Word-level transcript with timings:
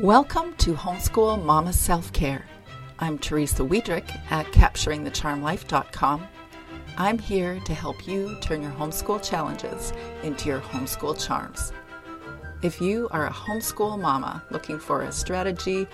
Welcome 0.00 0.54
to 0.54 0.74
Homeschool 0.74 1.44
Mama 1.44 1.72
Self 1.72 2.12
Care. 2.12 2.44
I'm 2.98 3.16
Teresa 3.16 3.62
Wiedrich 3.62 4.10
at 4.28 4.44
CapturingTheCharmLife.com. 4.46 6.26
I'm 6.98 7.16
here 7.16 7.60
to 7.60 7.74
help 7.74 8.08
you 8.08 8.36
turn 8.40 8.60
your 8.60 8.72
homeschool 8.72 9.22
challenges 9.22 9.92
into 10.24 10.48
your 10.48 10.58
homeschool 10.58 11.24
charms. 11.24 11.72
If 12.60 12.80
you 12.80 13.08
are 13.12 13.28
a 13.28 13.32
homeschool 13.32 14.00
mama 14.00 14.42
looking 14.50 14.80
for 14.80 15.02
a 15.02 15.12
strategy 15.12 15.86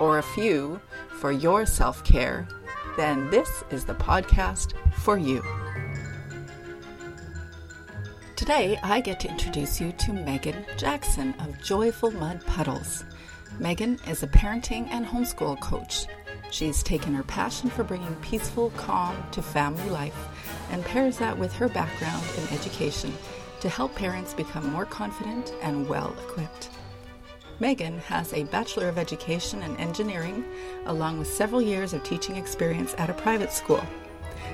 or 0.00 0.18
a 0.18 0.22
few 0.22 0.80
for 1.10 1.30
your 1.30 1.64
self 1.64 2.02
care, 2.02 2.48
then 2.96 3.30
this 3.30 3.62
is 3.70 3.84
the 3.84 3.94
podcast 3.94 4.72
for 4.94 5.16
you. 5.16 5.44
Today, 8.34 8.80
I 8.82 9.00
get 9.00 9.20
to 9.20 9.30
introduce 9.30 9.80
you 9.80 9.92
to 9.92 10.12
Megan 10.12 10.66
Jackson 10.76 11.34
of 11.38 11.62
Joyful 11.62 12.10
Mud 12.10 12.44
Puddles. 12.46 13.04
Megan 13.60 14.00
is 14.08 14.22
a 14.22 14.26
parenting 14.26 14.88
and 14.90 15.06
homeschool 15.06 15.60
coach. 15.60 16.06
She's 16.50 16.82
taken 16.82 17.14
her 17.14 17.22
passion 17.22 17.70
for 17.70 17.84
bringing 17.84 18.14
peaceful 18.16 18.70
calm 18.70 19.16
to 19.30 19.42
family 19.42 19.88
life 19.90 20.28
and 20.70 20.84
pairs 20.84 21.18
that 21.18 21.38
with 21.38 21.52
her 21.54 21.68
background 21.68 22.24
in 22.36 22.56
education 22.56 23.12
to 23.60 23.68
help 23.68 23.94
parents 23.94 24.34
become 24.34 24.72
more 24.72 24.84
confident 24.84 25.54
and 25.62 25.88
well 25.88 26.14
equipped. 26.24 26.70
Megan 27.60 27.98
has 28.00 28.32
a 28.32 28.42
Bachelor 28.44 28.88
of 28.88 28.98
Education 28.98 29.62
in 29.62 29.76
Engineering, 29.76 30.44
along 30.86 31.20
with 31.20 31.28
several 31.28 31.62
years 31.62 31.92
of 31.92 32.02
teaching 32.02 32.34
experience 32.34 32.94
at 32.98 33.08
a 33.08 33.14
private 33.14 33.52
school. 33.52 33.82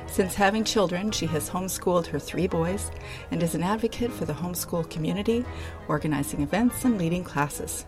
Since 0.07 0.35
having 0.35 0.63
children, 0.63 1.11
she 1.11 1.27
has 1.27 1.49
homeschooled 1.49 2.07
her 2.09 2.19
three 2.19 2.47
boys 2.47 2.91
and 3.31 3.43
is 3.43 3.55
an 3.55 3.63
advocate 3.63 4.13
for 4.13 4.27
the 4.27 4.35
homeschool 4.35 4.91
community, 4.91 5.45
organizing 5.89 6.43
events 6.43 6.85
and 6.85 6.99
leading 6.99 7.25
classes. 7.25 7.87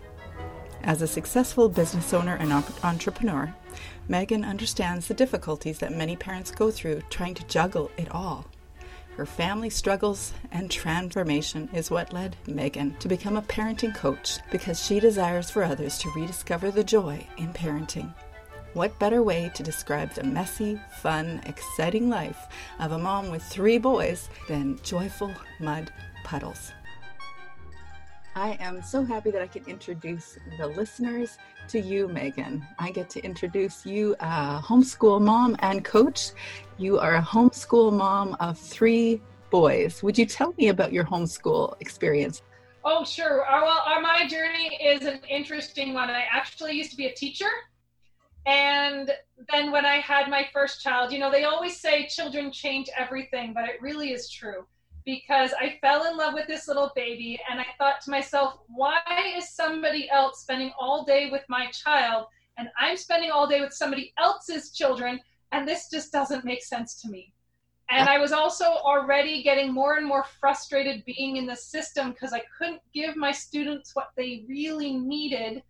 As 0.85 1.01
a 1.01 1.07
successful 1.07 1.69
business 1.69 2.13
owner 2.13 2.35
and 2.35 2.53
entrepreneur, 2.83 3.55
Megan 4.09 4.45
understands 4.45 5.07
the 5.07 5.15
difficulties 5.15 5.79
that 5.79 5.93
many 5.93 6.17
parents 6.17 6.51
go 6.51 6.73
through 6.73 7.03
trying 7.09 7.35
to 7.35 7.47
juggle 7.47 7.91
it 7.97 8.11
all. 8.11 8.47
Her 9.17 9.27
family 9.27 9.71
struggles 9.71 10.33
and 10.51 10.71
transformation 10.71 11.69
is 11.73 11.91
what 11.91 12.13
led 12.13 12.37
Megan 12.49 12.97
to 12.97 13.09
become 13.09 13.37
a 13.37 13.43
parenting 13.43 13.95
coach 13.95 14.39
because 14.51 14.85
she 14.85 14.99
desires 14.99 15.51
for 15.51 15.63
others 15.63 15.99
to 15.99 16.11
rediscover 16.17 16.73
the 16.73 16.83
joy 16.83 17.27
in 17.37 17.53
parenting. 17.53 18.13
What 18.73 18.99
better 18.99 19.23
way 19.23 19.53
to 19.55 19.63
describe 19.63 20.15
the 20.15 20.25
messy, 20.25 20.81
fun, 21.01 21.43
exciting 21.45 22.09
life 22.09 22.49
of 22.81 22.93
a 22.93 22.99
mom 22.99 23.31
with 23.31 23.43
three 23.43 23.79
boys 23.79 24.31
than 24.49 24.81
joyful 24.83 25.33
mud 25.61 25.93
puddles? 26.25 26.73
I 28.35 28.57
am 28.61 28.81
so 28.81 29.05
happy 29.05 29.31
that 29.31 29.43
I 29.43 29.47
can 29.47 29.63
introduce 29.67 30.39
the 30.59 30.67
listeners 30.67 31.37
to 31.69 31.79
you, 31.79 32.09
Megan. 32.09 32.67
I 32.79 32.91
get 32.91 33.11
to 33.11 33.23
introduce 33.23 33.85
you, 33.85 34.17
a 34.21 34.59
homeschool 34.65 35.21
mom 35.21 35.55
and 35.59 35.85
coach. 35.85 36.31
You 36.79 36.99
are 36.99 37.17
a 37.17 37.23
homeschool 37.23 37.93
mom 37.93 38.35
of 38.41 38.59
three 38.59 39.21
boys. 39.51 40.03
Would 40.03 40.17
you 40.17 40.25
tell 40.25 40.55
me 40.57 40.69
about 40.69 40.95
your 40.95 41.05
homeschool 41.05 41.77
experience? 41.81 42.41
Oh, 42.85 43.05
sure. 43.05 43.45
Uh, 43.45 43.61
well, 43.63 43.83
uh, 43.87 44.01
my 44.01 44.27
journey 44.27 44.79
is 44.83 45.03
an 45.03 45.21
interesting 45.29 45.93
one. 45.93 46.09
I 46.09 46.25
actually 46.33 46.73
used 46.73 46.91
to 46.93 46.97
be 46.97 47.07
a 47.07 47.15
teacher. 47.15 47.51
And 48.47 49.11
then 49.53 49.71
when 49.71 49.85
I 49.85 49.97
had 49.97 50.31
my 50.31 50.49
first 50.55 50.81
child, 50.81 51.13
you 51.13 51.19
know, 51.19 51.31
they 51.31 51.45
always 51.45 51.79
say 51.79 52.07
children 52.07 52.51
change 52.51 52.89
everything, 52.99 53.53
but 53.53 53.69
it 53.69 53.81
really 53.83 54.11
is 54.11 54.31
true 54.31 54.65
because 55.05 55.53
I 55.59 55.79
fell 55.81 56.11
in 56.11 56.17
love 56.17 56.35
with 56.35 56.47
this 56.47 56.69
little 56.69 56.93
baby 56.95 57.39
and 57.51 57.61
I 57.61 57.67
thought 57.79 58.01
to 58.03 58.11
myself, 58.11 58.59
why 58.69 59.01
is 59.37 59.55
somebody 59.55 60.09
else 60.11 60.41
spending 60.43 60.73
all 60.79 61.05
day 61.05 61.31
with 61.31 61.43
my 61.49 61.67
child 61.71 62.27
and 62.59 62.69
I'm 62.79 62.97
spending 62.97 63.31
all 63.31 63.47
day 63.47 63.61
with 63.61 63.73
somebody 63.73 64.13
else's 64.19 64.71
children 64.71 65.21
and 65.53 65.67
this 65.67 65.89
just 65.91 66.13
doesn't 66.13 66.45
make 66.45 66.63
sense 66.63 67.01
to 67.03 67.09
me. 67.09 67.33
And 67.91 68.09
I 68.09 68.19
was 68.19 68.33
also 68.33 68.65
already 68.65 69.43
getting 69.43 69.73
more 69.73 69.97
and 69.97 70.07
more 70.07 70.25
frustrated 70.41 71.05
being 71.05 71.37
in 71.37 71.47
the 71.47 71.57
system 71.57 72.13
because 72.13 72.33
I 72.33 72.43
couldn't 72.57 72.81
give 72.95 73.17
my 73.17 73.33
students 73.33 73.95
what 73.95 74.11
they 74.17 74.45
really 74.49 74.95
needed. 74.95 75.63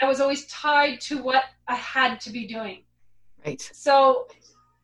I 0.00 0.06
was 0.06 0.20
always 0.20 0.46
tied 0.46 1.00
to 1.02 1.22
what 1.22 1.44
I 1.68 1.76
had 1.76 2.20
to 2.22 2.30
be 2.30 2.48
doing. 2.48 2.82
Right. 3.44 3.60
So 3.72 4.26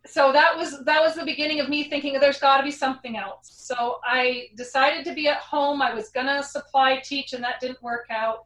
so 0.05 0.33
that 0.33 0.57
was 0.57 0.85
that 0.85 1.01
was 1.01 1.15
the 1.15 1.25
beginning 1.25 1.61
of 1.61 1.69
me 1.69 1.85
thinking 1.85 2.19
there's 2.19 2.41
got 2.41 2.57
to 2.57 2.63
be 2.65 2.71
something 2.71 3.17
else. 3.17 3.53
So 3.53 4.01
i 4.05 4.49
decided 4.57 5.05
to 5.05 5.15
be 5.15 5.29
at 5.29 5.39
home. 5.39 5.81
I 5.81 5.95
was 5.95 6.11
to 6.27 6.43
supply 6.43 7.01
teach 7.05 7.33
and 7.33 7.45
that 7.45 7.61
didn't 7.61 7.83
work 7.83 8.07
out. 8.11 8.45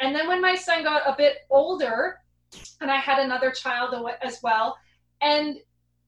And 0.00 0.14
then 0.14 0.28
when 0.28 0.40
my 0.40 0.54
son 0.54 0.82
got 0.82 1.02
a 1.06 1.16
bit 1.16 1.38
older 1.50 2.18
and 2.80 2.90
i 2.90 2.96
had 2.96 3.18
another 3.18 3.50
child 3.50 3.94
as 4.20 4.40
well 4.42 4.76
and 5.22 5.56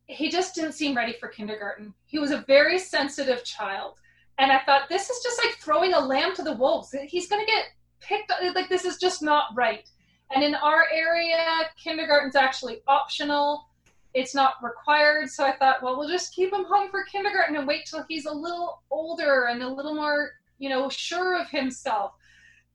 he 0.07 0.29
just 0.29 0.55
didn't 0.55 0.73
seem 0.73 0.95
ready 0.95 1.15
for 1.15 1.29
kindergarten. 1.29 1.95
He 2.05 2.19
was 2.19 2.31
a 2.31 2.45
very 2.47 2.79
sensitive 2.79 3.43
child. 3.43 3.95
And 4.37 4.53
i 4.53 4.61
thought 4.67 4.91
this 4.91 5.09
is 5.09 5.23
just 5.23 5.41
like 5.43 5.55
throwing 5.57 5.95
a 5.95 6.01
lamb 6.01 6.35
to 6.35 6.43
the 6.43 6.57
wolves. 6.57 6.95
He's 7.07 7.29
to 7.45 7.51
get 7.51 7.65
picked 8.01 8.31
like 8.55 8.69
this 8.69 8.85
is 8.85 8.99
just 8.99 9.23
not 9.23 9.47
right. 9.55 9.89
And 10.35 10.45
in 10.45 10.55
our 10.55 10.85
area 10.93 11.39
kindergarten's 11.83 12.37
actually 12.37 12.83
optional 12.87 13.67
it's 14.15 14.35
not 14.35 14.55
required. 14.63 15.29
So 15.29 15.45
I 15.45 15.57
thought, 15.57 15.83
well, 15.83 15.99
we'll 15.99 16.09
just 16.09 16.33
keep 16.33 16.53
him 16.53 16.65
home 16.65 16.91
for 16.91 17.05
kindergarten 17.05 17.57
and 17.57 17.67
wait 17.67 17.87
till 17.87 18.05
he's 18.09 18.27
a 18.27 18.33
little 18.33 18.83
older 18.91 19.47
and 19.47 19.63
a 19.63 19.69
little 19.69 19.95
more, 19.95 20.31
you 20.59 20.69
know, 20.69 20.89
sure 20.89 21.39
of 21.39 21.51
himself. 21.51 22.13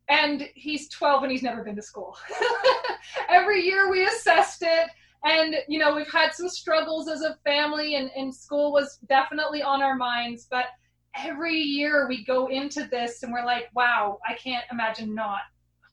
And 0.09 0.49
he's 0.55 0.89
12 0.89 1.23
and 1.23 1.31
he's 1.31 1.43
never 1.43 1.63
been 1.63 1.77
to 1.77 1.81
school. 1.81 2.17
Every 3.29 3.61
year 3.63 3.89
we 3.89 4.05
assessed 4.05 4.63
it. 4.63 4.89
And, 5.23 5.55
you 5.67 5.79
know, 5.79 5.95
we've 5.95 6.11
had 6.11 6.33
some 6.33 6.49
struggles 6.49 7.09
as 7.09 7.21
a 7.23 7.37
family, 7.43 7.95
and, 7.95 8.09
and 8.15 8.33
school 8.33 8.71
was 8.71 8.99
definitely 9.09 9.61
on 9.61 9.81
our 9.81 9.95
minds. 9.95 10.47
But 10.49 10.65
every 11.15 11.55
year 11.55 12.07
we 12.07 12.23
go 12.23 12.47
into 12.47 12.87
this 12.87 13.23
and 13.23 13.33
we're 13.33 13.45
like, 13.45 13.65
wow, 13.75 14.19
I 14.27 14.35
can't 14.35 14.63
imagine 14.71 15.13
not 15.13 15.41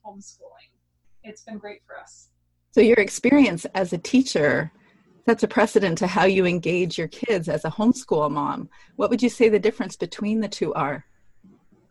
homeschooling. 0.05 0.71
It's 1.23 1.41
been 1.41 1.57
great 1.57 1.81
for 1.85 1.99
us. 1.99 2.29
So, 2.71 2.79
your 2.79 2.99
experience 2.99 3.65
as 3.75 3.91
a 3.91 3.97
teacher 3.97 4.71
that's 5.27 5.43
a 5.43 5.47
precedent 5.47 5.97
to 5.97 6.07
how 6.07 6.23
you 6.23 6.45
engage 6.45 6.97
your 6.97 7.09
kids 7.09 7.49
as 7.49 7.65
a 7.65 7.69
homeschool 7.69 8.31
mom. 8.31 8.69
What 8.95 9.09
would 9.09 9.21
you 9.21 9.29
say 9.29 9.49
the 9.49 9.59
difference 9.59 9.97
between 9.97 10.39
the 10.39 10.47
two 10.47 10.73
are? 10.73 11.05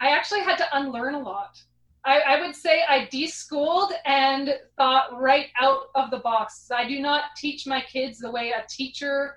I 0.00 0.08
actually 0.08 0.40
had 0.40 0.56
to 0.56 0.64
unlearn 0.72 1.14
a 1.14 1.20
lot. 1.20 1.60
I, 2.06 2.20
I 2.20 2.40
would 2.40 2.56
say 2.56 2.80
I 2.88 3.08
deschooled 3.10 3.92
and 4.06 4.54
thought 4.78 5.20
right 5.20 5.48
out 5.60 5.88
of 5.94 6.10
the 6.10 6.18
box. 6.18 6.70
I 6.74 6.88
do 6.88 6.98
not 6.98 7.24
teach 7.36 7.66
my 7.66 7.82
kids 7.82 8.18
the 8.18 8.30
way 8.30 8.52
a 8.52 8.64
teacher 8.70 9.34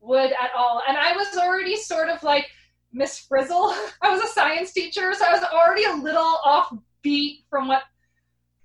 would 0.00 0.30
at 0.30 0.52
all. 0.56 0.82
And 0.86 0.96
I 0.96 1.16
was 1.16 1.36
already 1.36 1.74
sort 1.74 2.08
of 2.08 2.22
like 2.22 2.46
Miss 2.92 3.18
Frizzle. 3.18 3.74
I 4.02 4.10
was 4.10 4.22
a 4.22 4.32
science 4.32 4.72
teacher, 4.72 5.12
so 5.12 5.24
I 5.26 5.32
was 5.32 5.42
already 5.42 5.84
a 5.84 5.94
little 5.94 6.38
off 6.44 6.72
beat 7.02 7.46
from 7.50 7.66
what 7.66 7.82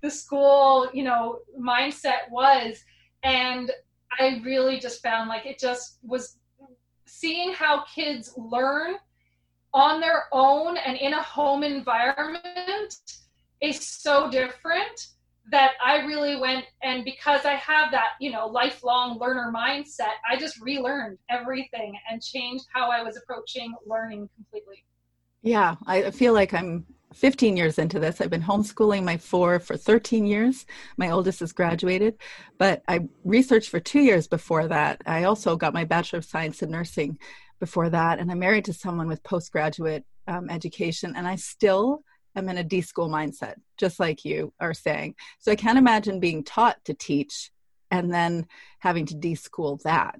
the 0.03 0.12
school, 0.12 0.90
you 0.94 1.03
know, 1.03 1.40
mindset 1.59 2.29
was. 2.29 2.84
And 3.24 3.72
I 4.19 4.41
really 4.43 4.79
just 4.79 5.01
found 5.01 5.29
like 5.29 5.45
it 5.45 5.59
just 5.59 5.99
was 6.03 6.38
seeing 7.05 7.53
how 7.53 7.83
kids 7.83 8.33
learn 8.38 8.95
on 9.73 9.99
their 9.99 10.25
own 10.31 10.77
and 10.77 10.97
in 10.97 11.13
a 11.13 11.21
home 11.21 11.63
environment 11.63 12.95
is 13.61 13.85
so 13.85 14.29
different 14.29 15.07
that 15.51 15.73
I 15.83 15.97
really 16.05 16.38
went 16.38 16.65
and 16.81 17.03
because 17.03 17.45
I 17.45 17.53
have 17.53 17.91
that, 17.91 18.11
you 18.19 18.31
know, 18.31 18.47
lifelong 18.47 19.19
learner 19.19 19.51
mindset, 19.55 20.13
I 20.29 20.38
just 20.38 20.59
relearned 20.59 21.19
everything 21.29 21.94
and 22.09 22.21
changed 22.21 22.65
how 22.73 22.89
I 22.89 23.03
was 23.03 23.17
approaching 23.17 23.73
learning 23.85 24.29
completely. 24.35 24.85
Yeah, 25.44 25.75
I 25.85 26.09
feel 26.09 26.33
like 26.33 26.53
I'm 26.53 26.85
15 27.15 27.55
years 27.55 27.79
into 27.79 27.99
this. 27.99 28.19
I've 28.19 28.29
been 28.29 28.41
homeschooling 28.41 29.03
my 29.03 29.17
four 29.17 29.59
for 29.59 29.77
13 29.77 30.25
years. 30.25 30.65
My 30.97 31.11
oldest 31.11 31.39
has 31.39 31.53
graduated, 31.53 32.17
but 32.57 32.83
I 32.88 33.07
researched 33.23 33.69
for 33.69 33.79
two 33.79 34.01
years 34.01 34.27
before 34.27 34.67
that. 34.67 35.01
I 35.06 35.23
also 35.23 35.56
got 35.56 35.73
my 35.73 35.85
Bachelor 35.85 36.19
of 36.19 36.25
Science 36.25 36.62
in 36.62 36.71
Nursing 36.71 37.17
before 37.59 37.89
that, 37.89 38.19
and 38.19 38.29
I'm 38.29 38.39
married 38.39 38.65
to 38.65 38.73
someone 38.73 39.07
with 39.07 39.23
postgraduate 39.23 40.03
um, 40.27 40.50
education, 40.50 41.13
and 41.15 41.25
I 41.25 41.38
still 41.38 42.03
am 42.35 42.50
in 42.50 42.57
a 42.57 42.63
deschool 42.63 43.09
mindset, 43.09 43.56
just 43.77 44.00
like 44.00 44.25
you 44.25 44.53
are 44.59 44.73
saying. 44.73 45.15
So 45.39 45.51
I 45.51 45.56
can't 45.56 45.77
imagine 45.77 46.19
being 46.19 46.44
taught 46.44 46.83
to 46.85 46.94
teach 46.94 47.51
and 47.91 48.13
then 48.13 48.47
having 48.79 49.06
to 49.06 49.15
deschool 49.15 49.81
that. 49.83 50.19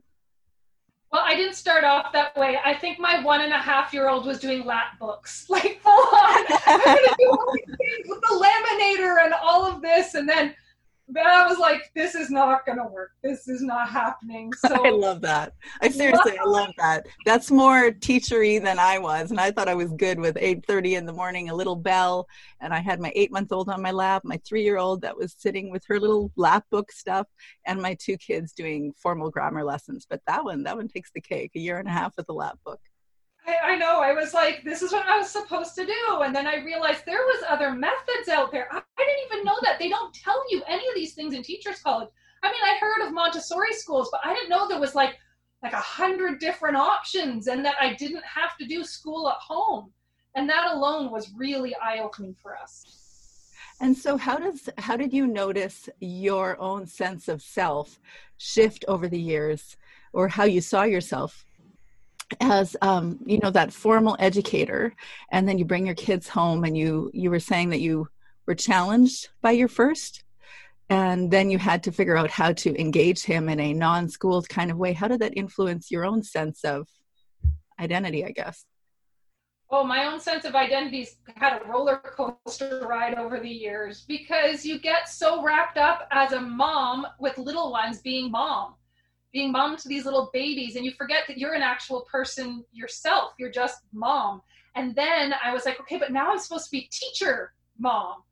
Well, 1.16 1.24
I 1.26 1.34
didn't 1.34 1.56
start 1.56 1.86
off 1.86 2.12
that 2.12 2.36
way. 2.36 2.60
I 2.66 2.74
think 2.74 3.00
my 3.00 3.24
one 3.24 3.40
and 3.40 3.54
a 3.54 3.58
half 3.58 3.94
year 3.94 4.10
old 4.10 4.26
was 4.26 4.38
doing 4.38 4.66
lap 4.66 5.00
books, 5.00 5.46
like 5.50 5.80
full 5.82 5.94
on. 5.94 6.46
I'm 6.68 6.82
gonna 6.84 7.16
do 7.18 7.30
all 7.30 7.54
these 7.56 7.78
things 7.78 8.08
with 8.10 8.20
the 8.20 8.46
laminator 8.46 9.24
and 9.24 9.34
all 9.42 9.66
of 9.66 9.82
this, 9.82 10.16
and 10.16 10.28
then 10.28 10.54
but 11.08 11.26
I 11.26 11.48
was 11.48 11.60
like, 11.60 11.92
this 11.94 12.16
is 12.16 12.32
not 12.32 12.66
going 12.66 12.80
to 12.80 12.86
work. 12.86 13.12
This 13.24 13.48
is 13.48 13.62
not 13.62 13.90
happening. 13.90 14.52
So 14.66 14.84
I 14.84 14.90
love 14.90 15.22
that. 15.22 15.54
I 15.82 15.90
seriously, 15.90 16.38
I 16.40 16.44
love 16.44 16.72
that. 16.78 17.06
That's 17.26 17.52
more 17.52 17.92
teachery 17.92 18.62
than 18.62 18.80
I 18.80 18.98
was, 18.98 19.30
and 19.30 19.40
I 19.40 19.52
thought 19.52 19.68
I 19.68 19.76
was 19.76 19.92
good 19.94 20.20
with 20.20 20.36
8:30 20.36 20.98
in 20.98 21.06
the 21.06 21.14
morning, 21.14 21.50
a 21.50 21.56
little 21.56 21.76
bell, 21.76 22.28
and 22.62 22.74
I 22.74 22.80
had 22.80 23.00
my 23.00 23.12
eight-month-old 23.16 23.70
on 23.70 23.82
my 23.82 23.92
lap, 23.92 24.24
my 24.26 24.40
three-year-old 24.48 25.02
that 25.02 25.16
was 25.16 25.36
sitting 25.38 25.70
with 25.70 25.84
her 25.88 26.00
little 26.00 26.32
lap 26.36 26.66
book 26.72 26.92
stuff, 26.92 27.28
and 27.66 27.82
my 27.82 27.96
two 28.00 28.18
kids 28.18 28.54
doing 28.54 28.94
formal 28.98 29.30
grammar 29.30 29.64
lessons. 29.64 30.08
But 30.10 30.22
that 30.26 30.44
one, 30.44 30.64
that 30.64 30.78
one 30.78 30.88
takes 30.88 31.12
the 31.12 31.22
cake. 31.22 31.52
A 31.56 31.60
year 31.60 31.78
and 31.78 31.88
a 31.88 31.92
half 31.92 32.18
with 32.18 32.26
the 32.26 32.34
lap 32.34 32.58
book. 32.66 32.80
I, 33.48 33.74
I, 33.74 33.76
know. 33.76 34.00
I 34.02 34.14
was 34.14 34.34
like, 34.34 34.64
this 34.64 34.82
is 34.82 34.92
what 34.92 35.06
I 35.08 35.18
was 35.18 35.30
supposed 35.30 35.76
to 35.76 35.86
do. 35.86 36.22
And 36.22 36.36
then 36.36 36.48
I 36.48 36.64
realized 36.64 37.06
there 37.06 37.18
was 37.18 37.44
other 37.48 37.72
methods 37.72 38.28
out 38.30 38.52
there. 38.52 38.68
I, 38.72 38.78
I 38.78 39.06
didn't 39.06 39.26
even 39.32 39.46
know 39.46 39.58
that. 39.64 39.78
They 39.80 39.90
don't 39.90 40.14
tell 40.14 40.42
you 40.50 40.64
any 40.68 40.88
of 40.88 40.96
these 40.96 41.14
things 41.14 41.34
in 41.34 41.44
teachers 41.44 41.80
college. 41.80 42.10
I 42.44 42.52
mean, 42.52 42.62
I 42.64 42.78
heard 42.80 43.06
of 43.06 43.14
Montessori 43.14 43.74
schools, 43.74 44.10
but 44.12 44.22
I 44.24 44.34
didn't 44.34 44.50
know 44.50 44.68
there 44.68 44.80
was 44.80 44.96
like 44.96 45.18
like 45.64 45.74
a 45.74 45.78
hundred 45.78 46.40
different 46.40 46.78
options 46.78 47.48
and 47.48 47.66
that 47.66 47.76
I 47.80 47.94
didn't 47.94 48.24
have 48.24 48.56
to 48.58 48.68
do 48.68 48.84
school 48.84 49.28
at 49.30 49.38
home. 49.38 49.92
And 50.36 50.48
that 50.48 50.72
alone 50.72 51.12
was 51.12 51.32
really 51.36 51.74
eye-opening 51.82 52.36
for 52.40 52.56
us. 52.56 52.84
And 53.82 53.98
so 53.98 54.16
how 54.16 54.38
does 54.38 54.70
how 54.78 54.96
did 54.96 55.12
you 55.12 55.28
notice 55.28 55.90
your 56.00 56.60
own 56.60 56.86
sense 56.86 57.28
of 57.28 57.42
self 57.42 58.00
shift 58.38 58.86
over 58.88 59.08
the 59.08 59.20
years 59.20 59.76
or 60.14 60.28
how 60.28 60.44
you 60.44 60.62
saw 60.62 60.84
yourself 60.84 61.46
as 62.40 62.76
um, 62.82 63.20
you 63.26 63.40
know 63.40 63.52
that 63.52 63.74
formal 63.74 64.16
educator 64.20 64.94
and 65.32 65.48
then 65.48 65.58
you 65.58 65.66
bring 65.66 65.86
your 65.86 65.96
kids 65.96 66.28
home 66.28 66.64
and 66.64 66.78
you 66.78 67.12
you 67.14 67.30
were 67.30 67.40
saying 67.40 67.70
that 67.70 67.82
you 67.82 68.08
were 68.48 68.56
challenged 68.56 69.30
by 69.42 69.52
your 69.52 69.68
first 69.68 70.24
and 70.90 71.32
then 71.32 71.50
you 71.50 71.58
had 71.58 71.84
to 71.84 71.92
figure 71.92 72.18
out 72.18 72.30
how 72.30 72.54
to 72.54 72.80
engage 72.80 73.24
him 73.24 73.50
in 73.50 73.60
a 73.60 73.74
non-school 73.74 74.44
kind 74.44 74.70
of 74.70 74.78
way. 74.78 74.94
How 74.94 75.08
did 75.08 75.22
that 75.22 75.36
influence 75.36 75.90
your 75.90 76.06
own 76.06 76.22
sense 76.22 76.64
of 76.64 76.88
identity 77.80 78.24
i 78.24 78.32
guess? 78.32 78.66
Oh 79.70 79.84
my 79.84 80.06
own 80.06 80.20
sense 80.20 80.46
of 80.46 80.56
identity's 80.56 81.18
had 81.36 81.62
a 81.62 81.66
roller 81.66 81.98
coaster 81.98 82.86
ride 82.88 83.16
over 83.16 83.40
the 83.40 83.50
years 83.50 84.06
because 84.08 84.66
you 84.66 84.80
get 84.80 85.10
so 85.10 85.44
wrapped 85.44 85.78
up 85.78 86.08
as 86.12 86.34
a 86.34 86.40
mom 86.40 87.08
with 87.20 87.38
little 87.38 87.72
ones 87.72 88.00
being 88.00 88.32
mom 88.32 88.76
being 89.36 89.52
mom 89.52 89.76
to 89.76 89.90
these 89.90 90.06
little 90.06 90.30
babies 90.32 90.78
and 90.78 90.86
you 90.86 90.94
forget 90.94 91.24
that 91.28 91.38
you're 91.38 91.56
an 91.56 91.62
actual 91.62 92.08
person 92.10 92.64
yourself. 92.72 93.34
You're 93.38 93.52
just 93.52 93.82
mom. 93.92 94.42
And 94.76 94.96
then 94.96 95.34
i 95.44 95.54
was 95.54 95.66
like 95.66 95.80
okay 95.82 95.98
but 95.98 96.12
now 96.12 96.32
i'm 96.32 96.40
supposed 96.40 96.66
to 96.66 96.72
be 96.72 96.90
teacher 96.90 97.54
mom. 97.78 98.24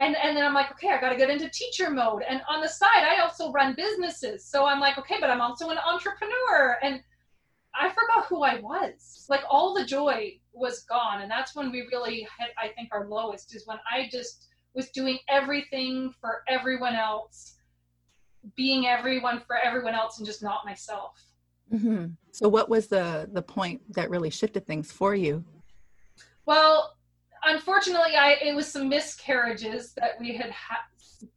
And 0.00 0.16
and 0.16 0.36
then 0.36 0.44
i'm 0.44 0.54
like 0.54 0.72
okay 0.72 0.88
i 0.88 1.00
got 1.00 1.10
to 1.10 1.16
get 1.16 1.30
into 1.30 1.48
teacher 1.50 1.90
mode. 1.90 2.22
And 2.28 2.42
on 2.50 2.60
the 2.60 2.68
side 2.68 3.04
i 3.04 3.20
also 3.22 3.52
run 3.52 3.76
businesses. 3.76 4.44
So 4.44 4.66
i'm 4.66 4.80
like 4.80 4.98
okay 4.98 5.18
but 5.20 5.30
i'm 5.30 5.40
also 5.40 5.70
an 5.70 5.78
entrepreneur. 5.78 6.76
And 6.82 7.02
i 7.72 7.88
forgot 7.90 8.26
who 8.26 8.42
i 8.42 8.58
was. 8.58 9.26
Like 9.28 9.42
all 9.48 9.74
the 9.74 9.84
joy 9.84 10.40
was 10.52 10.80
gone. 10.90 11.22
And 11.22 11.30
that's 11.30 11.54
when 11.54 11.70
we 11.70 11.88
really 11.92 12.26
hit 12.36 12.50
i 12.60 12.66
think 12.74 12.88
our 12.90 13.06
lowest 13.06 13.54
is 13.54 13.64
when 13.68 13.78
i 13.92 14.08
just 14.10 14.48
was 14.74 14.90
doing 14.90 15.18
everything 15.28 16.12
for 16.20 16.42
everyone 16.48 16.96
else 16.96 17.57
being 18.56 18.86
everyone 18.86 19.40
for 19.46 19.56
everyone 19.56 19.94
else 19.94 20.18
and 20.18 20.26
just 20.26 20.42
not 20.42 20.64
myself. 20.64 21.22
Mm-hmm. 21.72 22.06
So, 22.32 22.48
what 22.48 22.68
was 22.68 22.86
the 22.86 23.28
the 23.32 23.42
point 23.42 23.80
that 23.94 24.10
really 24.10 24.30
shifted 24.30 24.66
things 24.66 24.90
for 24.90 25.14
you? 25.14 25.44
Well, 26.46 26.96
unfortunately, 27.44 28.16
I 28.16 28.36
it 28.42 28.54
was 28.54 28.66
some 28.66 28.88
miscarriages 28.88 29.92
that 29.94 30.12
we 30.18 30.36
had 30.36 30.50
ha- 30.50 30.86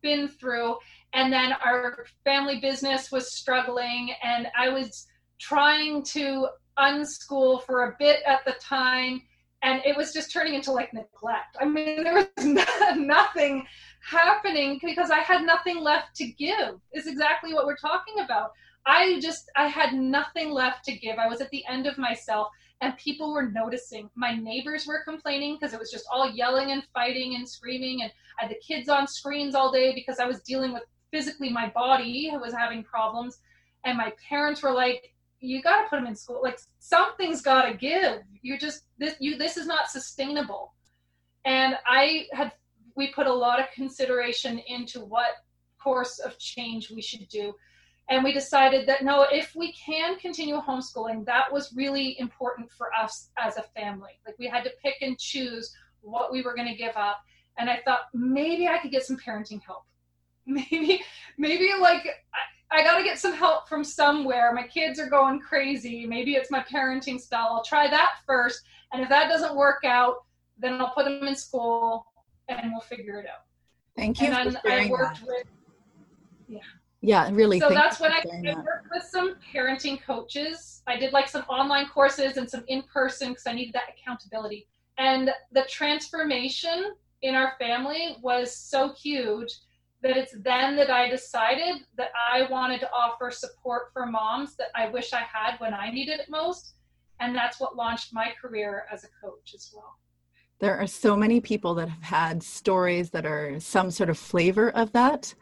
been 0.02 0.28
through, 0.28 0.78
and 1.14 1.32
then 1.32 1.54
our 1.54 2.06
family 2.24 2.60
business 2.60 3.12
was 3.12 3.34
struggling, 3.34 4.14
and 4.24 4.48
I 4.58 4.70
was 4.70 5.08
trying 5.40 6.04
to 6.04 6.48
unschool 6.80 7.64
for 7.64 7.90
a 7.90 7.96
bit 8.00 8.22
at 8.26 8.46
the 8.46 8.54
time 8.54 9.22
and 9.64 9.82
it 9.86 9.96
was 9.96 10.14
just 10.14 10.32
turning 10.32 10.56
into 10.56 10.72
like 10.72 10.94
neglect. 10.94 11.58
I 11.60 11.66
mean, 11.66 12.04
there 12.04 12.14
was 12.14 12.28
nothing 12.98 13.66
happening 14.02 14.80
because 14.84 15.12
I 15.12 15.20
had 15.20 15.46
nothing 15.46 15.80
left 15.80 16.16
to 16.18 16.28
give. 16.28 16.80
Is 16.94 17.08
exactly 17.08 17.54
what 17.54 17.66
we're 17.66 17.78
talking 17.78 18.24
about. 18.24 18.52
I 18.86 19.20
just 19.20 19.50
I 19.56 19.68
had 19.68 19.94
nothing 19.94 20.52
left 20.52 20.86
to 20.86 20.94
give. 20.94 21.18
I 21.18 21.28
was 21.28 21.42
at 21.42 21.50
the 21.52 21.64
end 21.70 21.88
of 21.88 21.98
myself 21.98 22.48
and 22.82 22.98
people 22.98 23.32
were 23.32 23.50
noticing. 23.50 24.10
My 24.16 24.36
neighbors 24.36 24.88
were 24.88 25.04
complaining 25.06 25.58
because 25.60 25.74
it 25.74 25.80
was 25.80 25.92
just 25.92 26.06
all 26.12 26.30
yelling 26.32 26.72
and 26.72 26.84
fighting 26.94 27.36
and 27.36 27.48
screaming 27.48 28.02
and 28.02 28.12
I 28.40 28.46
had 28.46 28.52
the 28.52 28.60
kids 28.66 28.90
on 28.90 29.08
screens 29.08 29.54
all 29.54 29.72
day 29.72 29.94
because 29.94 30.20
I 30.20 30.26
was 30.26 30.42
dealing 30.42 30.74
with 30.74 30.84
physically 31.12 31.50
my 31.50 31.70
body 31.70 32.32
was 32.42 32.54
having 32.54 32.84
problems 32.84 33.40
and 33.84 33.98
my 33.98 34.14
parents 34.28 34.64
were 34.64 34.72
like 34.72 35.14
you 35.40 35.62
got 35.62 35.84
to 35.84 35.90
put 35.90 35.98
them 35.98 36.08
in 36.08 36.16
school 36.16 36.40
like 36.42 36.60
something's 36.80 37.42
got 37.42 37.66
to 37.66 37.74
give 37.76 38.22
you're 38.42 38.58
just 38.58 38.84
this 38.98 39.16
you 39.20 39.38
this 39.38 39.58
is 39.58 39.68
not 39.68 39.90
sustainable 39.90 40.74
and 41.46 41.76
i 41.86 42.26
had 42.32 42.52
we 42.96 43.12
put 43.12 43.28
a 43.28 43.34
lot 43.34 43.60
of 43.60 43.66
consideration 43.74 44.60
into 44.68 45.00
what 45.00 45.30
course 45.82 46.20
of 46.20 46.38
change 46.38 46.92
we 46.92 47.02
should 47.02 47.28
do 47.28 47.54
and 48.10 48.24
we 48.24 48.32
decided 48.32 48.88
that 48.88 49.04
no 49.04 49.26
if 49.32 49.56
we 49.56 49.74
can 49.74 50.18
continue 50.20 50.60
homeschooling 50.62 51.26
that 51.26 51.52
was 51.52 51.74
really 51.76 52.20
important 52.20 52.70
for 52.72 52.94
us 52.94 53.30
as 53.38 53.58
a 53.58 53.64
family 53.76 54.12
like 54.26 54.38
we 54.38 54.48
had 54.48 54.64
to 54.64 54.72
pick 54.84 54.96
and 55.02 55.18
choose 55.18 55.74
what 56.02 56.32
we 56.32 56.42
were 56.42 56.54
going 56.54 56.68
to 56.68 56.76
give 56.76 56.96
up 56.96 57.22
and 57.58 57.70
i 57.70 57.80
thought 57.84 58.02
maybe 58.14 58.68
i 58.68 58.78
could 58.78 58.92
get 58.92 59.04
some 59.04 59.18
parenting 59.18 59.62
help 59.66 59.86
maybe 60.46 61.02
maybe 61.38 61.72
like 61.80 62.08
I 62.74 62.84
got 62.84 62.98
to 62.98 63.04
get 63.04 63.20
some 63.20 63.34
help 63.34 63.68
from 63.68 63.84
somewhere. 63.84 64.54
My 64.54 64.66
kids 64.66 64.98
are 64.98 65.10
going 65.10 65.42
crazy. 65.42 66.06
Maybe 66.06 66.36
it's 66.36 66.50
my 66.50 66.64
parenting 66.64 67.20
style. 67.20 67.50
I'll 67.52 67.64
try 67.64 67.90
that 67.90 68.12
first. 68.26 68.62
And 68.94 69.04
if 69.04 69.10
that 69.10 69.28
doesn't 69.28 69.58
work 69.58 69.84
out, 69.84 70.24
then 70.58 70.80
I'll 70.80 70.94
put 70.94 71.04
them 71.04 71.28
in 71.28 71.36
school 71.36 72.06
and 72.50 72.72
we'll 72.72 72.82
figure 72.82 73.20
it 73.20 73.26
out. 73.28 73.46
Thank 73.96 74.22
you. 74.22 74.28
And 74.28 74.58
then 74.64 74.72
I 74.72 74.90
worked 74.90 75.20
that. 75.20 75.28
with, 75.28 75.48
yeah. 76.48 76.60
Yeah, 77.02 77.30
really. 77.34 77.60
So 77.60 77.70
that's 77.70 78.00
when 78.00 78.12
I, 78.12 78.22
I 78.46 78.56
worked 78.56 78.88
with 78.94 79.04
some 79.04 79.36
parenting 79.54 80.02
coaches. 80.04 80.84
I 80.86 80.98
did 80.98 81.14
like 81.14 81.28
some 81.28 81.42
online 81.44 81.88
courses 81.88 82.38
and 82.38 82.48
some 82.50 82.64
in 82.68 82.84
person 82.84 83.30
because 83.30 83.48
I 83.48 83.54
needed 83.54 83.74
that 83.74 83.86
accountability. 83.98 84.68
And 84.98 85.32
the 85.52 85.64
transformation 85.68 86.92
in 87.24 87.34
our 87.34 87.54
family 87.60 88.18
was 88.22 88.56
so 88.56 88.94
huge 88.94 89.52
that 90.04 90.18
it's 90.18 90.36
then 90.44 90.76
that 90.76 90.92
I 90.92 91.10
decided 91.10 91.84
that 91.98 92.12
I 92.32 92.50
wanted 92.52 92.80
to 92.82 92.92
offer 92.92 93.32
support 93.32 93.92
for 93.94 94.06
moms 94.06 94.56
that 94.58 94.70
I 94.76 94.90
wish 94.90 95.14
I 95.14 95.22
had 95.22 95.58
when 95.60 95.74
I 95.74 95.90
needed 95.92 96.20
it 96.20 96.30
most. 96.30 96.76
And 97.20 97.36
that's 97.36 97.60
what 97.60 97.76
launched 97.76 98.14
my 98.14 98.32
career 98.40 98.86
as 98.92 99.04
a 99.04 99.08
coach 99.24 99.54
as 99.56 99.72
well. 99.76 99.98
There 100.62 100.78
are 100.78 100.88
so 100.88 101.16
many 101.18 101.42
people 101.42 101.74
that 101.76 101.90
have 101.90 102.04
had 102.04 102.44
stories 102.44 103.10
that 103.10 103.26
are 103.26 103.60
some 103.60 103.90
sort 103.90 104.12
of 104.12 104.18
flavor 104.18 104.70
of 104.70 104.92
that. 104.94 105.34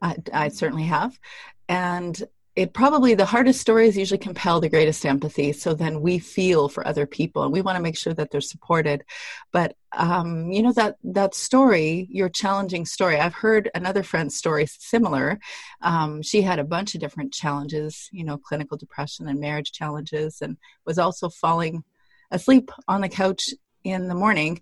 I 0.00 0.48
certainly 0.48 0.84
have. 0.84 1.18
And 1.68 2.22
it 2.58 2.72
probably 2.72 3.14
the 3.14 3.24
hardest 3.24 3.60
stories 3.60 3.96
usually 3.96 4.18
compel 4.18 4.60
the 4.60 4.68
greatest 4.68 5.06
empathy 5.06 5.52
so 5.52 5.74
then 5.74 6.00
we 6.00 6.18
feel 6.18 6.68
for 6.68 6.84
other 6.84 7.06
people 7.06 7.44
and 7.44 7.52
we 7.52 7.62
want 7.62 7.76
to 7.76 7.82
make 7.82 7.96
sure 7.96 8.12
that 8.12 8.32
they're 8.32 8.40
supported 8.40 9.04
but 9.52 9.76
um, 9.96 10.50
you 10.50 10.60
know 10.60 10.72
that 10.72 10.96
that 11.04 11.36
story 11.36 12.08
your 12.10 12.28
challenging 12.28 12.84
story 12.84 13.16
i've 13.16 13.34
heard 13.34 13.70
another 13.76 14.02
friend's 14.02 14.36
story 14.36 14.66
similar 14.66 15.38
um, 15.82 16.20
she 16.20 16.42
had 16.42 16.58
a 16.58 16.64
bunch 16.64 16.96
of 16.96 17.00
different 17.00 17.32
challenges 17.32 18.08
you 18.10 18.24
know 18.24 18.36
clinical 18.36 18.76
depression 18.76 19.28
and 19.28 19.38
marriage 19.38 19.70
challenges 19.70 20.42
and 20.42 20.56
was 20.84 20.98
also 20.98 21.28
falling 21.28 21.84
asleep 22.32 22.72
on 22.88 23.02
the 23.02 23.08
couch 23.08 23.50
in 23.90 24.08
the 24.08 24.14
morning 24.14 24.60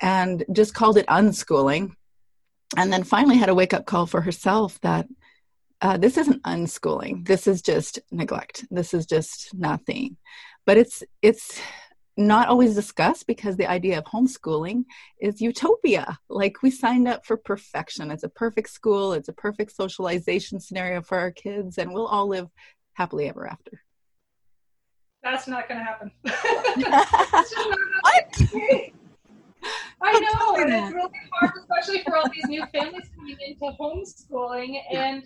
and 0.00 0.44
just 0.52 0.74
called 0.74 0.98
it 0.98 1.06
unschooling. 1.06 1.92
And 2.76 2.92
then 2.92 3.04
finally 3.04 3.36
had 3.36 3.48
a 3.48 3.54
wake 3.54 3.72
up 3.72 3.86
call 3.86 4.06
for 4.06 4.20
herself 4.20 4.80
that 4.80 5.06
uh, 5.80 5.96
this 5.96 6.16
isn't 6.16 6.42
unschooling. 6.42 7.26
This 7.26 7.46
is 7.46 7.62
just 7.62 8.00
neglect. 8.10 8.64
This 8.70 8.94
is 8.94 9.06
just 9.06 9.54
nothing. 9.54 10.16
But 10.64 10.78
it's 10.78 11.04
it's 11.22 11.60
not 12.16 12.48
always 12.48 12.74
discussed 12.74 13.26
because 13.26 13.56
the 13.56 13.70
idea 13.70 13.98
of 13.98 14.04
homeschooling 14.04 14.84
is 15.20 15.42
utopia. 15.42 16.18
Like 16.28 16.62
we 16.62 16.70
signed 16.70 17.06
up 17.06 17.26
for 17.26 17.36
perfection. 17.36 18.10
It's 18.10 18.24
a 18.24 18.28
perfect 18.28 18.70
school. 18.70 19.12
It's 19.12 19.28
a 19.28 19.34
perfect 19.34 19.76
socialization 19.76 20.58
scenario 20.58 21.02
for 21.02 21.18
our 21.18 21.30
kids 21.30 21.76
and 21.76 21.92
we'll 21.92 22.06
all 22.06 22.26
live 22.26 22.48
happily 22.94 23.28
ever 23.28 23.46
after 23.46 23.82
that's 25.26 25.48
not 25.48 25.68
going 25.68 25.78
to 25.78 25.84
happen 25.84 26.10
what? 28.02 28.92
I 30.02 30.20
know, 30.20 30.56
and 30.62 30.72
it's 30.72 30.94
really 30.94 31.10
hard, 31.32 31.52
especially 31.58 32.02
for 32.04 32.16
all 32.16 32.28
these 32.32 32.46
new 32.46 32.64
families 32.66 33.08
coming 33.16 33.36
into 33.44 33.76
homeschooling. 33.80 34.80
And 34.92 35.24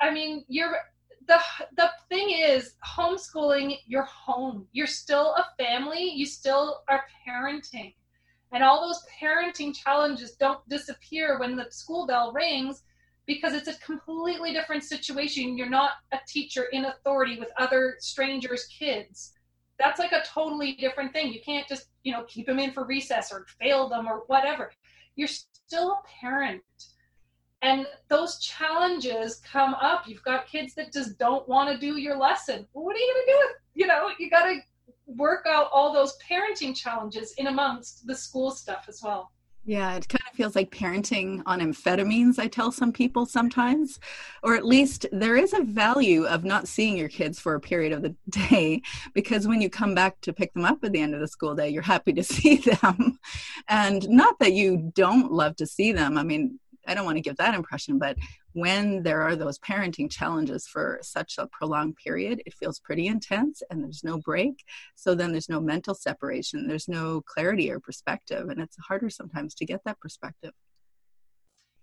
I 0.00 0.12
mean, 0.12 0.44
you're 0.48 0.76
the 1.26 1.38
the 1.76 1.90
thing 2.08 2.30
is 2.30 2.74
homeschooling. 2.86 3.76
You're 3.86 4.04
home. 4.04 4.66
You're 4.72 4.86
still 4.86 5.34
a 5.36 5.44
family. 5.62 6.10
You 6.10 6.26
still 6.26 6.82
are 6.88 7.04
parenting, 7.26 7.94
and 8.52 8.62
all 8.62 8.86
those 8.86 9.02
parenting 9.20 9.74
challenges 9.76 10.36
don't 10.36 10.66
disappear 10.68 11.38
when 11.38 11.56
the 11.56 11.66
school 11.70 12.06
bell 12.06 12.32
rings. 12.32 12.82
Because 13.26 13.54
it's 13.54 13.68
a 13.68 13.78
completely 13.80 14.52
different 14.52 14.84
situation. 14.84 15.56
You're 15.56 15.68
not 15.68 15.92
a 16.12 16.18
teacher 16.26 16.64
in 16.72 16.86
authority 16.86 17.38
with 17.38 17.48
other 17.58 17.96
strangers' 18.00 18.66
kids. 18.66 19.32
That's 19.78 19.98
like 19.98 20.12
a 20.12 20.22
totally 20.26 20.72
different 20.72 21.12
thing. 21.12 21.32
You 21.32 21.40
can't 21.40 21.66
just, 21.68 21.86
you 22.02 22.12
know, 22.12 22.24
keep 22.24 22.46
them 22.46 22.58
in 22.58 22.72
for 22.72 22.84
recess 22.84 23.32
or 23.32 23.46
fail 23.60 23.88
them 23.88 24.06
or 24.06 24.22
whatever. 24.26 24.72
You're 25.16 25.28
still 25.28 25.92
a 25.92 26.02
parent. 26.20 26.62
And 27.62 27.86
those 28.08 28.38
challenges 28.40 29.40
come 29.50 29.74
up. 29.74 30.08
You've 30.08 30.22
got 30.24 30.48
kids 30.48 30.74
that 30.74 30.92
just 30.92 31.16
don't 31.18 31.48
want 31.48 31.70
to 31.70 31.78
do 31.78 31.98
your 31.98 32.16
lesson. 32.16 32.66
Well, 32.72 32.84
what 32.84 32.96
are 32.96 32.98
you 32.98 33.14
going 33.14 33.26
to 33.26 33.32
do? 33.32 33.38
With, 33.38 33.56
you 33.74 33.86
know, 33.86 34.08
you 34.18 34.30
got 34.30 34.44
to 34.44 34.58
work 35.06 35.46
out 35.46 35.68
all 35.72 35.92
those 35.92 36.16
parenting 36.28 36.74
challenges 36.74 37.34
in 37.38 37.46
amongst 37.46 38.06
the 38.06 38.16
school 38.16 38.50
stuff 38.50 38.86
as 38.88 39.00
well. 39.02 39.30
Yeah, 39.64 39.94
it 39.94 40.08
feels 40.42 40.56
like 40.56 40.72
parenting 40.72 41.40
on 41.46 41.60
amphetamines, 41.60 42.36
I 42.36 42.48
tell 42.48 42.72
some 42.72 42.90
people 42.90 43.26
sometimes. 43.26 44.00
Or 44.42 44.56
at 44.56 44.66
least 44.66 45.06
there 45.12 45.36
is 45.36 45.52
a 45.52 45.62
value 45.62 46.24
of 46.24 46.42
not 46.42 46.66
seeing 46.66 46.96
your 46.96 47.08
kids 47.08 47.38
for 47.38 47.54
a 47.54 47.60
period 47.60 47.92
of 47.92 48.02
the 48.02 48.16
day 48.28 48.82
because 49.14 49.46
when 49.46 49.60
you 49.60 49.70
come 49.70 49.94
back 49.94 50.20
to 50.22 50.32
pick 50.32 50.52
them 50.52 50.64
up 50.64 50.82
at 50.82 50.90
the 50.90 51.00
end 51.00 51.14
of 51.14 51.20
the 51.20 51.28
school 51.28 51.54
day, 51.54 51.68
you're 51.68 51.80
happy 51.80 52.12
to 52.14 52.24
see 52.34 52.56
them. 52.56 53.20
And 53.68 54.08
not 54.08 54.36
that 54.40 54.52
you 54.52 54.90
don't 54.96 55.30
love 55.30 55.54
to 55.56 55.66
see 55.66 55.92
them. 55.92 56.18
I 56.18 56.24
mean, 56.24 56.58
I 56.86 56.94
don't 56.94 57.04
want 57.04 57.16
to 57.16 57.22
give 57.22 57.36
that 57.36 57.54
impression, 57.54 57.98
but 57.98 58.16
when 58.52 59.02
there 59.02 59.22
are 59.22 59.36
those 59.36 59.58
parenting 59.58 60.10
challenges 60.10 60.66
for 60.66 60.98
such 61.02 61.38
a 61.38 61.46
prolonged 61.46 61.96
period, 61.96 62.42
it 62.44 62.54
feels 62.54 62.78
pretty 62.78 63.06
intense 63.06 63.62
and 63.70 63.82
there's 63.82 64.04
no 64.04 64.18
break. 64.18 64.64
So 64.94 65.14
then 65.14 65.32
there's 65.32 65.48
no 65.48 65.60
mental 65.60 65.94
separation, 65.94 66.68
there's 66.68 66.88
no 66.88 67.22
clarity 67.22 67.70
or 67.70 67.80
perspective, 67.80 68.48
and 68.48 68.60
it's 68.60 68.76
harder 68.78 69.10
sometimes 69.10 69.54
to 69.56 69.64
get 69.64 69.80
that 69.84 70.00
perspective. 70.00 70.52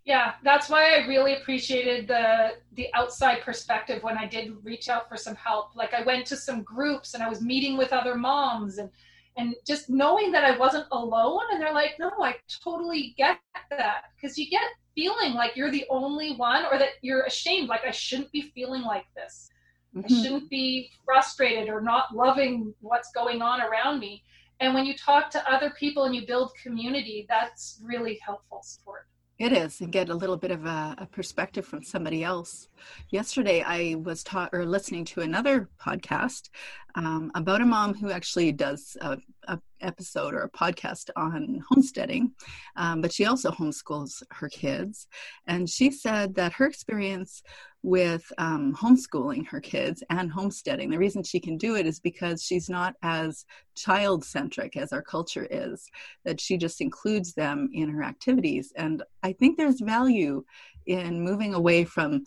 Yeah, 0.06 0.34
that's 0.44 0.70
why 0.70 0.96
I 0.96 1.06
really 1.08 1.36
appreciated 1.36 2.08
the 2.08 2.54
the 2.74 2.88
outside 2.96 3.42
perspective 3.42 4.02
when 4.02 4.18
I 4.18 4.26
did 4.26 4.54
reach 4.64 4.90
out 4.90 5.08
for 5.08 5.18
some 5.18 5.36
help. 5.36 5.76
Like 5.76 5.94
I 5.94 6.02
went 6.02 6.26
to 6.28 6.36
some 6.36 6.64
groups 6.64 7.14
and 7.14 7.22
I 7.22 7.30
was 7.30 7.42
meeting 7.42 7.78
with 7.78 7.94
other 7.94 8.16
moms 8.16 8.80
and 8.80 8.90
and 9.38 9.54
just 9.68 9.90
knowing 9.90 10.32
that 10.32 10.44
I 10.44 10.58
wasn't 10.58 10.88
alone 10.92 11.44
and 11.52 11.62
they're 11.62 11.74
like, 11.74 12.00
"No, 12.00 12.12
I 12.22 12.36
totally 12.64 13.14
get 13.18 13.40
that." 13.70 14.06
Cuz 14.20 14.38
you 14.38 14.50
get 14.50 14.64
feeling 15.00 15.34
like 15.34 15.56
you're 15.56 15.72
the 15.72 15.86
only 15.90 16.36
one 16.36 16.66
or 16.66 16.78
that 16.78 16.90
you're 17.02 17.24
ashamed 17.24 17.70
like 17.70 17.86
i 17.86 17.92
shouldn't 17.92 18.32
be 18.32 18.52
feeling 18.54 18.82
like 18.82 19.06
this 19.16 19.50
mm-hmm. 19.96 20.06
i 20.06 20.22
shouldn't 20.22 20.50
be 20.50 20.92
frustrated 21.06 21.70
or 21.70 21.80
not 21.80 22.14
loving 22.14 22.74
what's 22.82 23.12
going 23.12 23.42
on 23.42 23.62
around 23.62 24.00
me 24.00 24.24
and 24.60 24.74
when 24.74 24.86
you 24.86 24.94
talk 24.98 25.30
to 25.30 25.52
other 25.52 25.70
people 25.80 26.04
and 26.04 26.14
you 26.14 26.28
build 26.28 26.52
community 26.62 27.26
that's 27.30 27.80
really 27.84 28.20
helpful 28.26 28.60
support 28.62 29.06
it 29.40 29.54
is, 29.54 29.80
and 29.80 29.90
get 29.90 30.10
a 30.10 30.14
little 30.14 30.36
bit 30.36 30.52
of 30.52 30.66
a, 30.66 30.96
a, 30.98 31.06
perspective 31.06 31.66
from 31.66 31.82
somebody 31.82 32.26
else. 32.26 32.68
Yesterday, 33.10 33.64
I 33.66 33.96
was 33.96 34.22
taught 34.22 34.50
or 34.52 34.66
listening 34.66 35.06
to 35.06 35.22
another 35.22 35.70
podcast 35.82 36.50
um, 36.96 37.32
about 37.34 37.62
a 37.62 37.66
mom 37.66 37.94
who 37.94 38.12
actually 38.12 38.52
does 38.52 38.98
a, 39.00 39.18
a, 39.48 39.58
episode 39.82 40.34
or 40.34 40.44
a 40.44 40.50
podcast 40.50 41.10
on 41.16 41.64
homesteading, 41.70 42.32
um, 42.76 43.02
but 43.02 43.14
she 43.14 43.26
also 43.26 43.52
homeschools 43.52 44.22
her 44.32 44.50
kids. 44.50 45.08
And 45.48 45.70
she 45.70 45.92
said 45.92 46.36
that 46.36 46.54
her 46.54 46.66
experience 46.66 47.42
with 47.82 48.32
um, 48.38 48.76
homeschooling 48.76 49.48
her 49.48 49.62
kids 49.62 50.04
and 50.10 50.30
homesteading. 50.30 50.90
The 50.90 50.98
reason 50.98 51.24
she 51.24 51.40
can 51.40 51.58
do 51.58 51.76
it 51.76 51.86
is 51.86 52.00
because 52.00 52.44
she's 52.44 52.70
not 52.70 52.96
as 53.04 53.46
child 53.76 54.26
centric 54.26 54.76
as 54.76 54.92
our 54.92 55.02
culture 55.02 55.48
is, 55.50 55.90
that 56.26 56.42
she 56.42 56.58
just 56.58 56.82
includes 56.82 57.34
them 57.34 57.70
in 57.74 57.90
her 57.90 58.04
activities. 58.04 58.74
And 58.76 59.04
I 59.24 59.32
think 59.34 59.58
there's 59.58 59.80
value 59.80 60.44
in 60.88 61.22
moving 61.22 61.54
away 61.54 61.86
from 61.86 62.24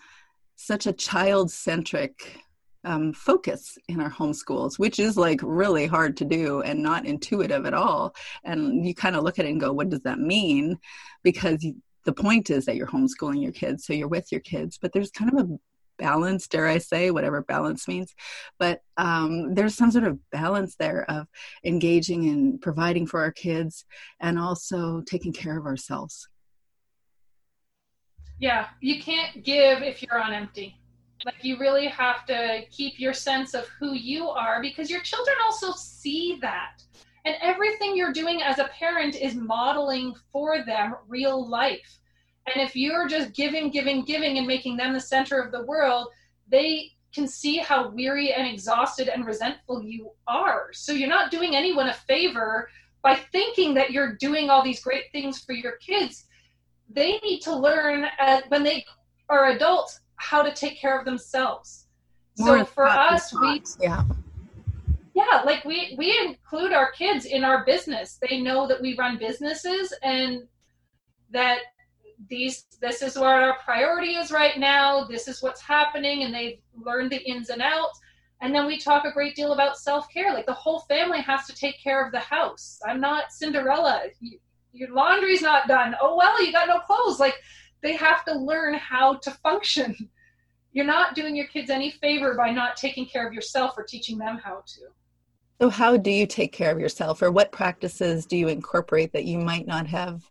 such 0.56 0.86
a 0.86 0.92
child 0.92 1.50
centric 1.50 2.38
um, 2.84 3.12
focus 3.12 3.76
in 3.88 4.00
our 4.00 4.10
homeschools, 4.10 4.78
which 4.78 4.98
is 4.98 5.16
like 5.16 5.40
really 5.42 5.86
hard 5.86 6.16
to 6.18 6.24
do 6.24 6.62
and 6.62 6.82
not 6.82 7.06
intuitive 7.06 7.66
at 7.66 7.74
all. 7.74 8.14
And 8.44 8.86
you 8.86 8.94
kind 8.94 9.16
of 9.16 9.22
look 9.22 9.38
at 9.38 9.44
it 9.44 9.50
and 9.50 9.60
go, 9.60 9.72
what 9.72 9.88
does 9.88 10.02
that 10.02 10.18
mean? 10.18 10.78
Because 11.22 11.64
the 12.04 12.12
point 12.12 12.50
is 12.50 12.64
that 12.66 12.76
you're 12.76 12.86
homeschooling 12.86 13.42
your 13.42 13.52
kids, 13.52 13.86
so 13.86 13.92
you're 13.92 14.08
with 14.08 14.32
your 14.32 14.40
kids, 14.40 14.78
but 14.80 14.92
there's 14.92 15.10
kind 15.10 15.32
of 15.32 15.46
a 15.46 15.58
balance, 15.98 16.48
dare 16.48 16.66
I 16.66 16.78
say, 16.78 17.10
whatever 17.10 17.42
balance 17.42 17.86
means. 17.86 18.14
But 18.58 18.80
um, 18.96 19.54
there's 19.54 19.76
some 19.76 19.90
sort 19.90 20.04
of 20.04 20.18
balance 20.30 20.74
there 20.76 21.08
of 21.08 21.28
engaging 21.64 22.28
and 22.28 22.60
providing 22.60 23.06
for 23.06 23.20
our 23.20 23.30
kids 23.30 23.84
and 24.20 24.38
also 24.38 25.02
taking 25.02 25.32
care 25.32 25.56
of 25.56 25.66
ourselves. 25.66 26.28
Yeah, 28.40 28.66
you 28.80 29.00
can't 29.00 29.44
give 29.44 29.82
if 29.82 30.02
you're 30.02 30.20
on 30.20 30.32
empty. 30.32 30.81
Like, 31.24 31.42
you 31.42 31.58
really 31.58 31.86
have 31.88 32.26
to 32.26 32.62
keep 32.70 32.98
your 32.98 33.12
sense 33.12 33.54
of 33.54 33.68
who 33.78 33.92
you 33.92 34.28
are 34.28 34.60
because 34.60 34.90
your 34.90 35.00
children 35.00 35.36
also 35.44 35.72
see 35.72 36.38
that. 36.40 36.82
And 37.24 37.36
everything 37.40 37.96
you're 37.96 38.12
doing 38.12 38.42
as 38.42 38.58
a 38.58 38.70
parent 38.78 39.14
is 39.14 39.34
modeling 39.34 40.14
for 40.32 40.64
them 40.64 40.96
real 41.06 41.48
life. 41.48 41.98
And 42.52 42.60
if 42.60 42.74
you're 42.74 43.06
just 43.06 43.32
giving, 43.32 43.70
giving, 43.70 44.04
giving, 44.04 44.38
and 44.38 44.46
making 44.46 44.76
them 44.76 44.92
the 44.92 45.00
center 45.00 45.40
of 45.40 45.52
the 45.52 45.64
world, 45.64 46.08
they 46.48 46.90
can 47.14 47.28
see 47.28 47.58
how 47.58 47.88
weary 47.88 48.32
and 48.32 48.46
exhausted 48.46 49.08
and 49.08 49.24
resentful 49.24 49.82
you 49.82 50.10
are. 50.26 50.70
So 50.72 50.92
you're 50.92 51.08
not 51.08 51.30
doing 51.30 51.54
anyone 51.54 51.88
a 51.88 51.94
favor 51.94 52.68
by 53.02 53.14
thinking 53.14 53.74
that 53.74 53.90
you're 53.90 54.14
doing 54.16 54.50
all 54.50 54.64
these 54.64 54.82
great 54.82 55.04
things 55.12 55.40
for 55.40 55.52
your 55.52 55.76
kids. 55.76 56.26
They 56.88 57.18
need 57.18 57.40
to 57.42 57.54
learn 57.54 58.06
uh, 58.18 58.40
when 58.48 58.62
they 58.62 58.84
are 59.28 59.50
adults 59.50 60.00
how 60.16 60.42
to 60.42 60.52
take 60.52 60.80
care 60.80 60.98
of 60.98 61.04
themselves. 61.04 61.86
More 62.38 62.58
so 62.60 62.64
for 62.64 62.86
us, 62.86 63.32
we 63.34 63.62
yeah. 63.80 64.04
Yeah 65.14 65.42
like 65.44 65.64
we 65.64 65.94
we 65.98 66.18
include 66.18 66.72
our 66.72 66.90
kids 66.92 67.26
in 67.26 67.44
our 67.44 67.64
business. 67.64 68.18
They 68.26 68.40
know 68.40 68.66
that 68.66 68.80
we 68.80 68.96
run 68.96 69.18
businesses 69.18 69.92
and 70.02 70.44
that 71.30 71.58
these 72.28 72.66
this 72.80 73.02
is 73.02 73.18
where 73.18 73.42
our 73.42 73.58
priority 73.64 74.14
is 74.14 74.30
right 74.30 74.56
now 74.56 75.04
this 75.04 75.26
is 75.26 75.42
what's 75.42 75.60
happening 75.60 76.22
and 76.22 76.32
they've 76.32 76.60
learned 76.74 77.10
the 77.10 77.22
ins 77.28 77.50
and 77.50 77.60
outs. 77.60 78.00
And 78.40 78.54
then 78.54 78.66
we 78.66 78.78
talk 78.78 79.04
a 79.04 79.12
great 79.12 79.36
deal 79.36 79.52
about 79.52 79.76
self-care 79.76 80.32
like 80.32 80.46
the 80.46 80.52
whole 80.52 80.80
family 80.80 81.20
has 81.20 81.46
to 81.46 81.54
take 81.54 81.82
care 81.82 82.04
of 82.04 82.12
the 82.12 82.20
house. 82.20 82.80
I'm 82.86 83.00
not 83.00 83.32
cinderella. 83.32 84.04
You, 84.20 84.38
your 84.72 84.90
laundry's 84.94 85.42
not 85.42 85.68
done. 85.68 85.94
Oh 86.00 86.16
well 86.16 86.42
you 86.42 86.52
got 86.52 86.68
no 86.68 86.80
clothes. 86.80 87.20
Like 87.20 87.36
they 87.82 87.96
have 87.96 88.24
to 88.24 88.34
learn 88.34 88.74
how 88.74 89.14
to 89.14 89.30
function 89.30 89.96
you're 90.72 90.86
not 90.86 91.14
doing 91.14 91.36
your 91.36 91.46
kids 91.48 91.68
any 91.68 91.90
favor 91.90 92.34
by 92.34 92.50
not 92.50 92.76
taking 92.76 93.04
care 93.04 93.26
of 93.26 93.34
yourself 93.34 93.74
or 93.76 93.84
teaching 93.84 94.16
them 94.16 94.38
how 94.42 94.62
to 94.66 94.82
so, 95.62 95.70
how 95.70 95.96
do 95.96 96.10
you 96.10 96.26
take 96.26 96.52
care 96.52 96.72
of 96.72 96.80
yourself, 96.80 97.22
or 97.22 97.30
what 97.30 97.52
practices 97.52 98.26
do 98.26 98.36
you 98.36 98.48
incorporate 98.48 99.12
that 99.12 99.26
you 99.26 99.38
might 99.38 99.64
not 99.64 99.86
have 99.86 100.28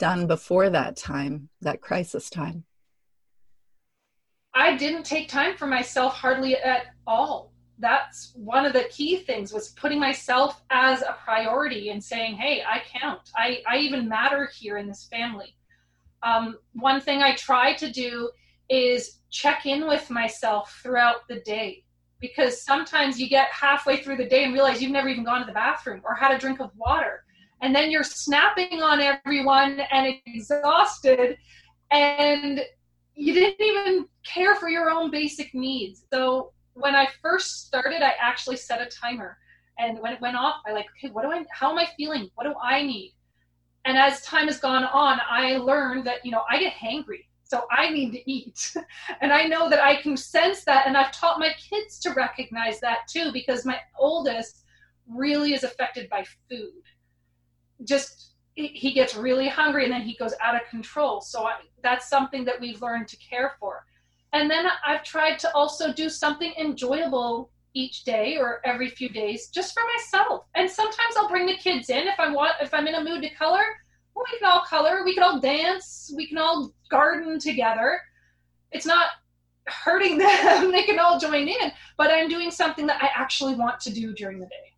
done 0.00 0.26
before 0.26 0.70
that 0.70 0.96
time, 0.96 1.48
that 1.60 1.80
crisis 1.80 2.28
time? 2.28 2.64
I 4.54 4.76
didn't 4.76 5.04
take 5.04 5.28
time 5.28 5.56
for 5.56 5.68
myself 5.68 6.14
hardly 6.14 6.56
at 6.56 6.86
all. 7.06 7.52
That's 7.78 8.32
one 8.34 8.66
of 8.66 8.72
the 8.72 8.88
key 8.90 9.18
things 9.18 9.52
was 9.52 9.68
putting 9.68 10.00
myself 10.00 10.64
as 10.70 11.02
a 11.02 11.16
priority 11.24 11.90
and 11.90 12.02
saying, 12.02 12.34
"Hey, 12.34 12.64
I 12.66 12.82
count. 12.84 13.30
I, 13.36 13.62
I 13.68 13.76
even 13.76 14.08
matter 14.08 14.50
here 14.52 14.78
in 14.78 14.88
this 14.88 15.06
family." 15.06 15.54
Um, 16.22 16.58
one 16.74 17.00
thing 17.00 17.22
I 17.22 17.34
try 17.34 17.74
to 17.74 17.90
do 17.90 18.30
is 18.68 19.18
check 19.30 19.66
in 19.66 19.88
with 19.88 20.08
myself 20.10 20.80
throughout 20.82 21.26
the 21.28 21.40
day 21.40 21.84
because 22.20 22.62
sometimes 22.62 23.20
you 23.20 23.28
get 23.28 23.48
halfway 23.48 23.96
through 24.02 24.16
the 24.16 24.28
day 24.28 24.44
and 24.44 24.52
realize 24.52 24.80
you've 24.80 24.92
never 24.92 25.08
even 25.08 25.24
gone 25.24 25.40
to 25.40 25.46
the 25.46 25.52
bathroom 25.52 26.00
or 26.04 26.14
had 26.14 26.32
a 26.32 26.38
drink 26.38 26.60
of 26.60 26.70
water. 26.76 27.24
And 27.60 27.74
then 27.74 27.90
you're 27.90 28.04
snapping 28.04 28.82
on 28.82 29.00
everyone 29.00 29.80
and 29.92 30.14
exhausted, 30.26 31.36
and 31.90 32.60
you 33.14 33.34
didn't 33.34 33.60
even 33.60 34.06
care 34.24 34.56
for 34.56 34.68
your 34.68 34.90
own 34.90 35.10
basic 35.10 35.54
needs. 35.54 36.04
So 36.12 36.52
when 36.74 36.94
I 36.94 37.08
first 37.20 37.66
started, 37.66 38.02
I 38.02 38.14
actually 38.20 38.56
set 38.56 38.80
a 38.80 38.86
timer. 38.86 39.36
And 39.78 40.00
when 40.00 40.12
it 40.12 40.20
went 40.20 40.36
off, 40.36 40.56
I 40.66 40.72
like, 40.72 40.86
okay, 40.98 41.12
what 41.12 41.22
do 41.22 41.30
I, 41.30 41.44
how 41.50 41.70
am 41.70 41.78
I 41.78 41.86
feeling? 41.96 42.30
What 42.34 42.44
do 42.44 42.54
I 42.62 42.82
need? 42.82 43.14
And 43.84 43.96
as 43.98 44.22
time 44.22 44.46
has 44.46 44.58
gone 44.58 44.84
on, 44.84 45.20
I 45.28 45.56
learned 45.56 46.04
that, 46.06 46.24
you 46.24 46.30
know, 46.30 46.42
I 46.48 46.58
get 46.58 46.72
hangry 46.72 47.24
so 47.52 47.66
I 47.70 47.90
need 47.90 48.12
to 48.12 48.30
eat. 48.30 48.74
and 49.20 49.30
I 49.30 49.44
know 49.44 49.68
that 49.68 49.84
I 49.84 50.00
can 50.00 50.16
sense 50.16 50.64
that. 50.64 50.86
And 50.86 50.96
I've 50.96 51.12
taught 51.12 51.38
my 51.38 51.50
kids 51.70 51.98
to 51.98 52.14
recognize 52.14 52.80
that 52.80 53.00
too, 53.06 53.30
because 53.30 53.66
my 53.66 53.76
oldest 53.98 54.64
really 55.06 55.52
is 55.52 55.62
affected 55.62 56.08
by 56.08 56.24
food. 56.48 56.82
Just 57.84 58.36
he 58.54 58.92
gets 58.94 59.14
really 59.14 59.48
hungry 59.48 59.84
and 59.84 59.92
then 59.92 60.00
he 60.00 60.16
goes 60.16 60.32
out 60.42 60.54
of 60.54 60.62
control. 60.70 61.20
So 61.20 61.44
I, 61.44 61.56
that's 61.82 62.08
something 62.08 62.42
that 62.46 62.58
we've 62.58 62.80
learned 62.80 63.08
to 63.08 63.18
care 63.18 63.52
for. 63.60 63.84
And 64.32 64.50
then 64.50 64.66
I've 64.86 65.04
tried 65.04 65.38
to 65.40 65.54
also 65.54 65.92
do 65.92 66.08
something 66.08 66.54
enjoyable 66.58 67.50
each 67.74 68.04
day 68.04 68.36
or 68.36 68.60
every 68.64 68.90
few 68.90 69.08
days 69.08 69.48
just 69.48 69.72
for 69.72 69.82
myself. 69.96 70.44
And 70.54 70.70
sometimes 70.70 71.16
I'll 71.16 71.28
bring 71.28 71.46
the 71.46 71.56
kids 71.56 71.90
in 71.90 72.06
if 72.06 72.18
I 72.18 72.30
want 72.30 72.52
if 72.60 72.72
I'm 72.74 72.86
in 72.86 72.94
a 72.94 73.04
mood 73.04 73.22
to 73.22 73.30
color 73.30 73.64
well, 74.14 74.24
we 74.30 74.38
can 74.38 74.48
all 74.48 74.62
color, 74.62 75.04
we 75.04 75.14
can 75.14 75.22
all 75.22 75.40
dance, 75.40 76.12
we 76.16 76.26
can 76.26 76.38
all 76.38 76.72
garden 76.90 77.38
together. 77.38 78.00
it's 78.70 78.86
not 78.86 79.08
hurting 79.66 80.18
them. 80.18 80.72
they 80.72 80.82
can 80.82 80.98
all 80.98 81.18
join 81.18 81.48
in, 81.48 81.72
but 81.96 82.10
I'm 82.10 82.28
doing 82.28 82.50
something 82.50 82.86
that 82.86 83.02
I 83.02 83.10
actually 83.14 83.54
want 83.54 83.80
to 83.80 83.92
do 83.92 84.12
during 84.14 84.40
the 84.40 84.46
day. 84.46 84.72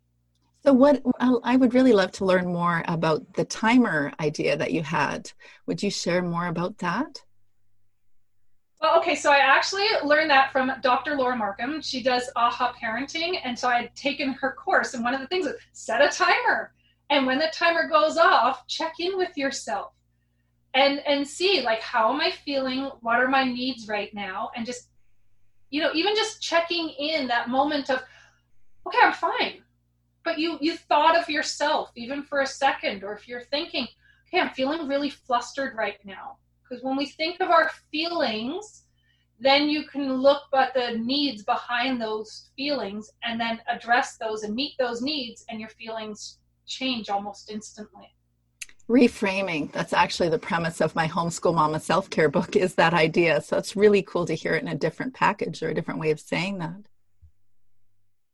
So, 0.65 0.73
what 0.73 1.03
I 1.19 1.57
would 1.57 1.75
really 1.75 1.93
love 1.93 2.11
to 2.13 2.25
learn 2.25 2.47
more 2.47 2.83
about 2.87 3.33
the 3.35 3.45
timer 3.45 4.11
idea 4.19 4.57
that 4.57 4.73
you 4.73 4.81
had. 4.81 5.31
Would 5.67 5.83
you 5.83 5.91
share 5.91 6.23
more 6.23 6.47
about 6.47 6.79
that? 6.79 7.21
Well, 8.85 8.99
okay, 8.99 9.15
so 9.15 9.31
I 9.31 9.37
actually 9.37 9.87
learned 10.03 10.29
that 10.29 10.51
from 10.51 10.71
Dr. 10.81 11.15
Laura 11.15 11.35
Markham. 11.35 11.81
She 11.81 12.03
does 12.03 12.29
AHA 12.35 12.75
parenting, 12.79 13.39
and 13.43 13.57
so 13.57 13.67
I 13.67 13.81
had 13.81 13.95
taken 13.95 14.33
her 14.33 14.51
course, 14.51 14.93
and 14.93 15.03
one 15.03 15.15
of 15.15 15.21
the 15.21 15.25
things 15.25 15.47
is 15.47 15.55
set 15.73 16.03
a 16.03 16.15
timer. 16.15 16.71
And 17.09 17.25
when 17.25 17.39
the 17.39 17.51
timer 17.51 17.89
goes 17.89 18.15
off, 18.15 18.67
check 18.67 18.93
in 18.99 19.17
with 19.17 19.35
yourself 19.35 19.93
and 20.75 20.99
and 21.07 21.27
see 21.27 21.63
like 21.63 21.81
how 21.81 22.13
am 22.13 22.21
I 22.21 22.29
feeling? 22.29 22.91
What 23.01 23.19
are 23.19 23.27
my 23.27 23.43
needs 23.43 23.87
right 23.87 24.13
now? 24.13 24.51
And 24.55 24.67
just 24.67 24.89
you 25.71 25.81
know, 25.81 25.89
even 25.95 26.15
just 26.15 26.39
checking 26.39 26.89
in 26.89 27.27
that 27.29 27.49
moment 27.49 27.89
of 27.89 28.03
okay, 28.85 28.99
I'm 29.01 29.13
fine 29.13 29.63
but 30.23 30.37
you 30.37 30.59
you 30.61 30.75
thought 30.75 31.17
of 31.17 31.27
yourself 31.27 31.91
even 31.95 32.21
for 32.21 32.41
a 32.41 32.47
second 32.47 33.03
or 33.03 33.13
if 33.13 33.27
you're 33.27 33.43
thinking 33.43 33.87
okay 34.27 34.41
i'm 34.41 34.49
feeling 34.55 34.87
really 34.87 35.09
flustered 35.09 35.75
right 35.75 36.03
now 36.03 36.37
because 36.67 36.83
when 36.83 36.97
we 36.97 37.05
think 37.05 37.39
of 37.39 37.49
our 37.49 37.69
feelings 37.91 38.85
then 39.39 39.69
you 39.69 39.85
can 39.85 40.13
look 40.13 40.43
at 40.53 40.73
the 40.73 40.97
needs 40.97 41.43
behind 41.43 42.01
those 42.01 42.51
feelings 42.55 43.11
and 43.23 43.39
then 43.39 43.59
address 43.67 44.17
those 44.17 44.43
and 44.43 44.55
meet 44.55 44.73
those 44.79 45.01
needs 45.01 45.45
and 45.49 45.59
your 45.59 45.69
feelings 45.69 46.39
change 46.65 47.09
almost 47.09 47.51
instantly. 47.51 48.15
Reframing 48.89 49.71
that's 49.71 49.93
actually 49.93 50.29
the 50.29 50.39
premise 50.39 50.79
of 50.79 50.95
my 50.95 51.07
homeschool 51.07 51.55
mama 51.55 51.79
self-care 51.79 52.29
book 52.29 52.55
is 52.55 52.75
that 52.75 52.93
idea. 52.93 53.41
So 53.41 53.57
it's 53.57 53.75
really 53.75 54.03
cool 54.03 54.25
to 54.25 54.33
hear 54.33 54.53
it 54.53 54.61
in 54.61 54.67
a 54.67 54.75
different 54.75 55.13
package 55.13 55.61
or 55.63 55.69
a 55.69 55.73
different 55.73 55.99
way 55.99 56.11
of 56.11 56.19
saying 56.19 56.59
that. 56.59 56.85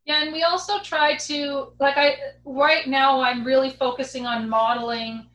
Yeah, 0.04 0.22
and 0.22 0.32
we 0.32 0.42
also 0.42 0.80
try 0.80 1.16
to 1.16 1.72
like 1.80 1.96
I 1.96 2.16
right 2.44 2.86
now 2.86 3.22
I'm 3.22 3.44
really 3.44 3.70
focusing 3.70 4.26
on 4.26 4.48
modeling 4.48 5.28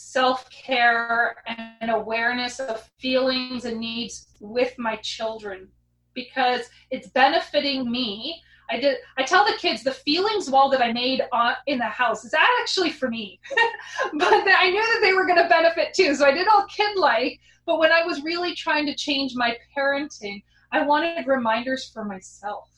self-care 0.00 1.36
and 1.46 1.90
awareness 1.90 2.58
of 2.58 2.88
feelings 2.98 3.66
and 3.66 3.78
needs 3.78 4.28
with 4.40 4.74
my 4.78 4.96
children 4.96 5.68
because 6.14 6.62
it's 6.90 7.08
benefiting 7.08 7.90
me. 7.90 8.42
I 8.70 8.80
did. 8.80 8.96
I 9.18 9.24
tell 9.24 9.44
the 9.44 9.58
kids 9.58 9.82
the 9.82 9.92
feelings 9.92 10.48
wall 10.48 10.70
that 10.70 10.80
I 10.80 10.92
made 10.92 11.22
on, 11.32 11.54
in 11.66 11.78
the 11.78 11.84
house 11.84 12.24
is 12.24 12.30
that 12.30 12.48
actually 12.62 12.90
for 12.90 13.10
me, 13.10 13.40
but 14.14 14.32
I 14.32 14.70
knew 14.70 14.80
that 14.80 15.00
they 15.02 15.12
were 15.12 15.26
going 15.26 15.42
to 15.42 15.48
benefit 15.48 15.92
too. 15.92 16.14
So 16.14 16.24
I 16.24 16.32
did 16.32 16.48
all 16.48 16.66
kid-like. 16.66 17.38
But 17.66 17.78
when 17.78 17.92
I 17.92 18.04
was 18.04 18.22
really 18.22 18.54
trying 18.54 18.86
to 18.86 18.94
change 18.94 19.32
my 19.34 19.56
parenting, 19.76 20.42
I 20.72 20.86
wanted 20.86 21.26
reminders 21.26 21.90
for 21.92 22.04
myself 22.04 22.70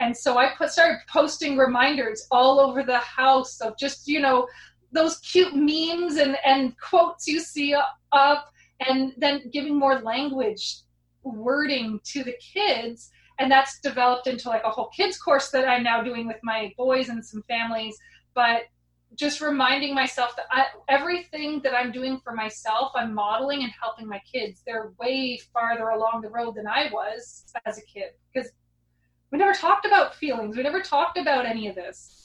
and 0.00 0.16
so 0.16 0.38
I 0.38 0.50
put 0.56 0.70
started 0.70 0.98
posting 1.08 1.56
reminders 1.56 2.26
all 2.30 2.60
over 2.60 2.82
the 2.82 2.98
house 2.98 3.60
of 3.60 3.78
just 3.78 4.08
you 4.08 4.20
know 4.20 4.46
those 4.94 5.18
cute 5.18 5.54
memes 5.54 6.16
and 6.16 6.36
and 6.44 6.78
quotes 6.78 7.26
you 7.26 7.40
see 7.40 7.74
up, 8.12 8.52
and 8.80 9.12
then 9.18 9.50
giving 9.52 9.78
more 9.78 10.00
language 10.00 10.76
wording 11.22 12.00
to 12.04 12.22
the 12.22 12.34
kids 12.54 13.10
and 13.38 13.50
that's 13.50 13.80
developed 13.80 14.26
into 14.26 14.48
like 14.48 14.62
a 14.64 14.70
whole 14.70 14.90
kids 14.90 15.16
course 15.16 15.50
that 15.50 15.66
I'm 15.66 15.82
now 15.82 16.02
doing 16.02 16.26
with 16.26 16.36
my 16.42 16.72
boys 16.76 17.08
and 17.08 17.24
some 17.24 17.42
families 17.48 17.96
but 18.34 18.64
just 19.16 19.40
reminding 19.40 19.94
myself 19.94 20.34
that 20.36 20.46
I, 20.50 20.66
everything 20.88 21.60
that 21.62 21.74
I'm 21.74 21.92
doing 21.92 22.20
for 22.22 22.32
myself, 22.32 22.92
I'm 22.94 23.14
modeling 23.14 23.62
and 23.62 23.72
helping 23.80 24.08
my 24.08 24.20
kids. 24.30 24.62
They're 24.66 24.92
way 24.98 25.38
farther 25.52 25.90
along 25.90 26.22
the 26.22 26.30
road 26.30 26.56
than 26.56 26.66
I 26.66 26.88
was 26.92 27.44
as 27.64 27.78
a 27.78 27.82
kid 27.82 28.10
because 28.32 28.50
we 29.30 29.38
never 29.38 29.52
talked 29.52 29.86
about 29.86 30.14
feelings. 30.14 30.56
We 30.56 30.62
never 30.62 30.80
talked 30.80 31.18
about 31.18 31.46
any 31.46 31.68
of 31.68 31.74
this. 31.74 32.23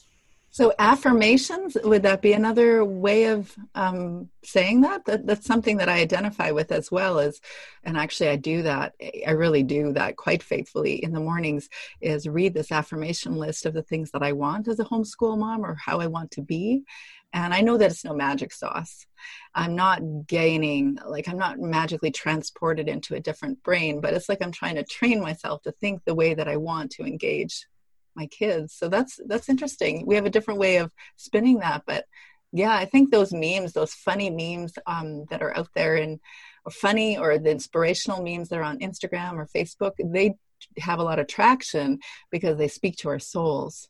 So 0.51 0.74
affirmations 0.79 1.77
would 1.84 2.03
that 2.03 2.22
be 2.22 2.34
another 2.34 2.84
way 2.84 3.25
of 3.25 3.56
um, 3.75 4.29
saying 4.44 4.82
that? 4.82 5.06
that? 5.06 5.27
That's 5.27 5.46
something 5.46 5.77
that 5.77 5.89
I 5.89 6.00
identify 6.00 6.51
with 6.51 6.72
as 6.72 6.91
well 6.91 7.20
Is 7.20 7.39
and 7.84 7.98
actually 7.98 8.29
I 8.29 8.36
do 8.36 8.63
that. 8.63 8.96
I 9.27 9.32
really 9.32 9.63
do 9.63 9.94
that 9.94 10.18
quite 10.18 10.41
faithfully 10.41 11.03
in 11.03 11.13
the 11.13 11.20
mornings. 11.20 11.70
Is 12.01 12.27
read 12.27 12.54
this 12.54 12.71
affirmation 12.71 13.36
list 13.36 13.65
of 13.65 13.73
the 13.73 13.84
things 13.84 14.12
that 14.12 14.23
I 14.23 14.34
want 14.34 14.67
as 14.67 14.80
a 14.80 14.86
homeschool 14.86 15.38
mom 15.38 15.63
or 15.63 15.76
how 15.76 16.00
I 16.00 16.08
want 16.08 16.32
to 16.32 16.41
be, 16.41 16.84
and 17.32 17.54
I 17.54 17.62
know 17.62 17.78
that 17.78 17.91
it's 17.91 18.04
no 18.04 18.13
magic 18.13 18.52
sauce. 18.52 19.06
I'm 19.54 19.76
not 19.76 20.02
gaining, 20.28 20.97
like, 21.06 21.28
I'm 21.28 21.38
not 21.38 21.60
magically 21.60 22.12
transported 22.12 22.88
into 22.88 23.15
a 23.15 23.19
different 23.19 23.62
brain, 23.63 24.02
but 24.02 24.13
it's 24.13 24.30
like 24.30 24.41
I'm 24.41 24.52
trying 24.52 24.76
to 24.76 24.84
train 24.84 25.21
myself 25.21 25.62
to 25.63 25.71
think 25.73 26.04
the 26.06 26.15
way 26.15 26.34
that 26.34 26.47
I 26.47 26.58
want 26.58 26.91
to 26.91 27.04
engage 27.04 27.67
my 28.15 28.28
kids. 28.28 28.74
So 28.74 28.89
that's 28.89 29.19
that's 29.28 29.50
interesting. 29.50 30.06
We 30.06 30.15
have 30.15 30.26
a 30.26 30.30
different 30.30 30.60
way 30.60 30.78
of 30.78 30.91
spinning 31.15 31.60
that, 31.60 31.84
but 31.86 32.06
yeah, 32.52 32.74
I 32.74 32.86
think 32.86 33.12
those 33.12 33.32
memes, 33.32 33.74
those 33.74 33.93
funny 33.93 34.30
memes 34.30 34.74
um, 34.88 35.26
that 35.30 35.41
are 35.41 35.56
out 35.56 35.69
there 35.76 35.95
and 35.95 36.19
or 36.65 36.72
funny 36.72 37.17
or 37.17 37.38
the 37.38 37.52
inspirational 37.52 38.24
memes 38.24 38.50
that 38.50 38.60
are 38.60 38.63
on 38.63 38.80
Instagram 38.80 39.34
or 39.34 39.48
Facebook, 39.56 39.93
they 40.04 40.36
have 40.80 41.00
a 41.00 41.04
lot 41.04 41.19
of 41.19 41.28
traction 41.28 42.00
because 42.32 42.58
they 42.58 42.67
speak 42.67 42.98
to 42.98 43.10
our 43.10 43.19
souls. 43.19 43.88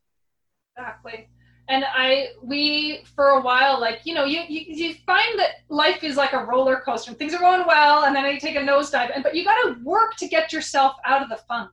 Exactly 0.78 1.30
and 1.70 1.86
I 1.88 2.30
we 2.44 3.04
for 3.16 3.30
a 3.30 3.42
while 3.42 3.80
like 3.80 4.02
you 4.04 4.16
know 4.16 4.26
you, 4.26 4.42
you 4.50 4.66
you 4.68 4.96
find 5.06 5.40
that 5.40 5.62
life 5.70 6.04
is 6.04 6.18
like 6.18 6.34
a 6.34 6.44
roller 6.44 6.82
coaster. 6.84 7.14
Things 7.14 7.34
are 7.34 7.40
going 7.40 7.66
well, 7.66 8.06
and 8.06 8.16
then 8.16 8.26
you 8.26 8.40
take 8.40 8.56
a 8.56 8.60
nosedive, 8.60 9.12
and 9.14 9.24
but 9.24 9.36
you 9.36 9.46
got 9.46 9.62
to 9.64 9.78
work 9.84 10.16
to 10.18 10.28
get 10.28 10.52
yourself 10.52 10.96
out 11.06 11.22
of 11.22 11.30
the 11.30 11.38
funk. 11.48 11.70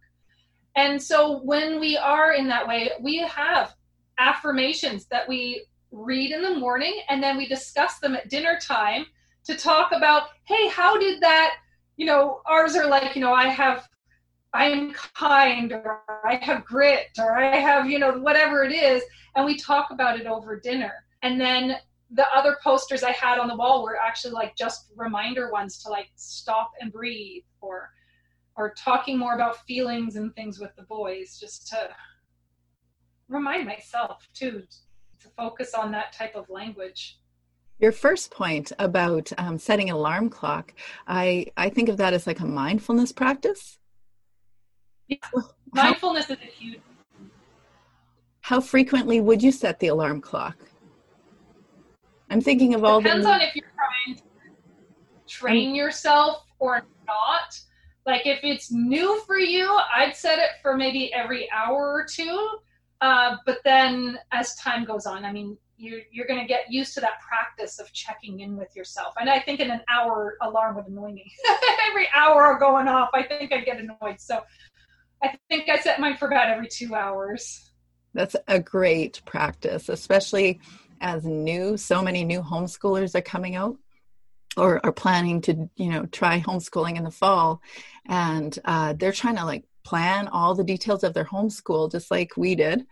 And 0.76 1.02
so 1.02 1.40
when 1.40 1.80
we 1.80 1.96
are 1.96 2.34
in 2.34 2.46
that 2.48 2.68
way, 2.68 2.90
we 3.00 3.18
have 3.18 3.74
affirmations 4.18 5.06
that 5.06 5.28
we 5.28 5.64
read 5.90 6.30
in 6.30 6.42
the 6.42 6.54
morning, 6.54 7.00
and 7.08 7.22
then 7.22 7.36
we 7.36 7.46
discuss 7.46 7.98
them 7.98 8.14
at 8.14 8.28
dinner 8.28 8.58
time 8.60 9.06
to 9.44 9.56
talk 9.56 9.92
about, 9.92 10.28
hey, 10.44 10.68
how 10.68 10.98
did 10.98 11.20
that? 11.22 11.56
You 11.96 12.06
know, 12.06 12.40
ours 12.46 12.76
are 12.76 12.86
like, 12.86 13.14
you 13.14 13.22
know, 13.22 13.32
I 13.32 13.48
have 13.48 13.88
I 14.52 14.66
am 14.70 14.92
kind 14.92 15.72
or 15.72 16.00
I 16.24 16.36
have 16.36 16.64
grit 16.64 17.08
or 17.18 17.36
I 17.38 17.56
have, 17.56 17.90
you 17.90 17.98
know, 17.98 18.12
whatever 18.12 18.64
it 18.64 18.72
is. 18.72 19.02
And 19.34 19.44
we 19.44 19.56
talk 19.56 19.90
about 19.90 20.18
it 20.18 20.26
over 20.26 20.58
dinner. 20.58 20.92
And 21.22 21.38
then 21.38 21.76
the 22.10 22.26
other 22.34 22.56
posters 22.62 23.02
I 23.02 23.10
had 23.10 23.38
on 23.38 23.48
the 23.48 23.56
wall 23.56 23.82
were 23.82 23.98
actually 23.98 24.32
like 24.32 24.56
just 24.56 24.86
reminder 24.96 25.50
ones 25.50 25.82
to 25.82 25.90
like 25.90 26.08
stop 26.14 26.72
and 26.80 26.90
breathe 26.90 27.42
or 27.60 27.90
or 28.56 28.72
talking 28.74 29.18
more 29.18 29.34
about 29.34 29.64
feelings 29.66 30.16
and 30.16 30.34
things 30.34 30.58
with 30.58 30.74
the 30.76 30.82
boys 30.84 31.38
just 31.38 31.68
to 31.68 31.88
remind 33.28 33.66
myself 33.66 34.28
too 34.32 34.62
to 35.20 35.28
focus 35.36 35.74
on 35.74 35.90
that 35.92 36.12
type 36.12 36.34
of 36.34 36.48
language. 36.48 37.18
Your 37.78 37.92
first 37.92 38.30
point 38.30 38.72
about 38.78 39.30
um, 39.36 39.58
setting 39.58 39.90
alarm 39.90 40.30
clock, 40.30 40.72
I, 41.06 41.46
I 41.56 41.68
think 41.68 41.88
of 41.88 41.98
that 41.98 42.14
as 42.14 42.26
like 42.26 42.40
a 42.40 42.46
mindfulness 42.46 43.12
practice. 43.12 43.78
Yeah. 45.08 45.18
Mindfulness 45.72 46.30
is 46.30 46.38
a 46.42 46.46
huge. 46.46 46.80
How 48.40 48.60
frequently 48.60 49.20
would 49.20 49.42
you 49.42 49.52
set 49.52 49.78
the 49.80 49.88
alarm 49.88 50.20
clock? 50.20 50.56
I'm 52.30 52.40
thinking 52.40 52.74
of 52.74 52.84
all 52.84 53.00
depends 53.00 53.26
the. 53.26 53.32
Depends 53.32 53.42
on 53.42 53.48
if 53.48 53.56
you're 53.56 53.72
trying 53.74 54.16
to 54.16 54.22
train 55.26 55.74
yourself 55.74 56.44
or 56.58 56.86
not. 57.06 57.60
Like 58.06 58.24
if 58.24 58.40
it's 58.44 58.70
new 58.70 59.20
for 59.26 59.38
you, 59.38 59.78
I'd 59.94 60.14
set 60.14 60.38
it 60.38 60.50
for 60.62 60.76
maybe 60.76 61.12
every 61.12 61.50
hour 61.50 61.92
or 61.92 62.06
two. 62.08 62.58
Uh, 63.00 63.36
but 63.44 63.58
then 63.64 64.18
as 64.32 64.54
time 64.54 64.84
goes 64.84 65.06
on, 65.06 65.24
I 65.24 65.32
mean, 65.32 65.58
you're, 65.76 66.00
you're 66.10 66.26
going 66.26 66.40
to 66.40 66.46
get 66.46 66.70
used 66.70 66.94
to 66.94 67.00
that 67.00 67.20
practice 67.20 67.78
of 67.80 67.92
checking 67.92 68.40
in 68.40 68.56
with 68.56 68.74
yourself. 68.74 69.14
And 69.20 69.28
I 69.28 69.40
think 69.40 69.60
in 69.60 69.70
an 69.70 69.80
hour 69.92 70.36
alarm 70.40 70.76
would 70.76 70.86
annoy 70.86 71.12
me. 71.12 71.30
every 71.90 72.06
hour 72.14 72.56
going 72.58 72.88
off, 72.88 73.10
I 73.12 73.24
think 73.24 73.52
I'd 73.52 73.64
get 73.64 73.78
annoyed. 73.78 74.20
So 74.20 74.42
I 75.22 75.36
think 75.50 75.68
I 75.68 75.76
set 75.78 76.00
mine 76.00 76.16
for 76.16 76.28
about 76.28 76.48
every 76.48 76.68
two 76.68 76.94
hours. 76.94 77.70
That's 78.14 78.36
a 78.48 78.60
great 78.60 79.20
practice, 79.26 79.88
especially 79.88 80.60
as 81.00 81.24
new, 81.24 81.76
so 81.76 82.02
many 82.02 82.24
new 82.24 82.40
homeschoolers 82.40 83.14
are 83.14 83.20
coming 83.20 83.56
out 83.56 83.76
or 84.56 84.84
are 84.84 84.92
planning 84.92 85.40
to, 85.42 85.68
you 85.76 85.90
know, 85.90 86.06
try 86.06 86.40
homeschooling 86.40 86.96
in 86.96 87.04
the 87.04 87.10
fall. 87.10 87.60
And 88.06 88.58
uh, 88.64 88.94
they're 88.94 89.12
trying 89.12 89.36
to 89.36 89.44
like 89.44 89.64
plan 89.84 90.26
all 90.28 90.54
the 90.54 90.64
details 90.64 91.04
of 91.04 91.14
their 91.14 91.24
homeschool 91.24 91.92
just 91.92 92.10
like 92.10 92.36
we 92.36 92.54
did. 92.54 92.86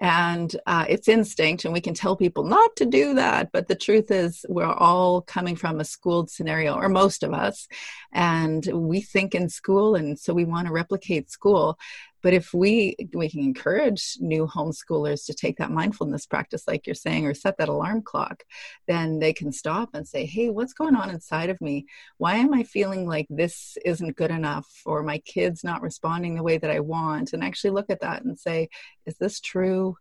And 0.00 0.54
uh, 0.66 0.86
it's 0.88 1.06
instinct 1.06 1.64
and 1.64 1.72
we 1.72 1.80
can 1.80 1.94
tell 1.94 2.16
people 2.16 2.42
not 2.42 2.74
to 2.76 2.84
do 2.84 3.14
that 3.14 3.52
but 3.52 3.68
the 3.68 3.76
truth 3.76 4.10
is 4.10 4.44
we're 4.48 4.64
all 4.64 5.20
coming 5.20 5.54
from 5.54 5.78
a 5.78 5.84
schooled 5.84 6.28
scenario 6.28 6.74
or 6.74 6.88
most 6.88 7.22
of 7.22 7.32
us. 7.32 7.68
And 8.12 8.66
we 8.66 9.00
think 9.00 9.36
in 9.36 9.48
school 9.48 9.94
and 9.94 10.18
so 10.18 10.34
we 10.34 10.44
want 10.44 10.66
to 10.66 10.72
replicate 10.72 11.30
school 11.30 11.78
but 12.22 12.32
if 12.32 12.54
we 12.54 12.96
we 13.14 13.28
can 13.28 13.40
encourage 13.40 14.16
new 14.20 14.46
homeschoolers 14.46 15.26
to 15.26 15.34
take 15.34 15.58
that 15.58 15.70
mindfulness 15.70 16.26
practice 16.26 16.64
like 16.66 16.86
you're 16.86 16.94
saying 16.94 17.26
or 17.26 17.34
set 17.34 17.56
that 17.58 17.68
alarm 17.68 18.02
clock 18.02 18.44
then 18.86 19.18
they 19.18 19.32
can 19.32 19.52
stop 19.52 19.90
and 19.94 20.06
say 20.06 20.24
hey 20.24 20.48
what's 20.50 20.72
going 20.72 20.96
on 20.96 21.10
inside 21.10 21.50
of 21.50 21.60
me? 21.60 21.86
Why 22.18 22.36
am 22.36 22.54
i 22.54 22.62
feeling 22.62 23.06
like 23.06 23.26
this 23.28 23.76
isn't 23.84 24.16
good 24.16 24.30
enough 24.30 24.68
or 24.86 25.02
my 25.02 25.18
kids 25.18 25.64
not 25.64 25.82
responding 25.82 26.34
the 26.34 26.42
way 26.42 26.58
that 26.58 26.70
i 26.70 26.80
want? 26.80 27.32
And 27.32 27.42
actually 27.42 27.70
look 27.70 27.90
at 27.90 28.00
that 28.00 28.24
and 28.24 28.38
say 28.38 28.68
is 29.06 29.16
this 29.16 29.40
true? 29.40 29.96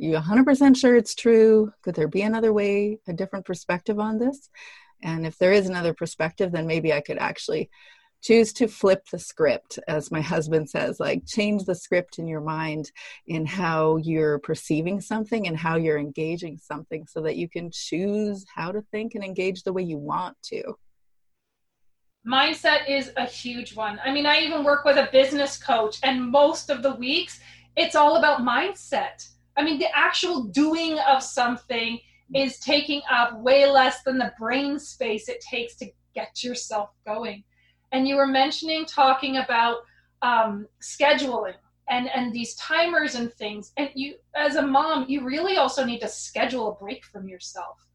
Are 0.00 0.04
you 0.04 0.16
100% 0.16 0.76
sure 0.76 0.96
it's 0.96 1.14
true? 1.14 1.72
Could 1.82 1.94
there 1.94 2.08
be 2.08 2.22
another 2.22 2.52
way 2.52 2.98
a 3.06 3.12
different 3.12 3.44
perspective 3.44 3.98
on 3.98 4.18
this? 4.18 4.48
And 5.02 5.26
if 5.26 5.36
there 5.38 5.52
is 5.52 5.68
another 5.68 5.94
perspective 5.94 6.52
then 6.52 6.66
maybe 6.66 6.92
i 6.92 7.00
could 7.00 7.18
actually 7.18 7.70
choose 8.22 8.52
to 8.52 8.68
flip 8.68 9.04
the 9.10 9.18
script 9.18 9.78
as 9.88 10.10
my 10.10 10.20
husband 10.20 10.70
says 10.70 11.00
like 11.00 11.26
change 11.26 11.64
the 11.64 11.74
script 11.74 12.18
in 12.18 12.26
your 12.26 12.40
mind 12.40 12.90
in 13.26 13.44
how 13.44 13.96
you're 13.96 14.38
perceiving 14.38 15.00
something 15.00 15.48
and 15.48 15.56
how 15.56 15.76
you're 15.76 15.98
engaging 15.98 16.56
something 16.56 17.04
so 17.06 17.20
that 17.20 17.36
you 17.36 17.48
can 17.48 17.70
choose 17.72 18.44
how 18.54 18.70
to 18.70 18.80
think 18.92 19.14
and 19.14 19.24
engage 19.24 19.64
the 19.64 19.72
way 19.72 19.82
you 19.82 19.98
want 19.98 20.36
to. 20.42 20.62
Mindset 22.26 22.88
is 22.88 23.10
a 23.16 23.26
huge 23.26 23.74
one. 23.74 24.00
I 24.04 24.12
mean 24.12 24.26
i 24.26 24.38
even 24.38 24.62
work 24.62 24.84
with 24.84 24.96
a 24.96 25.08
business 25.10 25.56
coach 25.56 25.98
and 26.04 26.30
most 26.30 26.70
of 26.70 26.82
the 26.82 26.94
weeks 26.94 27.40
it's 27.76 27.96
all 27.96 28.16
about 28.16 28.40
mindset. 28.40 29.28
I 29.56 29.64
mean 29.64 29.78
the 29.78 29.94
actual 29.94 30.44
doing 30.44 30.98
of 31.00 31.22
something 31.22 31.98
is 32.34 32.58
taking 32.60 33.02
up 33.10 33.38
way 33.40 33.68
less 33.68 34.02
than 34.04 34.16
the 34.16 34.32
brain 34.38 34.78
space 34.78 35.28
it 35.28 35.40
takes 35.40 35.74
to 35.76 35.86
get 36.14 36.44
yourself 36.44 36.90
going 37.04 37.42
and 37.92 38.08
you 38.08 38.16
were 38.16 38.26
mentioning 38.26 38.84
talking 38.84 39.36
about 39.36 39.78
um, 40.22 40.66
scheduling 40.80 41.54
and 41.88 42.08
and 42.14 42.32
these 42.32 42.54
timers 42.56 43.14
and 43.14 43.32
things. 43.34 43.72
And 43.76 43.90
you 43.94 44.14
as 44.34 44.56
a 44.56 44.62
mom 44.62 45.06
you 45.08 45.24
really 45.24 45.56
also 45.56 45.84
need 45.84 46.00
to 46.00 46.08
schedule 46.08 46.72
a 46.72 46.74
break 46.74 47.04
from 47.04 47.28
yourself. 47.28 47.86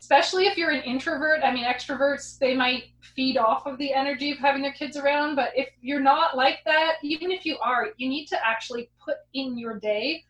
Especially 0.00 0.46
if 0.46 0.56
you're 0.56 0.70
an 0.70 0.82
introvert. 0.82 1.40
I 1.42 1.52
mean 1.52 1.64
extroverts 1.64 2.38
they 2.38 2.54
might 2.54 2.84
feed 3.00 3.36
off 3.36 3.66
of 3.66 3.78
the 3.78 3.92
energy 3.92 4.30
of 4.30 4.38
having 4.38 4.62
their 4.62 4.72
kids 4.72 4.96
around. 4.96 5.34
But 5.34 5.50
if 5.56 5.68
you're 5.80 6.00
not 6.00 6.36
like 6.36 6.58
that 6.66 6.96
even 7.02 7.30
if 7.30 7.44
you 7.44 7.58
are 7.58 7.88
you 7.96 8.08
need 8.08 8.26
to 8.26 8.46
actually 8.46 8.90
put 9.04 9.16
in 9.34 9.58
your 9.58 9.78
day 9.78 10.24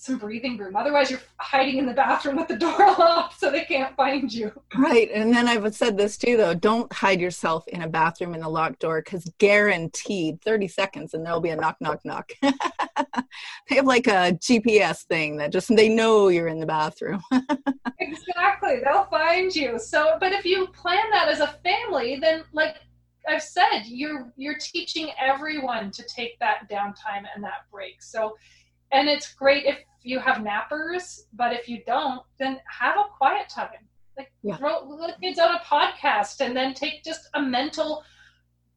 some 0.00 0.16
breathing 0.16 0.56
room. 0.56 0.76
Otherwise, 0.76 1.10
you're 1.10 1.20
hiding 1.38 1.78
in 1.78 1.84
the 1.84 1.92
bathroom 1.92 2.36
with 2.36 2.46
the 2.46 2.56
door 2.56 2.78
locked 2.98 3.38
so 3.40 3.50
they 3.50 3.64
can't 3.64 3.96
find 3.96 4.32
you. 4.32 4.52
Right. 4.76 5.10
And 5.12 5.34
then 5.34 5.48
I've 5.48 5.74
said 5.74 5.98
this 5.98 6.16
too, 6.16 6.36
though 6.36 6.54
don't 6.54 6.90
hide 6.92 7.20
yourself 7.20 7.66
in 7.66 7.82
a 7.82 7.88
bathroom 7.88 8.32
in 8.32 8.42
a 8.42 8.48
locked 8.48 8.78
door 8.78 9.02
because 9.02 9.28
guaranteed 9.38 10.40
30 10.42 10.68
seconds 10.68 11.14
and 11.14 11.26
there'll 11.26 11.40
be 11.40 11.48
a 11.48 11.56
knock, 11.56 11.78
knock, 11.80 12.04
knock. 12.04 12.30
they 12.42 13.74
have 13.74 13.86
like 13.86 14.06
a 14.06 14.38
GPS 14.40 15.02
thing 15.02 15.36
that 15.38 15.50
just 15.50 15.74
they 15.74 15.88
know 15.88 16.28
you're 16.28 16.46
in 16.46 16.60
the 16.60 16.66
bathroom. 16.66 17.20
exactly. 17.98 18.80
They'll 18.84 19.08
find 19.10 19.54
you. 19.54 19.80
So, 19.80 20.16
but 20.20 20.32
if 20.32 20.44
you 20.44 20.68
plan 20.68 21.10
that 21.10 21.26
as 21.28 21.40
a 21.40 21.58
family, 21.64 22.18
then 22.20 22.44
like 22.52 22.76
I've 23.28 23.42
said, 23.42 23.82
you're 23.86 24.32
you're 24.36 24.58
teaching 24.58 25.10
everyone 25.20 25.90
to 25.90 26.04
take 26.04 26.38
that 26.38 26.68
downtime 26.70 27.24
and 27.34 27.42
that 27.42 27.68
break. 27.70 28.00
So 28.00 28.36
and 28.92 29.08
it's 29.08 29.34
great 29.34 29.64
if 29.64 29.78
you 30.02 30.18
have 30.18 30.38
nappers, 30.38 31.20
but 31.34 31.52
if 31.52 31.68
you 31.68 31.82
don't, 31.86 32.22
then 32.38 32.58
have 32.66 32.96
a 32.96 33.04
quiet 33.16 33.48
time. 33.48 33.68
Like 34.16 34.32
yeah. 34.42 34.56
throw 34.56 34.96
the 34.96 35.14
kids 35.22 35.38
on 35.38 35.54
a 35.54 35.60
podcast 35.60 36.40
and 36.40 36.56
then 36.56 36.74
take 36.74 37.04
just 37.04 37.28
a 37.34 37.42
mental 37.42 38.02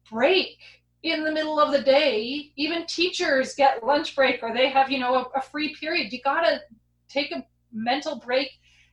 break 0.08 0.58
in 1.02 1.24
the 1.24 1.32
middle 1.32 1.58
of 1.58 1.72
the 1.72 1.80
day. 1.80 2.52
Even 2.56 2.86
teachers 2.86 3.54
get 3.54 3.84
lunch 3.84 4.14
break 4.14 4.40
or 4.42 4.54
they 4.54 4.68
have, 4.68 4.90
you 4.90 5.00
know, 5.00 5.14
a, 5.16 5.38
a 5.38 5.42
free 5.42 5.74
period. 5.74 6.12
You 6.12 6.20
gotta 6.22 6.60
take 7.08 7.32
a 7.32 7.44
mental 7.72 8.16
break 8.16 8.50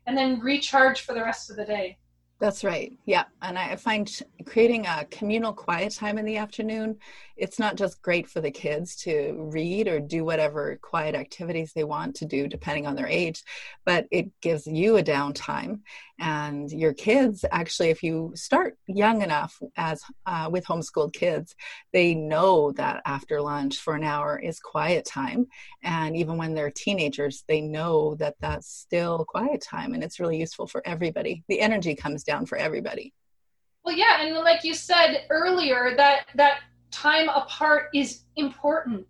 and 0.08 0.18
then 0.18 0.40
recharge 0.40 1.02
for 1.02 1.14
the 1.14 1.22
rest 1.22 1.52
of 1.52 1.56
the 1.56 1.66
day. 1.66 1.99
That's 2.40 2.64
right. 2.64 2.98
Yeah. 3.06 3.26
And 3.42 3.60
I 3.60 3.76
find 3.76 4.10
creating 4.46 4.86
a 4.86 5.06
communal 5.12 5.52
quiet 5.52 5.94
time 5.94 6.18
in 6.18 6.24
the 6.24 6.38
afternoon, 6.38 6.96
it's 7.36 7.60
not 7.60 7.76
just 7.76 8.02
great 8.02 8.30
for 8.30 8.40
the 8.40 8.50
kids 8.50 8.96
to 8.98 9.36
read 9.52 9.90
or 9.90 10.00
do 10.00 10.24
whatever 10.24 10.80
quiet 10.82 11.16
activities 11.16 11.74
they 11.74 11.84
want 11.84 12.16
to 12.16 12.26
do, 12.26 12.48
depending 12.48 12.88
on 12.88 12.96
their 12.96 13.08
age, 13.08 13.44
but 13.86 14.08
it 14.10 14.32
gives 14.40 14.66
you 14.66 14.96
a 14.96 15.04
downtime. 15.04 15.82
And 16.20 16.72
your 16.72 16.94
kids, 16.94 17.46
actually, 17.52 17.90
if 17.90 18.04
you 18.04 18.32
start 18.36 18.78
young 18.88 19.22
enough 19.22 19.58
as 19.78 20.02
uh, 20.26 20.50
with 20.52 20.66
homeschooled 20.66 21.14
kids, 21.14 21.56
they 21.94 22.14
know 22.14 22.72
that 22.74 23.02
after 23.06 23.42
lunch 23.42 23.80
for 23.80 23.96
an 23.96 24.04
hour 24.04 24.38
is 24.38 24.60
quiet 24.60 25.06
time. 25.06 25.48
And 25.84 26.16
even 26.16 26.38
when 26.38 26.54
they're 26.54 26.72
teenagers, 26.72 27.44
they 27.48 27.62
know 27.62 28.16
that 28.16 28.36
that's 28.40 28.68
still 28.68 29.26
quiet 29.26 29.62
time. 29.62 29.94
And 29.94 30.04
it's 30.04 30.20
really 30.20 30.38
useful 30.38 30.68
for 30.68 30.86
everybody. 30.86 31.44
The 31.48 31.62
energy 31.62 31.96
comes 31.96 32.24
down 32.24 32.46
for 32.46 32.58
everybody. 32.58 33.14
Well, 33.86 33.96
yeah, 33.96 34.22
and 34.22 34.36
like 34.36 34.64
you 34.64 34.74
said 34.74 35.26
earlier, 35.30 35.94
that 35.96 36.26
that 36.36 36.60
time 36.92 37.30
apart 37.30 37.90
is 37.94 38.24
important 38.36 39.08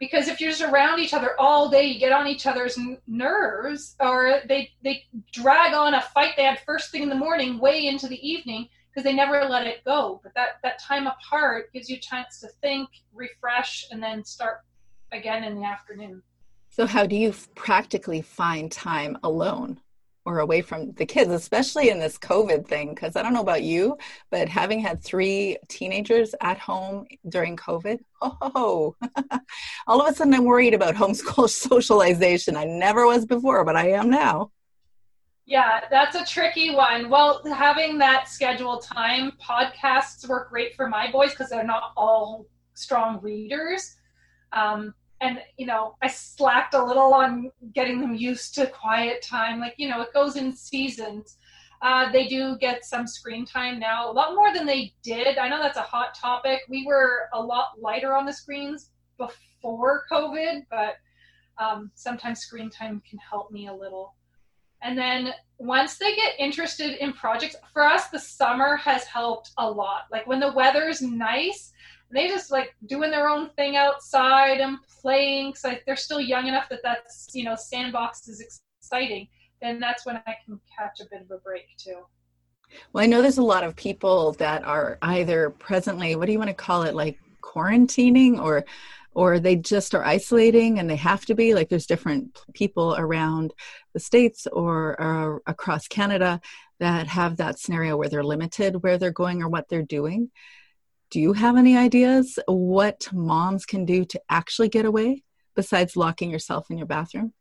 because 0.00 0.28
if 0.28 0.40
you're 0.40 0.50
just 0.50 0.62
around 0.62 0.98
each 0.98 1.14
other 1.14 1.38
all 1.38 1.68
day, 1.68 1.84
you 1.84 2.00
get 2.00 2.10
on 2.10 2.26
each 2.26 2.46
other's 2.46 2.76
n- 2.76 2.98
nerves, 3.06 3.94
or 4.00 4.40
they 4.48 4.70
they 4.82 5.04
drag 5.30 5.74
on 5.74 5.94
a 5.94 6.00
fight 6.00 6.32
they 6.36 6.44
had 6.44 6.58
first 6.66 6.90
thing 6.90 7.02
in 7.02 7.10
the 7.10 7.14
morning, 7.14 7.58
way 7.58 7.86
into 7.86 8.08
the 8.08 8.28
evening, 8.28 8.68
because 8.88 9.04
they 9.04 9.12
never 9.12 9.44
let 9.44 9.66
it 9.66 9.84
go. 9.84 10.18
But 10.24 10.34
that 10.34 10.58
that 10.62 10.80
time 10.80 11.06
apart 11.06 11.72
gives 11.72 11.88
you 11.90 11.96
a 11.96 12.00
chance 12.00 12.40
to 12.40 12.48
think, 12.62 12.88
refresh, 13.12 13.86
and 13.90 14.02
then 14.02 14.24
start 14.24 14.62
again 15.12 15.44
in 15.44 15.54
the 15.54 15.64
afternoon. 15.64 16.22
So, 16.70 16.86
how 16.86 17.04
do 17.04 17.14
you 17.14 17.34
practically 17.54 18.22
find 18.22 18.72
time 18.72 19.18
alone? 19.22 19.80
Or 20.30 20.40
away 20.40 20.62
from 20.62 20.92
the 20.92 21.06
kids, 21.06 21.30
especially 21.30 21.90
in 21.90 21.98
this 21.98 22.18
COVID 22.18 22.66
thing. 22.66 22.94
Because 22.94 23.16
I 23.16 23.22
don't 23.22 23.32
know 23.32 23.40
about 23.40 23.62
you, 23.62 23.96
but 24.30 24.48
having 24.48 24.80
had 24.80 25.02
three 25.02 25.58
teenagers 25.68 26.34
at 26.40 26.58
home 26.58 27.06
during 27.28 27.56
COVID, 27.56 27.98
oh, 28.22 28.96
all 29.86 30.00
of 30.00 30.08
a 30.08 30.14
sudden 30.14 30.34
I'm 30.34 30.44
worried 30.44 30.74
about 30.74 30.94
homeschool 30.94 31.48
socialization. 31.70 32.56
I 32.56 32.64
never 32.64 33.06
was 33.06 33.26
before, 33.26 33.64
but 33.64 33.76
I 33.76 33.90
am 33.90 34.10
now. 34.10 34.50
Yeah, 35.46 35.80
that's 35.90 36.14
a 36.14 36.24
tricky 36.24 36.72
one. 36.74 37.10
Well, 37.10 37.42
having 37.44 37.98
that 37.98 38.28
scheduled 38.28 38.84
time, 38.84 39.32
podcasts 39.42 40.28
work 40.28 40.50
great 40.50 40.76
for 40.76 40.88
my 40.88 41.10
boys 41.10 41.30
because 41.30 41.50
they're 41.50 41.64
not 41.64 41.92
all 41.96 42.46
strong 42.74 43.20
readers. 43.20 43.96
Um, 44.52 44.94
and 45.20 45.38
you 45.56 45.66
know 45.66 45.96
i 46.02 46.08
slacked 46.08 46.74
a 46.74 46.82
little 46.82 47.12
on 47.12 47.50
getting 47.74 48.00
them 48.00 48.14
used 48.14 48.54
to 48.54 48.66
quiet 48.66 49.22
time 49.22 49.60
like 49.60 49.74
you 49.76 49.88
know 49.88 50.00
it 50.00 50.12
goes 50.12 50.36
in 50.36 50.52
seasons. 50.52 51.36
Uh, 51.82 52.12
they 52.12 52.26
do 52.26 52.58
get 52.58 52.84
some 52.84 53.06
screen 53.06 53.46
time 53.46 53.78
now 53.80 54.10
a 54.10 54.12
lot 54.12 54.34
more 54.34 54.52
than 54.52 54.66
they 54.66 54.92
did. 55.02 55.38
I 55.38 55.48
know 55.48 55.62
that's 55.62 55.78
a 55.78 55.82
hot 55.82 56.14
topic. 56.14 56.60
We 56.68 56.84
were 56.86 57.30
a 57.32 57.40
lot 57.40 57.80
lighter 57.80 58.14
on 58.14 58.26
the 58.26 58.34
screens 58.34 58.90
before 59.16 60.04
covid 60.12 60.66
but 60.70 60.96
um, 61.56 61.90
sometimes 61.94 62.40
screen 62.40 62.68
time 62.68 63.02
can 63.08 63.18
help 63.18 63.50
me 63.50 63.68
a 63.68 63.74
little. 63.74 64.14
And 64.82 64.96
then 64.96 65.32
once 65.58 65.96
they 65.96 66.14
get 66.16 66.38
interested 66.38 67.02
in 67.02 67.14
projects 67.14 67.56
for 67.72 67.82
us 67.82 68.08
the 68.08 68.18
summer 68.18 68.76
has 68.76 69.04
helped 69.04 69.52
a 69.56 69.70
lot. 69.70 70.02
Like 70.10 70.26
when 70.26 70.40
the 70.40 70.52
weather's 70.52 71.00
nice 71.00 71.72
they 72.12 72.28
just 72.28 72.50
like 72.50 72.74
doing 72.86 73.10
their 73.10 73.28
own 73.28 73.50
thing 73.50 73.76
outside 73.76 74.60
and 74.60 74.78
playing 75.00 75.52
because 75.52 75.78
they're 75.86 75.96
still 75.96 76.20
young 76.20 76.46
enough 76.46 76.68
that 76.68 76.80
that's 76.82 77.28
you 77.32 77.44
know 77.44 77.56
sandbox 77.56 78.28
is 78.28 78.62
exciting. 78.80 79.28
Then 79.62 79.78
that's 79.78 80.06
when 80.06 80.16
i 80.16 80.34
can 80.44 80.58
catch 80.76 81.00
a 81.00 81.04
bit 81.10 81.22
of 81.22 81.30
a 81.30 81.38
break 81.38 81.76
too. 81.76 82.02
Well 82.92 83.04
i 83.04 83.06
know 83.06 83.22
there's 83.22 83.38
a 83.38 83.42
lot 83.42 83.64
of 83.64 83.76
people 83.76 84.32
that 84.34 84.64
are 84.64 84.98
either 85.02 85.50
presently 85.50 86.16
what 86.16 86.26
do 86.26 86.32
you 86.32 86.38
want 86.38 86.50
to 86.50 86.54
call 86.54 86.82
it 86.82 86.94
like 86.94 87.18
quarantining 87.42 88.40
or 88.40 88.64
or 89.12 89.40
they 89.40 89.56
just 89.56 89.94
are 89.94 90.04
isolating 90.04 90.78
and 90.78 90.88
they 90.88 90.96
have 90.96 91.26
to 91.26 91.34
be 91.34 91.52
like 91.52 91.68
there's 91.68 91.86
different 91.86 92.38
people 92.54 92.94
around 92.96 93.52
the 93.92 93.98
states 93.98 94.46
or, 94.52 95.00
or 95.00 95.42
across 95.46 95.88
canada 95.88 96.40
that 96.78 97.08
have 97.08 97.36
that 97.36 97.58
scenario 97.58 97.96
where 97.96 98.08
they're 98.08 98.22
limited 98.22 98.82
where 98.82 98.98
they're 98.98 99.10
going 99.10 99.42
or 99.42 99.48
what 99.48 99.68
they're 99.68 99.82
doing 99.82 100.30
do 101.10 101.20
you 101.20 101.32
have 101.32 101.56
any 101.56 101.76
ideas 101.76 102.38
what 102.46 103.08
moms 103.12 103.66
can 103.66 103.84
do 103.84 104.04
to 104.04 104.20
actually 104.30 104.68
get 104.68 104.84
away 104.84 105.24
besides 105.56 105.96
locking 105.96 106.30
yourself 106.30 106.70
in 106.70 106.78
your 106.78 106.86
bathroom? 106.86 107.32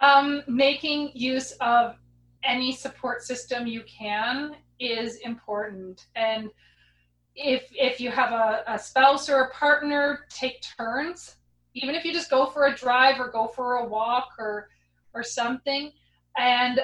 Um, 0.00 0.42
making 0.46 1.10
use 1.14 1.52
of 1.60 1.96
any 2.44 2.72
support 2.72 3.22
system 3.22 3.66
you 3.66 3.82
can 3.84 4.54
is 4.78 5.16
important. 5.16 6.06
And 6.14 6.50
if 7.34 7.64
if 7.72 8.00
you 8.00 8.10
have 8.10 8.32
a, 8.32 8.62
a 8.66 8.78
spouse 8.78 9.28
or 9.28 9.40
a 9.42 9.50
partner, 9.50 10.26
take 10.30 10.64
turns. 10.78 11.36
even 11.74 11.94
if 11.94 12.04
you 12.04 12.12
just 12.12 12.30
go 12.30 12.46
for 12.46 12.66
a 12.66 12.74
drive 12.74 13.20
or 13.20 13.30
go 13.30 13.48
for 13.48 13.76
a 13.76 13.84
walk 13.84 14.30
or 14.38 14.68
or 15.12 15.22
something. 15.22 15.92
And 16.38 16.80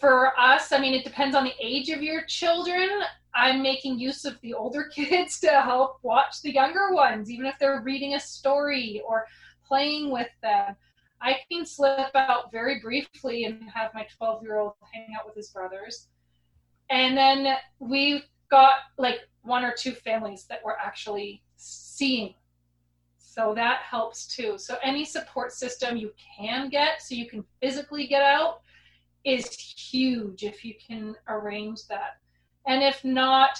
for 0.00 0.38
us, 0.38 0.72
I 0.72 0.78
mean, 0.78 0.94
it 0.94 1.04
depends 1.04 1.36
on 1.36 1.44
the 1.44 1.52
age 1.60 1.90
of 1.90 2.02
your 2.02 2.22
children. 2.26 2.88
I'm 3.34 3.62
making 3.62 3.98
use 3.98 4.24
of 4.24 4.40
the 4.40 4.54
older 4.54 4.84
kids 4.94 5.40
to 5.40 5.62
help 5.62 5.98
watch 6.02 6.42
the 6.42 6.52
younger 6.52 6.92
ones, 6.92 7.30
even 7.30 7.46
if 7.46 7.58
they're 7.58 7.82
reading 7.82 8.14
a 8.14 8.20
story 8.20 9.02
or 9.06 9.26
playing 9.66 10.10
with 10.10 10.28
them. 10.42 10.76
I 11.20 11.36
can 11.50 11.64
slip 11.64 12.10
out 12.14 12.50
very 12.50 12.80
briefly 12.80 13.44
and 13.44 13.62
have 13.70 13.94
my 13.94 14.06
12 14.16 14.42
year 14.42 14.58
old 14.58 14.74
hang 14.92 15.14
out 15.18 15.24
with 15.24 15.36
his 15.36 15.50
brothers. 15.50 16.08
And 16.90 17.16
then 17.16 17.56
we've 17.78 18.24
got 18.50 18.74
like 18.98 19.20
one 19.42 19.64
or 19.64 19.72
two 19.72 19.92
families 19.92 20.44
that 20.48 20.64
were 20.64 20.78
actually 20.78 21.42
seeing. 21.56 22.34
So 23.16 23.54
that 23.54 23.80
helps 23.80 24.26
too. 24.26 24.58
So 24.58 24.76
any 24.82 25.04
support 25.04 25.52
system 25.52 25.96
you 25.96 26.12
can 26.36 26.68
get 26.68 27.00
so 27.00 27.14
you 27.14 27.28
can 27.28 27.44
physically 27.62 28.06
get 28.06 28.22
out 28.22 28.60
is 29.24 29.48
huge 29.56 30.42
if 30.42 30.64
you 30.64 30.74
can 30.86 31.14
arrange 31.28 31.86
that. 31.86 32.18
And 32.66 32.82
if 32.82 33.04
not, 33.04 33.58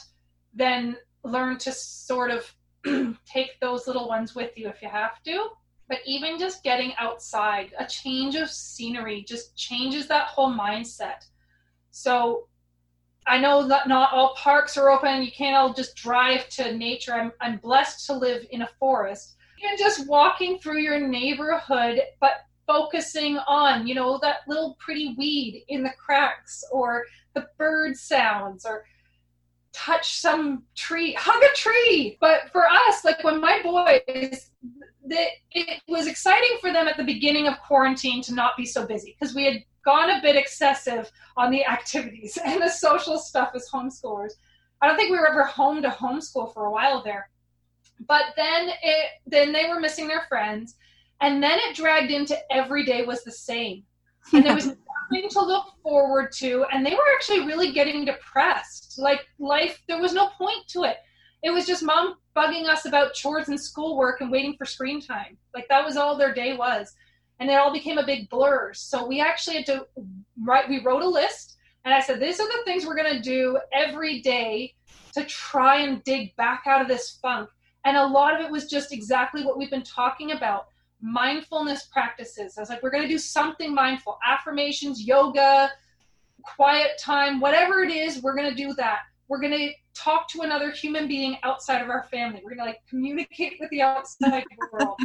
then 0.55 0.97
learn 1.25 1.59
to 1.59 1.73
sort 1.73 2.31
of 2.31 2.55
take 3.27 3.61
those 3.61 3.87
little 3.87 4.09
ones 4.09 4.35
with 4.35 4.57
you 4.57 4.69
if 4.69 4.83
you 4.83 4.89
have 4.89 5.23
to. 5.25 5.49
But 5.89 5.99
even 6.07 6.39
just 6.39 6.63
getting 6.63 6.95
outside, 6.99 7.73
a 7.79 7.87
change 7.87 8.35
of 8.35 8.51
scenery 8.51 9.25
just 9.27 9.57
changes 9.57 10.09
that 10.09 10.29
whole 10.29 10.53
mindset. 10.53 11.27
So 11.91 12.49
I 13.27 13.39
know 13.39 13.69
that 13.69 13.89
not 13.89 14.13
all 14.13 14.35
parks 14.37 14.77
are 14.77 14.91
open. 14.91 15.23
You 15.23 15.31
can't 15.31 15.57
all 15.57 15.73
just 15.73 15.95
drive 15.95 16.49
to 16.51 16.77
nature. 16.77 17.15
I'm, 17.15 17.33
I'm 17.41 17.59
blessed 17.59 18.07
to 18.07 18.15
live 18.15 18.47
in 18.51 18.63
a 18.63 18.69
forest. 18.79 19.37
And 19.63 19.79
just 19.79 20.09
walking 20.09 20.59
through 20.59 20.81
your 20.81 20.99
neighborhood, 20.99 22.01
but 22.21 22.47
focusing 22.67 23.39
on, 23.39 23.87
you 23.87 23.95
know, 23.95 24.19
that 24.23 24.39
little 24.49 24.77
pretty 24.81 25.15
weed 25.17 25.65
in 25.69 25.85
the 25.85 25.93
cracks 26.05 26.65
or 26.73 27.05
the 27.35 27.47
bird 27.59 27.97
sounds 27.97 28.65
or 28.65 28.85
touch 29.73 30.21
some 30.21 30.65
tree, 30.75 31.15
hug 31.15 31.43
a 31.43 31.55
tree. 31.57 32.19
But 32.21 32.51
for 32.53 32.67
us, 32.67 33.05
like 33.05 33.23
when 33.25 33.41
my 33.41 33.61
boys, 33.63 34.51
that 35.07 35.29
it 35.51 35.83
was 35.89 36.07
exciting 36.07 36.59
for 36.61 36.73
them 36.73 36.89
at 36.89 36.97
the 36.97 37.05
beginning 37.05 37.49
of 37.49 37.61
quarantine 37.61 38.23
to 38.23 38.35
not 38.35 38.57
be 38.57 38.65
so 38.65 38.87
busy 38.87 39.17
because 39.19 39.35
we 39.35 39.45
had 39.45 39.63
gone 39.85 40.11
a 40.11 40.23
bit 40.23 40.37
excessive 40.37 41.11
on 41.37 41.51
the 41.51 41.65
activities 41.67 42.39
and 42.45 42.63
the 42.63 42.69
social 42.69 43.19
stuff 43.19 43.51
as 43.55 43.69
homeschoolers. 43.73 44.33
I 44.81 44.87
don't 44.87 44.97
think 44.97 45.11
we 45.11 45.19
were 45.19 45.29
ever 45.29 45.45
home 45.45 45.83
to 45.83 45.89
homeschool 45.89 46.53
for 46.53 46.67
a 46.67 46.71
while 46.71 47.03
there. 47.03 47.29
But 48.07 48.35
then 48.37 48.71
it 48.83 49.07
then 49.27 49.53
they 49.53 49.69
were 49.69 49.79
missing 49.79 50.09
their 50.09 50.27
friends 50.29 50.77
and 51.21 51.43
then 51.43 51.59
it 51.61 51.77
dragged 51.77 52.11
into 52.11 52.37
every 52.53 52.85
day 52.85 53.05
was 53.05 53.23
the 53.23 53.31
same. 53.31 53.85
And 54.33 54.45
there 54.45 54.55
was 54.55 54.75
nothing 55.13 55.29
to 55.31 55.41
look 55.41 55.67
forward 55.83 56.33
to 56.33 56.65
and 56.73 56.85
they 56.85 56.95
were 56.95 57.15
actually 57.15 57.47
really 57.47 57.73
getting 57.73 58.05
depressed. 58.05 58.99
Like 58.99 59.21
life 59.39 59.81
there 59.89 60.01
was 60.01 60.13
no 60.13 60.29
point 60.39 60.67
to 60.69 60.85
it. 60.85 60.97
It 61.43 61.51
was 61.51 61.67
just 61.67 61.83
mom 61.83 62.15
bugging 62.37 62.69
us 62.69 62.85
about 62.87 63.15
chores 63.15 63.49
and 63.49 63.61
schoolwork 63.61 64.21
and 64.21 64.31
waiting 64.31 64.55
for 64.57 64.65
screen 64.65 65.01
time. 65.01 65.37
Like 65.55 65.67
that 65.69 65.85
was 65.85 65.97
all 65.97 66.17
their 66.17 66.33
day 66.33 66.57
was 66.57 66.95
and 67.43 67.51
it 67.51 67.55
all 67.55 67.73
became 67.73 67.99
a 67.99 68.07
big 68.07 68.31
blur. 68.31 68.73
So 68.73 69.07
we 69.07 69.21
actually 69.21 69.57
had 69.57 69.67
to 69.67 69.87
write, 70.43 70.69
we 70.69 70.81
wrote 70.81 71.03
a 71.03 71.09
list, 71.09 71.57
and 71.85 71.93
I 71.93 72.01
said, 72.01 72.21
these 72.21 72.39
are 72.39 72.47
the 72.47 72.63
things 72.65 72.87
we're 72.87 72.97
going 72.97 73.17
to 73.17 73.21
do 73.21 73.59
every 73.73 74.21
day 74.21 74.75
to 75.15 75.25
try 75.25 75.81
and 75.83 76.03
dig 76.05 76.35
back 76.37 76.63
out 76.67 76.81
of 76.81 76.87
this 76.87 77.19
funk. 77.21 77.49
And 77.85 77.97
a 77.97 78.07
lot 78.07 78.39
of 78.39 78.47
it 78.47 78.53
was 78.53 78.71
just 78.71 78.93
exactly 78.93 79.45
what 79.45 79.59
we've 79.59 79.71
been 79.71 79.83
talking 79.83 80.31
about 80.31 80.69
mindfulness 81.03 81.85
practices. 81.85 82.57
I 82.57 82.61
was 82.61 82.71
like, 82.71 82.83
we're 82.83 82.91
going 82.91 83.03
to 83.03 83.09
do 83.09 83.19
something 83.19 83.75
mindful 83.75 84.19
affirmations, 84.27 85.03
yoga, 85.03 85.71
quiet 86.43 86.93
time, 86.99 87.41
whatever 87.41 87.83
it 87.83 87.91
is, 87.91 88.23
we're 88.23 88.37
going 88.37 88.49
to 88.49 88.57
do 88.57 88.73
that. 88.75 89.01
We're 89.29 89.41
going 89.41 89.53
to 89.53 89.71
talk 89.95 90.29
to 90.29 90.43
another 90.43 90.71
human 90.71 91.09
being 91.09 91.37
outside 91.43 91.83
of 91.83 91.89
our 91.89 92.05
family. 92.05 92.41
We're 92.43 92.55
going 92.55 92.61
to 92.61 92.67
like 92.67 92.81
communicate 92.89 93.55
with 93.61 93.71
the 93.71 93.83
outside 93.83 94.45
world 94.73 94.99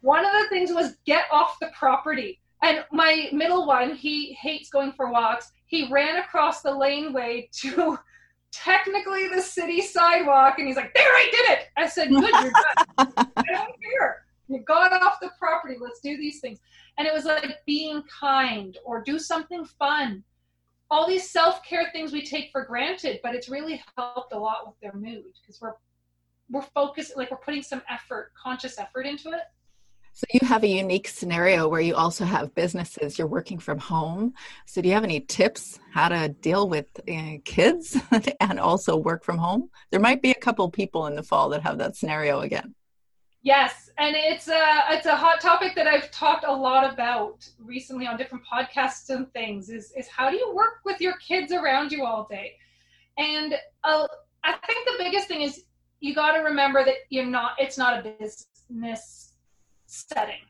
one 0.00 0.24
of 0.24 0.32
the 0.32 0.48
things 0.48 0.70
was 0.72 0.96
get 1.04 1.24
off 1.30 1.58
the 1.60 1.70
property. 1.76 2.40
And 2.62 2.84
my 2.92 3.28
middle 3.32 3.66
one, 3.66 3.94
he 3.94 4.34
hates 4.34 4.70
going 4.70 4.92
for 4.92 5.10
walks. 5.10 5.52
He 5.66 5.88
ran 5.90 6.18
across 6.18 6.62
the 6.62 6.72
laneway 6.72 7.48
to 7.60 7.98
technically 8.52 9.28
the 9.28 9.40
city 9.40 9.80
sidewalk 9.80 10.58
and 10.58 10.66
he's 10.66 10.76
like, 10.76 10.92
There, 10.94 11.04
I 11.04 11.28
did 11.30 11.50
it. 11.50 11.58
I 11.76 11.86
said, 11.86 12.08
Good, 12.08 12.22
you're 12.22 12.52
done. 12.52 13.14
I 13.36 13.42
don't 13.48 13.74
care. 13.82 14.24
You 14.50 14.58
got 14.60 14.92
off 14.92 15.20
the 15.20 15.30
property. 15.38 15.76
Let's 15.80 16.00
do 16.00 16.16
these 16.16 16.40
things. 16.40 16.58
And 16.98 17.06
it 17.06 17.14
was 17.14 17.24
like 17.24 17.64
being 17.66 18.02
kind 18.02 18.76
or 18.84 19.00
do 19.00 19.16
something 19.18 19.64
fun. 19.64 20.24
All 20.90 21.06
these 21.06 21.30
self 21.30 21.64
care 21.64 21.88
things 21.92 22.12
we 22.12 22.26
take 22.26 22.50
for 22.50 22.64
granted, 22.64 23.20
but 23.22 23.36
it's 23.36 23.48
really 23.48 23.80
helped 23.96 24.32
a 24.32 24.38
lot 24.38 24.66
with 24.66 24.74
their 24.80 24.92
mood 24.92 25.32
because 25.40 25.60
we're 25.60 25.74
we're 26.50 26.62
focused, 26.62 27.16
like 27.16 27.30
we're 27.30 27.36
putting 27.36 27.62
some 27.62 27.80
effort, 27.88 28.32
conscious 28.34 28.76
effort 28.76 29.06
into 29.06 29.30
it. 29.30 29.42
So 30.12 30.24
you 30.32 30.46
have 30.48 30.64
a 30.64 30.68
unique 30.68 31.06
scenario 31.06 31.68
where 31.68 31.80
you 31.80 31.94
also 31.94 32.24
have 32.24 32.52
businesses. 32.56 33.16
You're 33.16 33.28
working 33.28 33.60
from 33.60 33.78
home. 33.78 34.34
So 34.66 34.82
do 34.82 34.88
you 34.88 34.94
have 34.94 35.04
any 35.04 35.20
tips 35.20 35.78
how 35.92 36.08
to 36.08 36.28
deal 36.28 36.68
with 36.68 36.88
uh, 37.08 37.34
kids 37.44 37.96
and 38.40 38.58
also 38.58 38.96
work 38.96 39.22
from 39.22 39.38
home? 39.38 39.70
There 39.92 40.00
might 40.00 40.22
be 40.22 40.32
a 40.32 40.34
couple 40.34 40.68
people 40.68 41.06
in 41.06 41.14
the 41.14 41.22
fall 41.22 41.50
that 41.50 41.62
have 41.62 41.78
that 41.78 41.94
scenario 41.94 42.40
again. 42.40 42.74
Yes, 43.42 43.90
and 43.96 44.14
it's 44.14 44.48
a 44.48 44.82
it's 44.90 45.06
a 45.06 45.16
hot 45.16 45.40
topic 45.40 45.74
that 45.74 45.86
I've 45.86 46.10
talked 46.10 46.44
a 46.44 46.52
lot 46.52 46.92
about 46.92 47.48
recently 47.58 48.06
on 48.06 48.18
different 48.18 48.44
podcasts 48.44 49.08
and 49.08 49.32
things. 49.32 49.70
Is 49.70 49.92
is 49.96 50.08
how 50.08 50.30
do 50.30 50.36
you 50.36 50.54
work 50.54 50.80
with 50.84 51.00
your 51.00 51.16
kids 51.16 51.50
around 51.50 51.90
you 51.90 52.04
all 52.04 52.26
day? 52.30 52.52
And 53.16 53.54
uh, 53.82 54.06
I 54.44 54.52
think 54.66 54.86
the 54.86 54.94
biggest 54.98 55.26
thing 55.26 55.40
is 55.40 55.64
you 56.00 56.14
got 56.14 56.32
to 56.32 56.40
remember 56.40 56.84
that 56.84 56.94
you're 57.08 57.24
not. 57.24 57.52
It's 57.58 57.78
not 57.78 57.98
a 58.04 58.14
business 58.18 59.32
setting. 59.86 60.40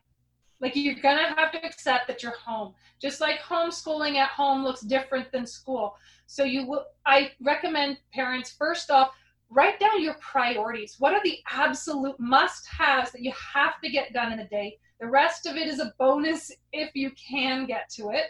Like 0.60 0.74
you're 0.74 0.96
gonna 0.96 1.32
have 1.36 1.52
to 1.52 1.64
accept 1.64 2.08
that 2.08 2.24
you're 2.24 2.36
home. 2.44 2.74
Just 3.00 3.20
like 3.20 3.38
homeschooling 3.38 4.16
at 4.16 4.30
home 4.30 4.64
looks 4.64 4.80
different 4.80 5.30
than 5.30 5.46
school. 5.46 5.94
So 6.26 6.42
you 6.42 6.66
will 6.66 6.86
I 7.06 7.30
recommend 7.40 7.98
parents 8.12 8.50
first 8.50 8.90
off 8.90 9.12
write 9.50 9.80
down 9.80 10.02
your 10.02 10.14
priorities. 10.20 10.96
What 10.98 11.12
are 11.12 11.22
the 11.24 11.38
absolute 11.50 12.18
must-haves 12.18 13.10
that 13.12 13.22
you 13.22 13.32
have 13.54 13.80
to 13.82 13.90
get 13.90 14.12
done 14.12 14.32
in 14.32 14.38
a 14.40 14.48
day? 14.48 14.78
The 15.00 15.08
rest 15.08 15.46
of 15.46 15.56
it 15.56 15.66
is 15.66 15.80
a 15.80 15.92
bonus 15.98 16.52
if 16.72 16.94
you 16.94 17.10
can 17.12 17.66
get 17.66 17.88
to 17.96 18.10
it. 18.10 18.26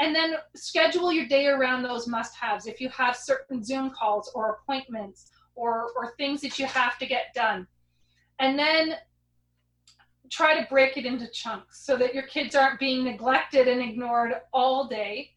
And 0.00 0.14
then 0.14 0.36
schedule 0.56 1.12
your 1.12 1.26
day 1.26 1.46
around 1.46 1.82
those 1.82 2.06
must-haves. 2.06 2.66
If 2.66 2.80
you 2.80 2.88
have 2.90 3.16
certain 3.16 3.62
Zoom 3.62 3.90
calls 3.90 4.30
or 4.34 4.58
appointments 4.60 5.30
or 5.54 5.88
or 5.96 6.14
things 6.16 6.40
that 6.40 6.58
you 6.58 6.66
have 6.66 6.98
to 6.98 7.06
get 7.06 7.34
done. 7.34 7.66
And 8.38 8.58
then 8.58 8.94
try 10.30 10.58
to 10.58 10.66
break 10.70 10.96
it 10.96 11.04
into 11.04 11.28
chunks 11.28 11.84
so 11.84 11.96
that 11.96 12.14
your 12.14 12.22
kids 12.22 12.54
aren't 12.54 12.78
being 12.78 13.04
neglected 13.04 13.68
and 13.68 13.82
ignored 13.82 14.32
all 14.52 14.86
day. 14.88 15.32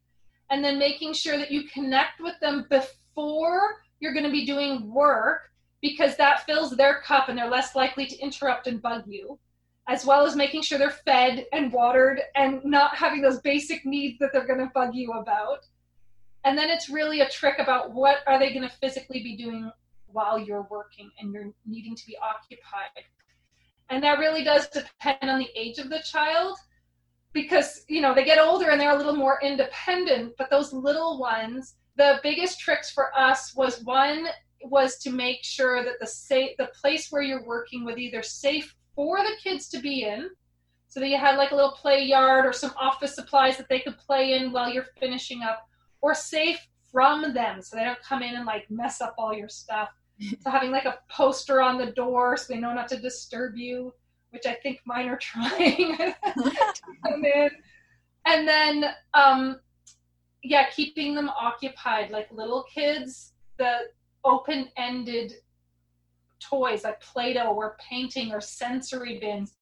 And 0.49 0.63
then 0.63 0.77
making 0.77 1.13
sure 1.13 1.37
that 1.37 1.51
you 1.51 1.63
connect 1.63 2.21
with 2.21 2.39
them 2.39 2.67
before 2.69 3.82
you're 4.03 4.13
going 4.13 4.25
to 4.25 4.31
be 4.31 4.45
doing 4.45 4.93
work 4.93 5.51
because 5.81 6.17
that 6.17 6.45
fills 6.45 6.75
their 6.75 7.01
cup 7.01 7.29
and 7.29 7.37
they're 7.37 7.49
less 7.49 7.75
likely 7.75 8.05
to 8.05 8.19
interrupt 8.19 8.67
and 8.67 8.81
bug 8.81 9.03
you, 9.07 9.39
as 9.87 10.05
well 10.05 10.25
as 10.25 10.35
making 10.35 10.61
sure 10.61 10.77
they're 10.77 10.89
fed 10.91 11.45
and 11.53 11.71
watered 11.71 12.19
and 12.35 12.63
not 12.65 12.95
having 12.95 13.21
those 13.21 13.39
basic 13.39 13.85
needs 13.85 14.19
that 14.19 14.31
they're 14.33 14.45
going 14.45 14.59
to 14.59 14.71
bug 14.73 14.93
you 14.93 15.13
about. 15.13 15.65
And 16.43 16.57
then 16.57 16.69
it's 16.69 16.89
really 16.89 17.21
a 17.21 17.29
trick 17.29 17.59
about 17.59 17.93
what 17.93 18.17
are 18.27 18.37
they 18.37 18.53
going 18.53 18.67
to 18.67 18.75
physically 18.77 19.23
be 19.23 19.37
doing 19.37 19.71
while 20.07 20.37
you're 20.37 20.67
working 20.69 21.09
and 21.19 21.33
you're 21.33 21.51
needing 21.65 21.95
to 21.95 22.05
be 22.05 22.17
occupied 22.17 23.05
and 23.93 24.03
that 24.03 24.19
really 24.19 24.43
does 24.43 24.67
depend 24.69 25.29
on 25.29 25.39
the 25.39 25.49
age 25.55 25.77
of 25.77 25.89
the 25.89 25.99
child 25.99 26.57
because 27.31 27.83
you 27.87 28.01
know 28.01 28.13
they 28.13 28.23
get 28.23 28.39
older 28.39 28.69
and 28.69 28.79
they're 28.79 28.93
a 28.93 28.97
little 28.97 29.15
more 29.15 29.39
independent 29.41 30.33
but 30.37 30.49
those 30.49 30.73
little 30.73 31.19
ones 31.19 31.75
the 31.95 32.19
biggest 32.23 32.59
tricks 32.59 32.91
for 32.91 33.17
us 33.17 33.53
was 33.55 33.83
one 33.83 34.27
was 34.63 34.97
to 34.99 35.11
make 35.11 35.43
sure 35.43 35.83
that 35.83 35.99
the 35.99 36.07
safe 36.07 36.51
the 36.57 36.69
place 36.79 37.07
where 37.09 37.21
you're 37.21 37.45
working 37.45 37.83
was 37.83 37.97
either 37.97 38.23
safe 38.23 38.75
for 38.95 39.17
the 39.17 39.35
kids 39.43 39.67
to 39.69 39.79
be 39.79 40.03
in 40.03 40.29
so 40.87 40.99
that 40.99 41.09
you 41.09 41.17
had 41.17 41.37
like 41.37 41.51
a 41.51 41.55
little 41.55 41.71
play 41.71 42.03
yard 42.03 42.45
or 42.45 42.53
some 42.53 42.73
office 42.79 43.15
supplies 43.15 43.57
that 43.57 43.67
they 43.67 43.79
could 43.79 43.97
play 43.97 44.33
in 44.33 44.51
while 44.51 44.71
you're 44.71 44.87
finishing 44.99 45.41
up 45.41 45.67
or 46.01 46.13
safe 46.15 46.59
from 46.91 47.33
them 47.33 47.61
so 47.61 47.75
they 47.75 47.83
don't 47.83 48.01
come 48.01 48.21
in 48.21 48.35
and 48.35 48.45
like 48.45 48.69
mess 48.69 49.01
up 49.01 49.15
all 49.17 49.33
your 49.33 49.49
stuff 49.49 49.89
so 50.41 50.49
having 50.49 50.71
like 50.71 50.85
a 50.85 50.99
poster 51.09 51.61
on 51.61 51.77
the 51.77 51.91
door 51.91 52.37
so 52.37 52.53
they 52.53 52.59
know 52.59 52.73
not 52.73 52.87
to 52.89 52.99
disturb 52.99 53.55
you, 53.57 53.93
which 54.31 54.45
I 54.45 54.53
think 54.55 54.79
mine 54.85 55.07
are 55.07 55.17
trying 55.17 55.97
to 55.97 56.15
come 57.05 57.25
in. 57.25 57.49
And 58.25 58.47
then, 58.47 58.85
um, 59.13 59.59
yeah, 60.43 60.69
keeping 60.69 61.15
them 61.15 61.29
occupied 61.29 62.11
like 62.11 62.31
little 62.31 62.63
kids, 62.63 63.33
the 63.57 63.87
open 64.25 64.67
ended 64.77 65.33
toys 66.39 66.83
like 66.83 66.99
Play-Doh 66.99 67.53
or 67.53 67.77
painting 67.79 68.31
or 68.31 68.41
sensory 68.41 69.19
bins 69.19 69.55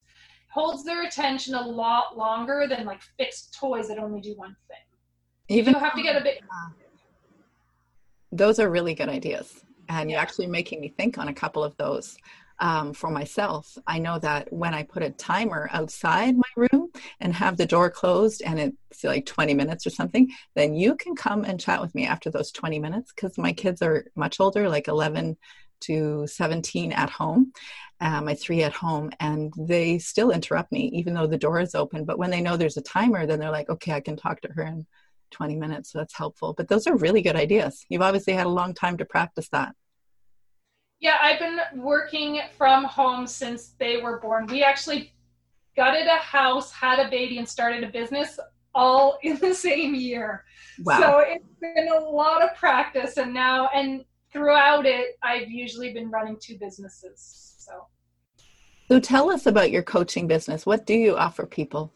holds 0.50 0.84
their 0.84 1.04
attention 1.04 1.54
a 1.54 1.62
lot 1.62 2.18
longer 2.18 2.66
than 2.68 2.86
like 2.86 3.02
fixed 3.18 3.54
toys 3.58 3.88
that 3.88 3.98
only 3.98 4.20
do 4.20 4.34
one 4.36 4.56
thing. 4.68 4.78
Even 5.48 5.74
you 5.74 5.80
have 5.80 5.96
to 5.96 6.04
get 6.04 6.20
a 6.20 6.24
bit. 6.24 6.42
Those 8.32 8.60
are 8.60 8.70
really 8.70 8.94
good 8.94 9.10
ideas, 9.10 9.64
and 9.90 10.10
yeah. 10.10 10.16
you're 10.16 10.22
actually 10.22 10.48
making 10.48 10.82
me 10.82 10.90
think 10.90 11.18
on 11.18 11.28
a 11.28 11.34
couple 11.34 11.64
of 11.64 11.76
those. 11.78 12.18
Um, 12.64 12.94
for 12.94 13.10
myself, 13.10 13.76
I 13.88 13.98
know 13.98 14.20
that 14.20 14.54
when 14.54 14.76
I 14.76 14.84
put 14.84 15.02
a 15.02 15.10
timer 15.10 15.68
outside 15.72 16.36
my 16.38 16.68
room 16.72 16.92
and 17.20 17.34
have 17.34 17.58
the 17.58 17.66
door 17.66 17.90
closed 17.90 18.44
and 18.46 18.60
it's 18.60 19.04
like 19.04 19.26
20 19.26 19.56
minutes 19.56 19.88
or 19.88 19.90
something, 19.90 20.30
then 20.56 20.76
you 20.76 20.96
can 20.96 21.16
come 21.16 21.44
and 21.44 21.60
chat 21.60 21.82
with 21.82 21.96
me 21.96 22.06
after 22.06 22.30
those 22.30 22.52
20 22.52 22.78
minutes 22.78 23.12
because 23.14 23.36
my 23.40 23.52
kids 23.52 23.82
are 23.82 24.06
much 24.16 24.40
older, 24.40 24.70
like 24.70 24.88
11 24.88 25.38
to 25.82 26.28
17 26.28 26.92
at 26.92 27.10
home, 27.10 27.52
uh, 28.00 28.22
my 28.22 28.36
three 28.36 28.62
at 28.62 28.74
home, 28.74 29.12
and 29.20 29.52
they 29.58 29.98
still 29.98 30.30
interrupt 30.30 30.72
me 30.72 30.92
even 30.94 31.16
though 31.16 31.26
the 31.26 31.38
door 31.38 31.60
is 31.60 31.74
open. 31.74 32.06
But 32.06 32.20
when 32.20 32.30
they 32.30 32.42
know 32.42 32.58
there's 32.58 32.78
a 32.78 32.82
timer, 32.82 33.26
then 33.26 33.40
they're 33.40 33.50
like, 33.50 33.70
okay, 33.70 33.94
I 33.94 34.02
can 34.02 34.18
talk 34.18 34.40
to 34.42 34.50
her 34.54 34.62
in 34.62 34.86
20 35.32 35.56
minutes. 35.56 35.92
So 35.92 35.98
that's 35.98 36.16
helpful. 36.16 36.54
But 36.56 36.68
those 36.68 36.88
are 36.88 36.96
really 36.96 37.22
good 37.22 37.36
ideas. 37.36 37.86
You've 37.90 38.02
obviously 38.02 38.34
had 38.34 38.46
a 38.46 38.50
long 38.50 38.74
time 38.74 38.98
to 38.98 39.06
practice 39.06 39.50
that. 39.50 39.74
Yeah, 41.02 41.18
I've 41.22 41.40
been 41.40 41.60
working 41.76 42.40
from 42.58 42.86
home 42.86 43.28
since 43.28 43.74
they 43.80 43.98
were 43.98 44.20
born. 44.20 44.46
We 44.48 44.64
actually 44.64 45.14
gutted 45.76 46.08
a 46.08 46.18
house, 46.18 46.72
had 46.72 47.00
a 47.00 47.10
baby, 47.10 47.38
and 47.38 47.50
started 47.50 47.84
a 47.84 47.90
business 47.90 48.40
all 48.74 49.20
in 49.24 49.38
the 49.40 49.54
same 49.54 49.96
year. 49.96 50.46
Wow. 50.84 51.00
So 51.00 51.20
it's 51.20 51.46
been 51.60 51.90
a 51.90 52.00
lot 52.00 52.42
of 52.42 52.56
practice 52.56 53.18
and 53.18 53.34
now 53.34 53.70
and 53.74 54.06
throughout 54.32 54.86
it, 54.86 55.18
I've 55.22 55.50
usually 55.50 55.94
been 55.94 56.10
running 56.10 56.38
two 56.40 56.58
businesses. 56.58 57.56
So, 57.58 57.88
so 58.88 59.00
tell 59.00 59.30
us 59.30 59.46
about 59.46 59.72
your 59.72 59.84
coaching 59.84 60.28
business. 60.28 60.66
What 60.66 60.86
do 60.86 60.94
you 60.94 61.18
offer 61.18 61.46
people? 61.46 61.94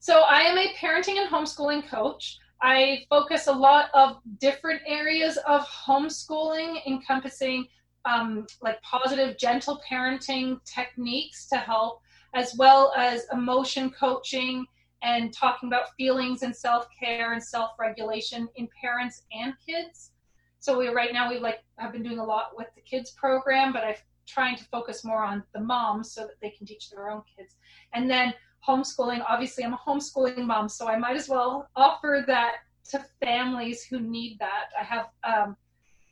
So, 0.00 0.22
I 0.22 0.40
am 0.40 0.58
a 0.58 0.72
parenting 0.74 1.18
and 1.18 1.30
homeschooling 1.30 1.88
coach. 1.88 2.38
I 2.62 3.04
focus 3.10 3.48
a 3.48 3.52
lot 3.52 3.90
of 3.92 4.18
different 4.38 4.82
areas 4.86 5.36
of 5.48 5.66
homeschooling, 5.66 6.86
encompassing 6.86 7.66
um, 8.04 8.46
like 8.60 8.80
positive, 8.82 9.36
gentle 9.36 9.80
parenting 9.88 10.60
techniques 10.64 11.48
to 11.48 11.56
help, 11.56 12.00
as 12.34 12.54
well 12.56 12.92
as 12.96 13.26
emotion 13.32 13.90
coaching 13.90 14.64
and 15.02 15.32
talking 15.32 15.68
about 15.68 15.94
feelings 15.96 16.42
and 16.42 16.54
self 16.54 16.86
care 16.98 17.32
and 17.32 17.42
self 17.42 17.72
regulation 17.80 18.48
in 18.54 18.68
parents 18.80 19.22
and 19.32 19.54
kids. 19.66 20.12
So 20.60 20.78
we 20.78 20.86
right 20.88 21.12
now 21.12 21.28
we 21.28 21.40
like 21.40 21.64
have 21.78 21.92
been 21.92 22.04
doing 22.04 22.20
a 22.20 22.24
lot 22.24 22.56
with 22.56 22.68
the 22.76 22.82
kids 22.82 23.10
program, 23.10 23.72
but 23.72 23.82
I'm 23.82 23.96
trying 24.26 24.56
to 24.56 24.64
focus 24.66 25.04
more 25.04 25.24
on 25.24 25.42
the 25.52 25.60
moms 25.60 26.12
so 26.12 26.22
that 26.22 26.40
they 26.40 26.50
can 26.50 26.64
teach 26.64 26.90
their 26.90 27.10
own 27.10 27.22
kids. 27.36 27.56
And 27.92 28.08
then 28.08 28.32
homeschooling, 28.66 29.24
obviously 29.28 29.64
I'm 29.64 29.74
a 29.74 29.78
homeschooling 29.78 30.44
mom, 30.46 30.68
so 30.68 30.88
I 30.88 30.96
might 30.96 31.16
as 31.16 31.28
well 31.28 31.68
offer 31.76 32.24
that 32.26 32.56
to 32.90 33.04
families 33.22 33.84
who 33.84 34.00
need 34.00 34.38
that. 34.38 34.66
I 34.78 34.84
have 34.84 35.06
um, 35.24 35.56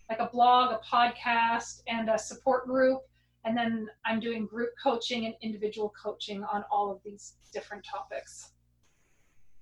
like 0.08 0.18
a 0.18 0.26
blog, 0.26 0.72
a 0.72 0.80
podcast, 0.84 1.82
and 1.86 2.08
a 2.08 2.18
support 2.18 2.66
group. 2.66 3.00
And 3.44 3.56
then 3.56 3.88
I'm 4.04 4.20
doing 4.20 4.46
group 4.46 4.70
coaching 4.82 5.24
and 5.26 5.34
individual 5.40 5.92
coaching 6.00 6.44
on 6.44 6.64
all 6.70 6.90
of 6.90 6.98
these 7.04 7.34
different 7.52 7.84
topics. 7.84 8.52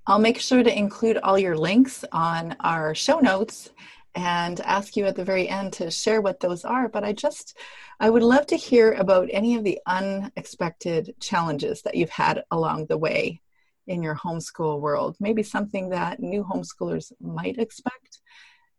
I'll 0.06 0.18
make 0.18 0.40
sure 0.40 0.62
to 0.62 0.76
include 0.76 1.18
all 1.18 1.38
your 1.38 1.56
links 1.56 2.04
on 2.12 2.56
our 2.60 2.94
show 2.94 3.20
notes 3.20 3.70
and 4.14 4.60
ask 4.60 4.96
you 4.96 5.06
at 5.06 5.16
the 5.16 5.24
very 5.24 5.48
end 5.48 5.72
to 5.74 5.90
share 5.90 6.20
what 6.20 6.40
those 6.40 6.64
are. 6.64 6.88
But 6.88 7.04
I 7.04 7.12
just, 7.12 7.56
I 8.00 8.10
would 8.10 8.22
love 8.22 8.46
to 8.48 8.56
hear 8.56 8.92
about 8.92 9.28
any 9.30 9.56
of 9.56 9.64
the 9.64 9.78
unexpected 9.86 11.14
challenges 11.20 11.82
that 11.82 11.94
you've 11.94 12.10
had 12.10 12.42
along 12.50 12.86
the 12.86 12.98
way 12.98 13.40
in 13.86 14.02
your 14.02 14.14
homeschool 14.14 14.80
world. 14.80 15.16
Maybe 15.20 15.42
something 15.42 15.90
that 15.90 16.20
new 16.20 16.44
homeschoolers 16.44 17.12
might 17.20 17.58
expect, 17.58 18.20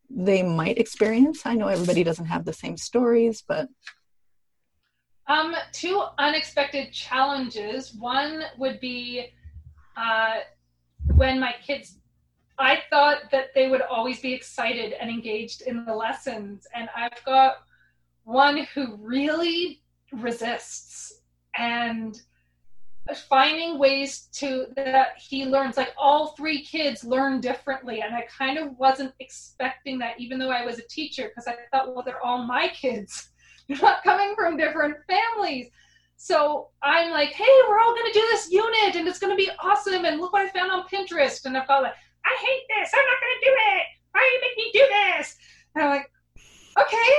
they 0.10 0.44
might 0.44 0.78
experience. 0.78 1.46
I 1.46 1.56
know 1.56 1.68
everybody 1.68 2.04
doesn't 2.04 2.26
have 2.26 2.46
the 2.46 2.54
same 2.54 2.78
stories, 2.78 3.44
but. 3.48 3.68
Um, 5.28 5.56
two 5.72 6.04
unexpected 6.18 6.92
challenges. 6.92 7.94
One 7.94 8.44
would 8.58 8.80
be 8.80 9.34
uh, 9.96 10.38
when 11.16 11.40
my 11.40 11.54
kids 11.66 12.00
I 12.60 12.82
thought 12.90 13.32
that 13.32 13.54
they 13.56 13.70
would 13.70 13.82
always 13.82 14.20
be 14.20 14.34
excited 14.34 14.94
and 14.94 15.10
engaged 15.10 15.62
in 15.62 15.86
the 15.86 15.96
lessons. 15.96 16.68
And 16.76 16.90
I've 16.96 17.24
got 17.26 17.58
one 18.26 18.68
who 18.76 18.98
really 19.02 19.82
resists 20.12 21.22
and 21.58 22.22
finding 23.28 23.80
ways 23.80 24.28
to 24.32 24.68
that 24.76 25.18
he 25.18 25.46
learns 25.46 25.78
like 25.78 25.94
all 25.98 26.28
three 26.28 26.64
kids 26.64 27.04
learn 27.04 27.42
differently 27.42 28.02
and 28.02 28.16
i 28.16 28.24
kind 28.38 28.60
of 28.60 28.78
wasn't 28.78 29.12
expecting 29.20 29.98
that 29.98 30.20
even 30.20 30.38
though 30.38 30.52
i 30.52 30.64
was 30.64 30.78
a 30.78 30.88
teacher 30.88 31.28
because 31.30 31.48
i 31.48 31.56
thought 31.72 31.94
well 31.94 32.04
they're 32.04 32.24
all 32.24 32.44
my 32.44 32.68
kids 32.68 33.30
they're 33.68 33.80
not 33.82 34.04
coming 34.04 34.36
from 34.36 34.58
different 34.58 34.96
families 35.08 35.70
so 36.18 36.70
i'm 36.84 37.10
like 37.10 37.30
hey 37.30 37.48
we're 37.68 37.80
all 37.80 37.96
going 37.96 38.12
to 38.12 38.20
do 38.20 38.28
this 38.30 38.52
unit 38.52 38.96
and 38.96 39.08
it's 39.08 39.20
going 39.20 39.36
to 39.36 39.44
be 39.44 39.50
awesome 39.64 40.06
and 40.06 40.20
look 40.20 40.34
what 40.34 40.44
i 40.44 40.50
found 40.50 40.72
on 40.72 40.84
pinterest 40.88 41.46
and 41.46 41.58
i've 41.58 41.68
got 41.68 41.82
like 41.82 41.94
I 42.26 42.36
hate 42.40 42.64
this. 42.70 42.92
I'm 42.94 43.06
not 43.06 43.22
going 43.22 43.40
to 43.40 43.46
do 43.46 43.54
it. 43.56 43.84
Why 44.12 44.22
do 44.22 44.36
you 44.36 44.42
make 44.42 44.58
me 44.58 44.72
do 44.74 44.88
this? 44.90 45.38
And 45.76 45.84
I'm 45.84 45.90
like, 45.90 46.12
okay, 46.80 47.14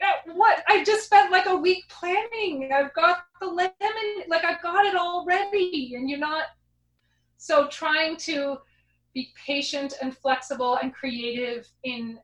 now 0.00 0.34
what? 0.34 0.62
I 0.68 0.84
just 0.84 1.04
spent 1.04 1.30
like 1.30 1.46
a 1.46 1.56
week 1.56 1.84
planning. 1.88 2.70
I've 2.72 2.94
got 2.94 3.24
the 3.40 3.46
lemon, 3.46 4.28
like 4.28 4.44
I've 4.44 4.62
got 4.62 4.86
it 4.86 4.94
all 4.94 5.24
ready, 5.26 5.94
and 5.94 6.08
you're 6.08 6.18
not. 6.18 6.44
So 7.36 7.68
trying 7.68 8.16
to 8.18 8.58
be 9.14 9.32
patient 9.34 9.94
and 10.00 10.16
flexible 10.16 10.78
and 10.82 10.94
creative 10.94 11.68
in 11.84 12.18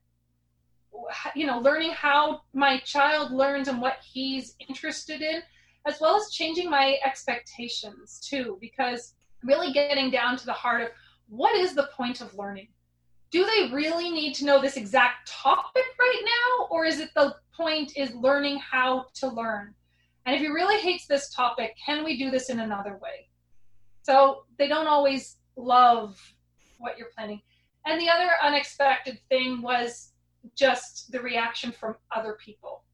you 1.35 1.47
know 1.47 1.59
learning 1.59 1.91
how 1.91 2.41
my 2.55 2.79
child 2.79 3.31
learns 3.33 3.69
and 3.69 3.81
what 3.81 3.99
he's 4.03 4.55
interested 4.69 5.21
in 5.21 5.43
as 5.87 6.01
well 6.01 6.17
as 6.17 6.31
changing 6.31 6.71
my 6.71 6.97
expectations 7.05 8.21
too 8.27 8.57
because 8.61 9.15
really 9.45 9.73
getting 9.73 10.11
down 10.11 10.37
to 10.37 10.47
the 10.47 10.53
heart 10.53 10.83
of 10.83 10.89
what 11.29 11.57
is 11.57 11.75
the 11.75 11.89
point 11.97 12.21
of 12.21 12.37
learning? 12.37 12.69
Do 13.31 13.45
they 13.45 13.75
really 13.75 14.11
need 14.11 14.35
to 14.35 14.45
know 14.45 14.61
this 14.61 14.77
exact 14.77 15.29
topic 15.29 15.85
right 15.99 16.23
now? 16.25 16.67
Or 16.71 16.85
is 16.85 17.01
it 17.01 17.11
the 17.15 17.35
point 17.57 17.97
is 17.97 18.15
learning 18.15 18.59
how 18.59 19.07
to 19.15 19.29
learn? 19.29 19.75
And 20.25 20.35
if 20.35 20.41
he 20.41 20.49
really 20.49 20.81
hates 20.81 21.07
this 21.07 21.31
topic, 21.31 21.77
can 21.85 22.05
we 22.05 22.17
do 22.17 22.31
this 22.31 22.51
in 22.51 22.61
another 22.61 22.99
way? 23.03 23.29
So 24.03 24.45
they 24.59 24.69
don't 24.69 24.87
always 24.87 25.37
love 25.57 26.21
what 26.79 26.99
you're 26.99 27.11
planning. 27.17 27.41
And 27.87 28.01
the 28.01 28.09
other 28.09 28.31
unexpected 28.43 29.19
thing 29.29 29.63
was 29.63 30.13
just 30.55 31.11
the 31.13 31.21
reaction 31.21 31.73
from 31.73 31.97
other 32.15 32.37
people. 32.45 32.85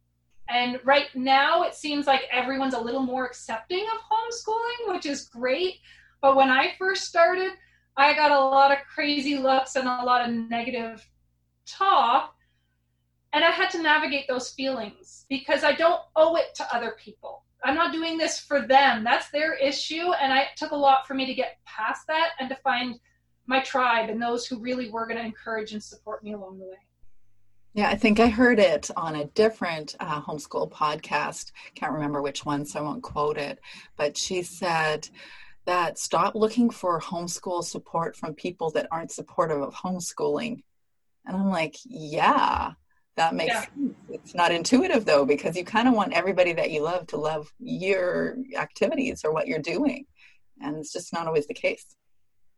And 0.49 0.79
right 0.85 1.07
now, 1.15 1.63
it 1.63 1.75
seems 1.75 2.07
like 2.07 2.23
everyone's 2.31 2.75
a 2.75 2.81
little 2.81 3.03
more 3.03 3.25
accepting 3.25 3.85
of 3.93 4.01
homeschooling, 4.01 4.95
which 4.95 5.07
is 5.07 5.29
great. 5.29 5.77
But 6.21 6.37
when 6.37 6.51
I 6.51 6.73
first 6.79 7.05
started, 7.05 7.53
I 7.97 8.15
got 8.15 8.31
a 8.31 8.39
lot 8.39 8.73
of 8.73 8.79
crazy 8.93 9.37
looks 9.39 9.77
and 9.77 9.87
a 9.87 10.05
lot 10.05 10.29
of 10.29 10.35
negative 10.35 11.07
talk. 11.67 12.35
And 13.33 13.45
I 13.45 13.51
had 13.51 13.71
to 13.71 13.83
navigate 13.83 14.27
those 14.29 14.51
feelings 14.51 15.25
because 15.29 15.65
I 15.65 15.73
don't 15.73 16.01
owe 16.17 16.37
it 16.37 16.55
to 16.57 16.75
other 16.75 16.97
people. 16.99 17.45
I'm 17.65 17.75
not 17.75 17.93
doing 17.93 18.19
this 18.19 18.41
for 18.41 18.67
them. 18.67 19.05
That's 19.05 19.31
their 19.31 19.55
issue. 19.55 20.13
And 20.21 20.33
I, 20.33 20.41
it 20.41 20.49
took 20.57 20.73
a 20.73 20.77
lot 20.77 21.07
for 21.07 21.15
me 21.15 21.27
to 21.27 21.35
get 21.35 21.59
past 21.65 22.07
that 22.09 22.31
and 22.41 22.49
to 22.49 22.57
find 22.57 22.99
my 23.47 23.61
tribe 23.61 24.11
and 24.11 24.21
those 24.21 24.47
who 24.47 24.61
really 24.61 24.91
were 24.91 25.07
going 25.07 25.19
to 25.19 25.25
encourage 25.25 25.73
and 25.73 25.83
support 25.83 26.23
me 26.25 26.33
along 26.33 26.59
the 26.59 26.67
way. 26.67 26.79
Yeah, 27.75 27.89
I 27.89 27.97
think 27.97 28.21
I 28.21 28.29
heard 28.29 28.59
it 28.59 28.91
on 28.97 29.17
a 29.17 29.25
different 29.27 29.97
uh, 29.99 30.21
homeschool 30.21 30.71
podcast. 30.71 31.53
Can't 31.75 31.93
remember 31.93 32.21
which 32.21 32.45
one, 32.45 32.67
so 32.67 32.81
I 32.81 32.83
won't 32.83 33.03
quote 33.03 33.39
it. 33.39 33.61
But 33.97 34.19
she 34.19 34.43
said, 34.43 35.09
that 35.65 35.99
stop 35.99 36.35
looking 36.35 36.71
for 36.71 37.01
homeschool 37.01 37.63
support 37.63 38.17
from 38.17 38.35
people 38.35 38.71
that 38.73 38.89
aren't 38.91 39.13
supportive 39.13 39.63
of 39.63 39.75
homeschooling. 39.75 40.63
And 41.27 41.37
I'm 41.37 41.51
like, 41.51 41.77
yeah, 41.85 42.73
that 43.17 43.35
makes 43.35 43.55
yeah. 43.55 43.61
sense. 43.61 43.95
It's 44.09 44.35
not 44.35 44.51
intuitive 44.51 45.05
though, 45.05 45.25
because 45.25 45.57
you 45.57 45.65
kind 45.65 45.87
of 45.87 45.95
want 45.95 46.15
everybody 46.15 46.53
that 46.55 46.71
you 46.71 46.83
love 46.83 47.07
to 47.09 47.17
love 47.17 47.53
your 47.59 48.37
activities 48.57 49.25
or 49.25 49.33
what 49.33 49.47
you're 49.47 49.61
doing. 49.61 50.07
And 50.61 50.77
it's 50.77 50.93
just 50.93 51.13
not 51.13 51.27
always 51.27 51.47
the 51.47 51.55
case. 51.55 51.85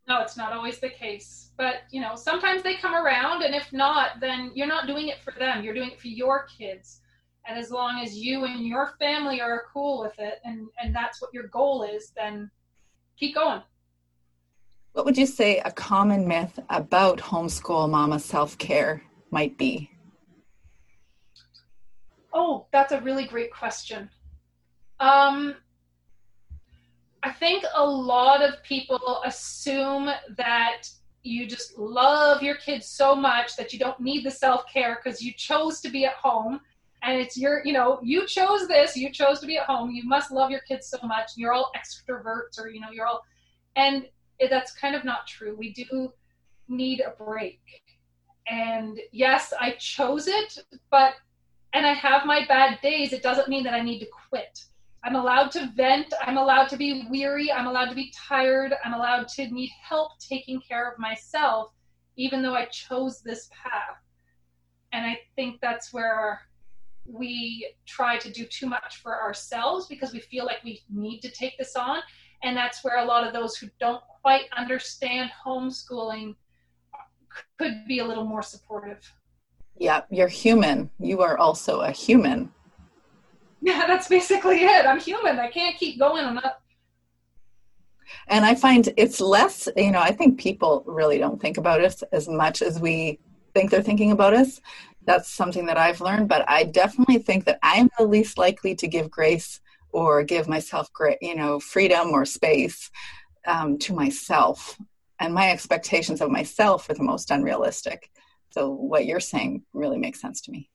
No, 0.06 0.20
it's 0.20 0.36
not 0.36 0.52
always 0.52 0.78
the 0.80 0.90
case. 0.90 1.52
But, 1.56 1.76
you 1.90 2.00
know, 2.00 2.14
sometimes 2.14 2.62
they 2.62 2.74
come 2.74 2.94
around, 2.94 3.42
and 3.42 3.54
if 3.54 3.72
not, 3.72 4.20
then 4.20 4.50
you're 4.54 4.66
not 4.66 4.86
doing 4.86 5.08
it 5.08 5.22
for 5.22 5.32
them. 5.38 5.64
You're 5.64 5.74
doing 5.74 5.92
it 5.92 6.00
for 6.00 6.08
your 6.08 6.46
kids. 6.58 7.00
And 7.46 7.58
as 7.58 7.70
long 7.70 8.02
as 8.02 8.16
you 8.16 8.44
and 8.44 8.66
your 8.66 8.94
family 8.98 9.40
are 9.40 9.64
cool 9.72 10.00
with 10.00 10.18
it, 10.18 10.40
and, 10.44 10.66
and 10.78 10.94
that's 10.94 11.22
what 11.22 11.32
your 11.32 11.48
goal 11.48 11.84
is, 11.84 12.12
then 12.16 12.50
keep 13.18 13.34
going. 13.34 13.62
What 14.92 15.04
would 15.04 15.18
you 15.18 15.26
say 15.26 15.58
a 15.58 15.72
common 15.72 16.28
myth 16.28 16.58
about 16.70 17.18
homeschool 17.18 17.90
mama 17.90 18.20
self 18.20 18.56
care 18.58 19.02
might 19.30 19.58
be? 19.58 19.90
Oh, 22.32 22.66
that's 22.72 22.92
a 22.92 23.00
really 23.00 23.26
great 23.26 23.52
question. 23.52 24.10
Um, 25.00 25.56
I 27.22 27.32
think 27.32 27.64
a 27.74 27.84
lot 27.84 28.42
of 28.42 28.62
people 28.62 29.22
assume 29.24 30.10
that 30.36 30.82
you 31.22 31.46
just 31.46 31.78
love 31.78 32.42
your 32.42 32.56
kids 32.56 32.86
so 32.86 33.14
much 33.14 33.56
that 33.56 33.72
you 33.72 33.78
don't 33.78 33.98
need 33.98 34.24
the 34.24 34.30
self 34.30 34.64
care 34.72 35.00
because 35.02 35.22
you 35.22 35.32
chose 35.32 35.80
to 35.80 35.88
be 35.88 36.04
at 36.04 36.14
home 36.14 36.60
and 37.04 37.20
it's 37.20 37.36
your, 37.36 37.62
you 37.64 37.72
know, 37.72 38.00
you 38.02 38.26
chose 38.26 38.66
this, 38.66 38.96
you 38.96 39.10
chose 39.10 39.38
to 39.40 39.46
be 39.46 39.58
at 39.58 39.66
home. 39.66 39.90
You 39.90 40.04
must 40.04 40.32
love 40.32 40.50
your 40.50 40.60
kids 40.60 40.88
so 40.88 40.98
much. 41.06 41.32
You're 41.36 41.52
all 41.52 41.70
extroverts 41.76 42.58
or, 42.58 42.68
you 42.68 42.80
know, 42.80 42.90
you're 42.90 43.06
all, 43.06 43.22
and 43.76 44.06
that's 44.50 44.72
kind 44.72 44.94
of 44.94 45.04
not 45.04 45.26
true. 45.26 45.54
We 45.56 45.74
do 45.74 46.12
need 46.66 47.00
a 47.00 47.10
break. 47.22 47.60
And 48.48 48.98
yes, 49.12 49.52
I 49.60 49.72
chose 49.72 50.28
it, 50.28 50.58
but, 50.90 51.14
and 51.74 51.86
I 51.86 51.92
have 51.92 52.24
my 52.24 52.46
bad 52.46 52.80
days. 52.80 53.12
It 53.12 53.22
doesn't 53.22 53.48
mean 53.48 53.64
that 53.64 53.74
I 53.74 53.82
need 53.82 53.98
to 53.98 54.08
quit. 54.30 54.64
I'm 55.04 55.16
allowed 55.16 55.50
to 55.52 55.70
vent. 55.76 56.14
I'm 56.22 56.38
allowed 56.38 56.68
to 56.70 56.78
be 56.78 57.06
weary. 57.10 57.52
I'm 57.52 57.66
allowed 57.66 57.90
to 57.90 57.94
be 57.94 58.10
tired. 58.16 58.72
I'm 58.82 58.94
allowed 58.94 59.28
to 59.28 59.46
need 59.48 59.70
help 59.82 60.12
taking 60.18 60.58
care 60.66 60.90
of 60.90 60.98
myself, 60.98 61.72
even 62.16 62.40
though 62.40 62.54
I 62.54 62.64
chose 62.66 63.20
this 63.20 63.50
path. 63.62 63.98
And 64.94 65.04
I 65.04 65.18
think 65.36 65.60
that's 65.60 65.92
where 65.92 66.40
we 67.06 67.74
try 67.86 68.16
to 68.18 68.30
do 68.30 68.44
too 68.44 68.66
much 68.66 68.96
for 69.02 69.20
ourselves 69.20 69.86
because 69.86 70.12
we 70.12 70.20
feel 70.20 70.44
like 70.44 70.62
we 70.64 70.82
need 70.90 71.20
to 71.20 71.30
take 71.30 71.56
this 71.58 71.76
on. 71.76 71.98
And 72.42 72.56
that's 72.56 72.84
where 72.84 72.98
a 72.98 73.04
lot 73.04 73.26
of 73.26 73.32
those 73.32 73.56
who 73.56 73.68
don't 73.80 74.02
quite 74.22 74.44
understand 74.56 75.30
homeschooling 75.46 76.34
could 77.58 77.86
be 77.86 77.98
a 77.98 78.04
little 78.04 78.24
more 78.24 78.42
supportive. 78.42 79.00
Yeah, 79.76 80.02
you're 80.10 80.28
human. 80.28 80.90
You 81.00 81.20
are 81.22 81.36
also 81.38 81.80
a 81.80 81.90
human. 81.90 82.52
Yeah, 83.60 83.84
that's 83.86 84.08
basically 84.08 84.58
it. 84.58 84.86
I'm 84.86 85.00
human. 85.00 85.38
I 85.38 85.48
can't 85.48 85.76
keep 85.76 85.98
going. 85.98 86.24
I'm 86.24 86.34
not. 86.34 86.60
And 88.28 88.44
I 88.44 88.54
find 88.54 88.92
it's 88.96 89.20
less, 89.20 89.68
you 89.76 89.90
know, 89.90 90.00
I 90.00 90.12
think 90.12 90.38
people 90.38 90.84
really 90.86 91.18
don't 91.18 91.40
think 91.40 91.56
about 91.56 91.82
us 91.82 92.02
as 92.12 92.28
much 92.28 92.62
as 92.62 92.78
we 92.78 93.18
think 93.54 93.70
they're 93.70 93.82
thinking 93.82 94.12
about 94.12 94.34
us. 94.34 94.60
That's 95.06 95.30
something 95.30 95.66
that 95.66 95.76
I've 95.76 96.00
learned, 96.00 96.28
but 96.28 96.48
I 96.48 96.64
definitely 96.64 97.18
think 97.18 97.44
that 97.44 97.58
I'm 97.62 97.90
the 97.98 98.06
least 98.06 98.38
likely 98.38 98.74
to 98.76 98.88
give 98.88 99.10
grace 99.10 99.60
or 99.90 100.24
give 100.24 100.48
myself 100.48 100.92
great, 100.92 101.18
you 101.20 101.36
know, 101.36 101.60
freedom 101.60 102.10
or 102.10 102.24
space 102.24 102.90
um, 103.46 103.78
to 103.78 103.92
myself. 103.92 104.78
And 105.20 105.32
my 105.32 105.50
expectations 105.50 106.20
of 106.20 106.30
myself 106.30 106.88
are 106.90 106.94
the 106.94 107.02
most 107.02 107.30
unrealistic. 107.30 108.10
So 108.50 108.70
what 108.70 109.06
you're 109.06 109.20
saying 109.20 109.62
really 109.72 109.98
makes 109.98 110.20
sense 110.20 110.40
to 110.42 110.50
me. 110.50 110.70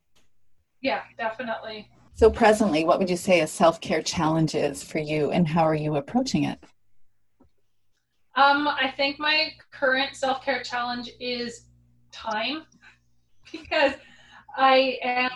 Yeah, 0.82 1.02
definitely. 1.18 1.90
So 2.14 2.30
presently, 2.30 2.84
what 2.84 3.00
would 3.00 3.10
you 3.10 3.18
say 3.18 3.42
a 3.42 3.48
self-care 3.48 4.02
challenge 4.02 4.56
is 4.56 4.84
for 4.84 5.00
you 5.00 5.32
and 5.32 5.48
how 5.48 5.64
are 5.64 5.76
you 5.76 5.96
approaching 5.96 6.44
it? 6.44 6.60
Um, 8.36 8.68
I 8.68 8.94
think 8.96 9.20
my 9.20 9.52
current 9.72 10.16
self-care 10.16 10.64
challenge 10.64 11.10
is 11.20 11.66
time 12.12 12.64
because 13.52 13.94
I 14.58 14.98
am 15.04 15.32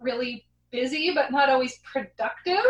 really 0.00 0.46
busy 0.70 1.12
but 1.14 1.30
not 1.30 1.48
always 1.48 1.78
productive. 1.78 2.64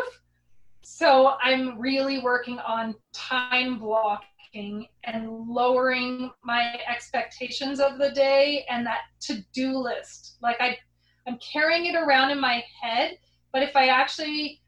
So 0.83 1.35
I'm 1.43 1.79
really 1.79 2.21
working 2.21 2.59
on 2.59 2.95
time 3.13 3.79
blocking 3.79 4.87
and 5.05 5.49
lowering 5.49 6.31
my 6.43 6.79
expectations 6.87 7.81
of 7.81 7.99
the 7.99 8.11
day 8.11 8.67
and 8.69 8.87
that 8.87 9.01
to-do 9.21 9.79
list. 9.79 10.37
Like 10.43 10.57
I 10.61 10.77
I'm 11.27 11.39
carrying 11.39 11.87
it 11.87 11.97
around 11.97 12.31
in 12.33 12.41
my 12.41 12.63
head, 12.81 13.19
but 13.53 13.63
if 13.63 13.75
I 13.75 13.87
actually 13.87 14.61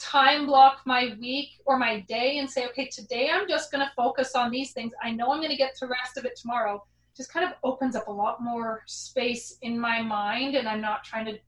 time 0.00 0.46
block 0.46 0.80
my 0.84 1.16
week 1.20 1.50
or 1.64 1.78
my 1.78 2.00
day 2.00 2.38
and 2.38 2.50
say, 2.50 2.66
okay, 2.66 2.88
today 2.88 3.30
I'm 3.32 3.48
just 3.48 3.70
going 3.70 3.84
to 3.86 3.92
focus 3.94 4.34
on 4.34 4.50
these 4.50 4.72
things. 4.72 4.92
I 5.02 5.10
know 5.10 5.30
I'm 5.30 5.38
going 5.38 5.50
to 5.50 5.56
get 5.56 5.76
the 5.80 5.86
rest 5.86 6.16
of 6.16 6.24
it 6.24 6.36
tomorrow. 6.36 6.82
Just 7.16 7.32
kind 7.32 7.46
of 7.46 7.54
opens 7.62 7.94
up 7.94 8.08
a 8.08 8.12
lot 8.12 8.42
more 8.42 8.82
space 8.86 9.58
in 9.62 9.78
my 9.78 10.00
mind, 10.00 10.54
and 10.54 10.68
I'm 10.68 10.80
not 10.80 11.04
trying 11.04 11.26
to 11.26 11.38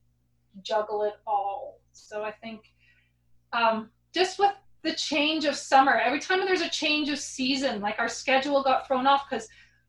juggle 0.61 1.03
it 1.03 1.15
all. 1.25 1.79
So 1.91 2.23
I 2.23 2.31
think 2.31 2.61
um, 3.53 3.89
just 4.13 4.37
with 4.39 4.51
the 4.83 4.93
change 4.93 5.45
of 5.45 5.55
summer, 5.55 5.93
every 5.97 6.19
time 6.19 6.39
there's 6.45 6.61
a 6.61 6.69
change 6.69 7.09
of 7.09 7.17
season, 7.17 7.81
like 7.81 7.99
our 7.99 8.07
schedule 8.07 8.61
got 8.63 8.87
thrown 8.87 9.07
off 9.07 9.27
because 9.29 9.47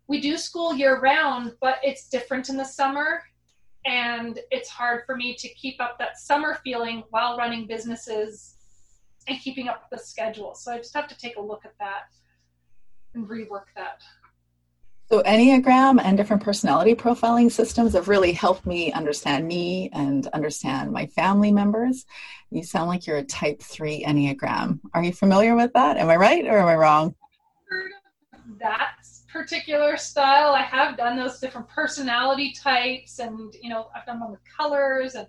we 0.09 0.21
do 0.21 0.37
school 0.37 0.75
year 0.75 1.01
round, 1.01 1.53
but 1.61 1.79
it's 1.83 2.09
different 2.09 2.49
in 2.49 2.57
the 2.57 2.65
summer. 2.65 3.23
And 3.85 4.39
it's 4.51 4.69
hard 4.69 5.03
for 5.07 5.15
me 5.15 5.35
to 5.37 5.49
keep 5.51 5.81
up 5.81 5.99
that 5.99 6.19
summer 6.19 6.59
feeling 6.65 7.05
while 7.11 7.37
running 7.37 7.67
businesses 7.67 8.57
and 9.29 9.39
keeping 9.41 9.69
up 9.69 9.89
the 9.91 9.99
schedule. 9.99 10.55
So 10.55 10.73
I 10.73 10.79
just 10.79 10.95
have 10.95 11.09
to 11.09 11.19
take 11.19 11.37
a 11.37 11.41
look 11.41 11.65
at 11.65 11.75
that 11.79 12.05
and 13.15 13.29
rework 13.29 13.67
that. 13.77 14.03
So, 15.09 15.23
Enneagram 15.23 16.01
and 16.03 16.17
different 16.17 16.43
personality 16.43 16.97
profiling 16.97 17.51
systems 17.51 17.93
have 17.93 18.09
really 18.09 18.33
helped 18.33 18.67
me 18.67 18.93
understand 18.93 19.47
me 19.47 19.89
and 19.93 20.27
understand 20.29 20.91
my 20.91 21.07
family 21.07 21.53
members. 21.53 22.07
You 22.51 22.65
sound 22.65 22.89
like 22.89 23.07
you're 23.07 23.19
a 23.19 23.23
type 23.23 23.63
three 23.63 24.05
Enneagram. 24.05 24.81
Are 24.95 25.05
you 25.05 25.13
familiar 25.13 25.55
with 25.55 25.73
that? 25.75 25.97
Am 25.97 26.11
I 26.11 26.17
right 26.17 26.45
or 26.45 26.59
am 26.59 26.67
I 26.67 26.75
wrong? 26.75 27.15
That 28.59 28.97
particular 29.33 29.97
style. 29.97 30.53
I 30.53 30.63
have 30.63 30.97
done 30.97 31.17
those 31.17 31.39
different 31.39 31.69
personality 31.69 32.53
types, 32.53 33.21
and 33.21 33.55
you 33.63 33.71
know, 33.71 33.89
I've 33.95 34.07
done 34.07 34.19
one 34.19 34.33
with 34.33 34.41
colors. 34.57 35.15
And 35.15 35.29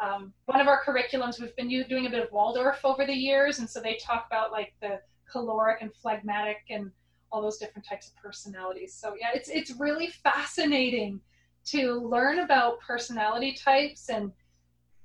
um, 0.00 0.32
one 0.46 0.60
of 0.60 0.66
our 0.66 0.82
curriculums, 0.82 1.40
we've 1.40 1.54
been 1.54 1.68
doing 1.68 2.06
a 2.06 2.10
bit 2.10 2.24
of 2.24 2.32
Waldorf 2.32 2.80
over 2.84 3.06
the 3.06 3.12
years, 3.12 3.60
and 3.60 3.70
so 3.70 3.80
they 3.80 3.96
talk 3.96 4.26
about 4.26 4.50
like 4.50 4.74
the 4.82 4.98
choleric 5.30 5.82
and 5.82 5.94
phlegmatic 6.02 6.58
and 6.68 6.90
all 7.30 7.42
those 7.42 7.58
different 7.58 7.86
types 7.86 8.08
of 8.08 8.16
personalities. 8.16 8.94
So 8.94 9.14
yeah, 9.20 9.28
it's 9.34 9.48
it's 9.48 9.72
really 9.78 10.08
fascinating 10.08 11.20
to 11.66 11.94
learn 11.94 12.40
about 12.40 12.80
personality 12.80 13.54
types 13.54 14.10
and 14.10 14.32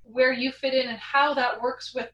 where 0.03 0.33
you 0.33 0.51
fit 0.51 0.73
in 0.73 0.87
and 0.87 0.97
how 0.97 1.33
that 1.33 1.61
works 1.61 1.93
with 1.93 2.09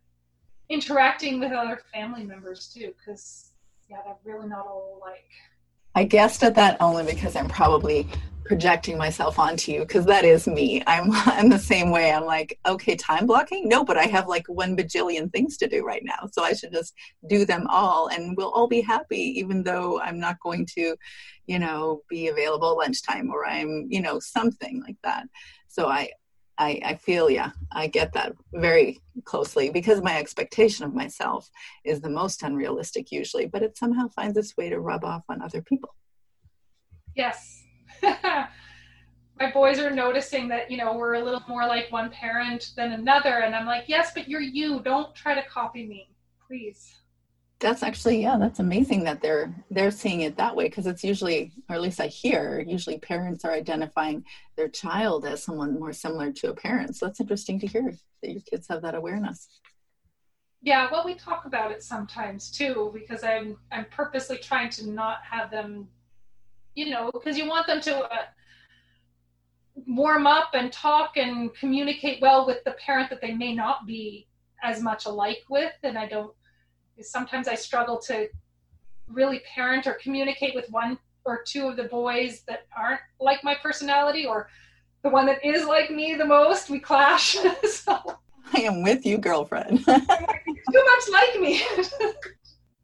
interacting 0.70 1.40
with 1.40 1.52
other 1.52 1.80
family 1.94 2.24
members 2.24 2.68
too 2.74 2.94
because 2.98 3.52
yeah 3.90 3.98
they're 4.06 4.36
really 4.36 4.48
not 4.48 4.66
all 4.66 5.00
alike 5.00 5.30
i 5.94 6.04
guessed 6.04 6.44
at 6.44 6.56
that 6.56 6.76
only 6.82 7.04
because 7.04 7.36
i'm 7.36 7.48
probably 7.48 8.08
projecting 8.46 8.98
myself 8.98 9.40
onto 9.40 9.72
you 9.72 9.80
because 9.80 10.06
that 10.06 10.24
is 10.24 10.48
me. 10.48 10.82
I'm 10.88 11.12
I'm 11.12 11.50
the 11.50 11.60
same 11.60 11.90
way. 11.90 12.12
I'm 12.12 12.26
like, 12.26 12.60
okay, 12.66 12.96
time 12.96 13.26
blocking? 13.26 13.68
No, 13.68 13.84
but 13.84 13.98
I 13.98 14.06
have 14.06 14.28
like 14.28 14.48
one 14.48 14.78
bajillion 14.78 15.32
things 15.32 15.58
to 15.58 15.68
do 15.68 15.86
right 15.86 16.04
now. 16.04 16.30
So 16.32 16.44
I 16.44 16.54
should 16.54 16.72
just 16.72 16.94
do 17.28 17.46
them 17.46 17.68
all 17.70 18.08
and 18.08 18.38
we'll 18.38 18.52
all 18.52 18.68
be 18.68 18.82
happy, 18.82 19.40
even 19.40 19.64
though 19.64 20.00
I'm 20.00 20.20
not 20.20 20.40
going 20.40 20.66
to, 20.78 20.96
you 21.48 21.60
know, 21.60 22.02
be 22.10 22.28
available 22.28 22.78
lunchtime 22.78 23.30
or 23.32 23.46
I'm, 23.46 23.88
you 23.90 24.02
know, 24.02 24.20
something 24.20 24.82
like 24.82 24.98
that. 25.04 25.28
So 25.68 25.88
I 25.88 26.12
I, 26.58 26.80
I 26.86 26.96
feel 26.96 27.30
yeah, 27.30 27.52
I 27.74 27.88
get 27.88 28.14
that 28.14 28.34
very 28.54 29.02
closely 29.26 29.70
because 29.72 30.02
my 30.02 30.18
expectation 30.18 30.86
of 30.86 30.94
myself 30.94 31.50
is 31.84 32.00
the 32.00 32.10
most 32.10 32.44
unrealistic 32.44 33.12
usually, 33.12 33.46
but 33.46 33.62
it 33.62 33.78
somehow 33.78 34.08
finds 34.08 34.38
its 34.38 34.56
way 34.56 34.70
to 34.70 34.80
rub 34.80 35.04
off 35.04 35.24
on 35.28 35.42
other 35.42 35.62
people. 35.62 35.94
Yes, 37.14 37.65
my 39.40 39.52
boys 39.52 39.80
are 39.80 39.92
noticing 39.92 40.48
that 40.48 40.72
you 40.72 40.78
know 40.78 40.96
we're 40.96 41.16
a 41.16 41.24
little 41.24 41.44
more 41.48 41.66
like 41.66 41.92
one 41.92 42.10
parent 42.10 42.72
than 42.76 42.94
another 42.94 43.40
and 43.40 43.56
i'm 43.56 43.66
like 43.66 43.86
yes 43.88 44.12
but 44.14 44.28
you're 44.28 44.42
you. 44.42 44.80
Don't 44.82 45.14
try 45.16 45.34
to 45.34 45.44
copy 45.48 45.86
me 45.86 46.10
please. 46.48 46.96
That's 47.60 47.84
actually 47.84 48.22
yeah 48.22 48.38
that's 48.38 48.60
amazing 48.60 49.04
that 49.06 49.22
they're 49.22 49.54
they're 49.72 49.92
seeing 49.92 50.22
it 50.22 50.38
that 50.38 50.56
way 50.56 50.66
because 50.66 50.88
it's 50.88 51.04
usually 51.04 51.54
or 51.70 51.76
at 51.76 51.82
least 51.82 52.00
i 52.00 52.08
hear 52.08 52.64
usually 52.68 53.00
parents 53.00 53.46
are 53.46 53.54
identifying 53.54 54.24
their 54.58 54.68
child 54.68 55.26
as 55.26 55.44
someone 55.44 55.80
more 55.80 55.94
similar 55.94 56.32
to 56.32 56.52
a 56.52 56.56
parent. 56.56 56.96
So 56.96 57.06
that's 57.06 57.20
interesting 57.20 57.60
to 57.60 57.68
hear 57.68 57.94
that 58.22 58.32
your 58.32 58.42
kids 58.42 58.68
have 58.70 58.82
that 58.84 58.96
awareness. 58.96 59.48
Yeah 60.62 60.90
well 60.92 61.04
we 61.06 61.16
talk 61.16 61.46
about 61.46 61.72
it 61.72 61.84
sometimes 61.84 62.52
too 62.52 62.92
because 62.94 63.24
i'm 63.24 63.58
i'm 63.72 63.86
purposely 63.86 64.38
trying 64.38 64.70
to 64.72 64.90
not 64.90 65.20
have 65.24 65.52
them 65.52 65.88
you 66.76 66.90
know, 66.90 67.10
because 67.12 67.38
you 67.38 67.48
want 67.48 67.68
them 67.68 67.82
to 67.82 67.98
uh, 67.98 68.26
warm 69.88 70.28
up 70.28 70.50
and 70.54 70.72
talk 70.72 71.18
and 71.18 71.54
communicate 71.56 72.22
well 72.22 72.46
with 72.46 72.64
the 72.66 72.72
parent 72.72 73.10
that 73.10 73.22
they 73.22 73.34
may 73.34 73.54
not 73.54 73.88
be 73.88 74.28
as 74.64 74.82
much 74.82 75.06
alike 75.06 75.44
with. 75.50 75.74
And 75.84 75.98
I 75.98 76.08
don't, 76.08 76.34
sometimes 77.02 77.48
I 77.48 77.56
struggle 77.56 78.00
to 78.08 78.28
really 79.08 79.42
parent 79.54 79.88
or 79.88 79.94
communicate 79.94 80.56
with 80.56 80.70
one 80.70 80.98
or 81.26 81.44
two 81.46 81.68
of 81.68 81.76
the 81.76 81.86
boys 81.86 82.44
that 82.48 82.68
aren't 82.76 83.02
like 83.20 83.44
my 83.44 83.56
personality 83.56 84.26
or 84.26 84.50
the 85.04 85.10
one 85.10 85.26
that 85.26 85.44
is 85.46 85.66
like 85.66 85.90
me 85.92 86.16
the 86.16 86.26
most. 86.26 86.70
We 86.70 86.80
clash. 86.80 87.38
so. 87.64 88.20
I 88.54 88.62
am 88.62 88.84
with 88.84 89.06
you, 89.06 89.18
girlfriend. 89.18 89.86
too 89.86 89.92
much 89.94 91.10
like 91.12 91.40
me. 91.40 91.62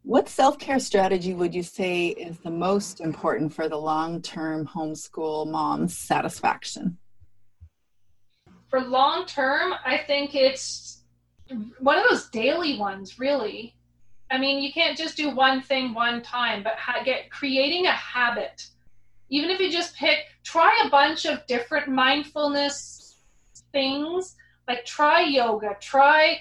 What 0.04 0.30
self 0.30 0.58
care 0.58 0.80
strategy 0.80 1.34
would 1.34 1.54
you 1.54 1.64
say 1.64 2.08
is 2.08 2.40
the 2.40 2.52
most 2.52 3.02
important 3.02 3.54
for 3.54 3.70
the 3.70 3.78
long 3.78 4.22
term 4.22 4.68
homeschool 4.68 5.50
mom's 5.50 5.98
satisfaction? 5.98 6.98
for 8.72 8.80
long 8.80 9.26
term, 9.26 9.74
I 9.86 9.98
think 10.08 10.34
it's 10.34 11.04
one 11.80 12.00
of 12.00 12.06
those 12.10 12.30
daily 12.30 12.80
ones, 12.80 13.20
really. 13.20 13.76
I 14.32 14.38
mean, 14.38 14.64
you 14.64 14.72
can't 14.72 14.98
just 14.98 15.18
do 15.18 15.36
one 15.36 15.62
thing 15.62 15.94
one 15.94 16.22
time, 16.22 16.64
but 16.64 16.78
get 17.04 17.30
creating 17.30 17.86
a 17.86 17.92
habit. 17.92 18.66
Even 19.30 19.50
if 19.50 19.60
you 19.60 19.70
just 19.70 19.94
pick, 19.98 20.20
try 20.44 20.72
a 20.86 20.90
bunch 20.90 21.26
of 21.26 21.46
different 21.48 21.90
mindfulness 21.90 23.18
things, 23.74 24.38
like 24.70 24.86
try 24.86 25.22
yoga, 25.22 25.76
try 25.82 26.40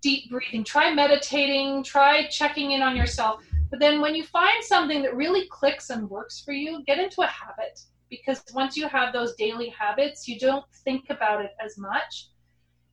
deep 0.00 0.30
breathing, 0.30 0.64
try 0.64 0.92
meditating, 0.92 1.82
try 1.84 2.26
checking 2.28 2.72
in 2.72 2.82
on 2.82 2.96
yourself. 2.96 3.42
But 3.70 3.80
then 3.80 4.00
when 4.00 4.14
you 4.14 4.24
find 4.24 4.64
something 4.64 5.02
that 5.02 5.14
really 5.14 5.46
clicks 5.50 5.90
and 5.90 6.08
works 6.08 6.40
for 6.40 6.52
you, 6.52 6.82
get 6.84 6.98
into 6.98 7.22
a 7.22 7.26
habit 7.26 7.80
because 8.08 8.42
once 8.54 8.76
you 8.76 8.88
have 8.88 9.12
those 9.12 9.34
daily 9.34 9.68
habits, 9.68 10.26
you 10.26 10.38
don't 10.38 10.64
think 10.84 11.10
about 11.10 11.44
it 11.44 11.52
as 11.64 11.76
much. 11.78 12.28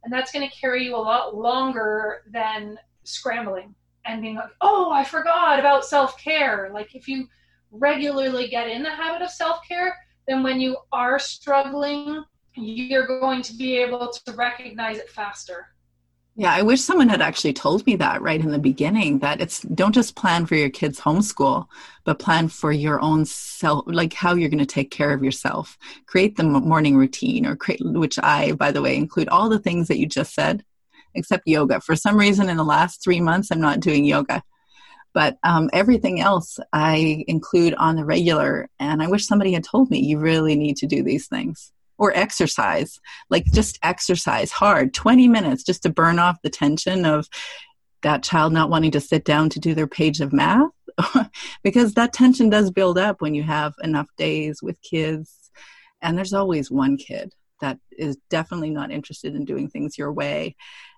And 0.04 0.14
that's 0.14 0.32
going 0.32 0.48
to 0.48 0.56
carry 0.56 0.84
you 0.84 0.96
a 0.96 0.98
lot 0.98 1.36
longer 1.36 2.24
than 2.32 2.78
scrambling 3.04 3.74
and 4.06 4.22
being 4.22 4.36
like, 4.36 4.52
oh, 4.62 4.92
I 4.92 5.04
forgot 5.04 5.60
about 5.60 5.86
self 5.86 6.18
care. 6.20 6.70
Like, 6.74 6.94
if 6.96 7.08
you 7.08 7.28
regularly 7.72 8.48
get 8.48 8.68
in 8.68 8.84
the 8.84 8.92
habit 8.92 9.24
of 9.24 9.32
self 9.32 9.60
care, 9.68 9.96
then 10.28 10.44
when 10.44 10.60
you 10.60 10.78
are 10.92 11.18
struggling, 11.18 12.24
you're 12.56 13.08
going 13.08 13.42
to 13.44 13.54
be 13.56 13.78
able 13.78 14.12
to 14.12 14.34
recognize 14.34 14.98
it 14.98 15.10
faster. 15.10 15.75
Yeah, 16.38 16.54
I 16.54 16.64
wish 16.64 16.82
someone 16.82 17.08
had 17.08 17.22
actually 17.22 17.54
told 17.54 17.86
me 17.86 17.96
that 17.96 18.22
right 18.22 18.42
in 18.42 18.52
the 18.52 18.60
beginning 18.60 19.20
that 19.20 19.40
it's 19.40 19.62
don't 19.62 19.96
just 19.96 20.18
plan 20.18 20.46
for 20.46 20.56
your 20.56 20.70
kids' 20.70 21.00
homeschool, 21.00 21.68
but 22.04 22.20
plan 22.20 22.50
for 22.50 22.74
your 22.74 23.00
own 23.00 23.24
self, 23.24 23.86
like 23.88 24.12
how 24.14 24.36
you're 24.36 24.50
going 24.50 24.60
to 24.60 24.66
take 24.66 24.92
care 24.92 25.14
of 25.14 25.24
yourself. 25.24 25.78
Create 26.08 26.36
the 26.36 26.44
morning 26.44 26.98
routine, 26.98 27.46
or 27.46 27.56
create, 27.56 27.80
which 27.86 28.20
I, 28.20 28.52
by 28.52 28.72
the 28.74 28.82
way, 28.82 28.98
include 28.98 29.30
all 29.30 29.48
the 29.48 29.60
things 29.60 29.88
that 29.88 29.98
you 29.98 30.08
just 30.08 30.34
said, 30.34 30.66
except 31.14 31.48
yoga. 31.48 31.80
For 31.80 31.96
some 31.96 32.18
reason, 32.18 32.50
in 32.50 32.58
the 32.58 32.66
last 32.66 33.02
three 33.02 33.22
months, 33.22 33.50
I'm 33.50 33.62
not 33.62 33.80
doing 33.80 34.04
yoga. 34.04 34.44
But 35.14 35.38
um, 35.44 35.70
everything 35.72 36.20
else 36.20 36.60
I 36.74 37.24
include 37.30 37.76
on 37.76 37.96
the 37.96 38.04
regular. 38.04 38.68
And 38.78 39.02
I 39.02 39.08
wish 39.08 39.26
somebody 39.26 39.54
had 39.54 39.64
told 39.64 39.90
me 39.90 40.00
you 40.00 40.20
really 40.20 40.58
need 40.58 40.76
to 40.78 40.88
do 40.88 41.02
these 41.02 41.28
things 41.28 41.72
or 41.98 42.16
exercise 42.16 43.00
like 43.30 43.46
just 43.46 43.80
exercise 43.84 44.52
hard 44.52 44.94
20 44.94 45.28
minutes 45.28 45.64
just 45.64 45.84
to 45.84 45.90
burn 45.90 46.20
off 46.20 46.38
the 46.44 46.50
tension 46.50 47.06
of 47.06 47.28
that 48.06 48.22
child 48.22 48.54
not 48.54 48.70
wanting 48.70 48.92
to 48.92 49.02
sit 49.02 49.26
down 49.26 49.50
to 49.50 49.60
do 49.60 49.74
their 49.74 49.88
page 49.88 50.22
of 50.22 50.32
math. 50.32 50.70
Because 51.64 51.96
that 51.96 52.14
tension 52.14 52.50
does 52.50 52.70
build 52.70 53.00
up 53.00 53.20
when 53.20 53.34
you 53.34 53.42
have 53.42 53.74
enough 53.84 54.08
days 54.16 54.60
with 54.62 54.80
kids. 54.82 55.50
And 56.02 56.16
there's 56.16 56.34
always 56.34 56.70
one 56.70 56.98
kid 56.98 57.34
that 57.62 57.80
is 57.92 58.18
definitely 58.30 58.70
not 58.70 58.92
interested 58.92 59.36
in 59.36 59.44
doing 59.44 59.68
things 59.70 59.98
your 59.98 60.14
way. 60.14 60.56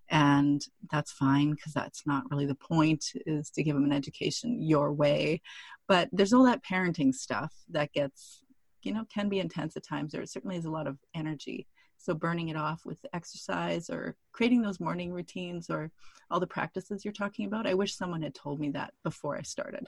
And 0.10 0.62
that's 0.92 1.14
fine 1.14 1.52
because 1.52 1.72
that's 1.72 2.06
not 2.06 2.26
really 2.30 2.46
the 2.46 2.56
point 2.56 3.06
is 3.26 3.50
to 3.52 3.64
give 3.64 3.76
them 3.76 3.86
an 3.86 3.94
education 3.94 4.62
your 4.62 4.92
way. 4.92 5.42
But 5.88 6.10
there's 6.12 6.34
all 6.34 6.44
that 6.44 6.66
parenting 6.66 7.14
stuff 7.14 7.54
that 7.70 7.94
gets 7.94 8.44
you 8.88 8.94
know 8.94 9.06
can 9.14 9.30
be 9.30 9.40
intense 9.40 9.76
at 9.76 9.84
times. 9.86 10.14
There 10.14 10.26
certainly 10.26 10.56
is 10.56 10.66
a 10.66 10.72
lot 10.72 10.88
of 10.88 10.98
energy. 11.14 11.68
So 11.98 12.14
burning 12.14 12.50
it 12.50 12.56
off 12.56 12.86
with 12.86 13.06
exercise 13.14 13.90
or 13.90 14.16
creating 14.32 14.62
those 14.62 14.80
morning 14.80 15.12
routines 15.12 15.70
or 15.70 15.92
all 16.32 16.40
the 16.40 16.48
practices 16.48 17.04
you're 17.04 17.14
talking 17.14 17.46
about 17.46 17.66
i 17.66 17.74
wish 17.74 17.96
someone 17.96 18.22
had 18.22 18.36
told 18.36 18.60
me 18.60 18.70
that 18.72 18.94
before 19.04 19.38
i 19.38 19.42
started. 19.42 19.86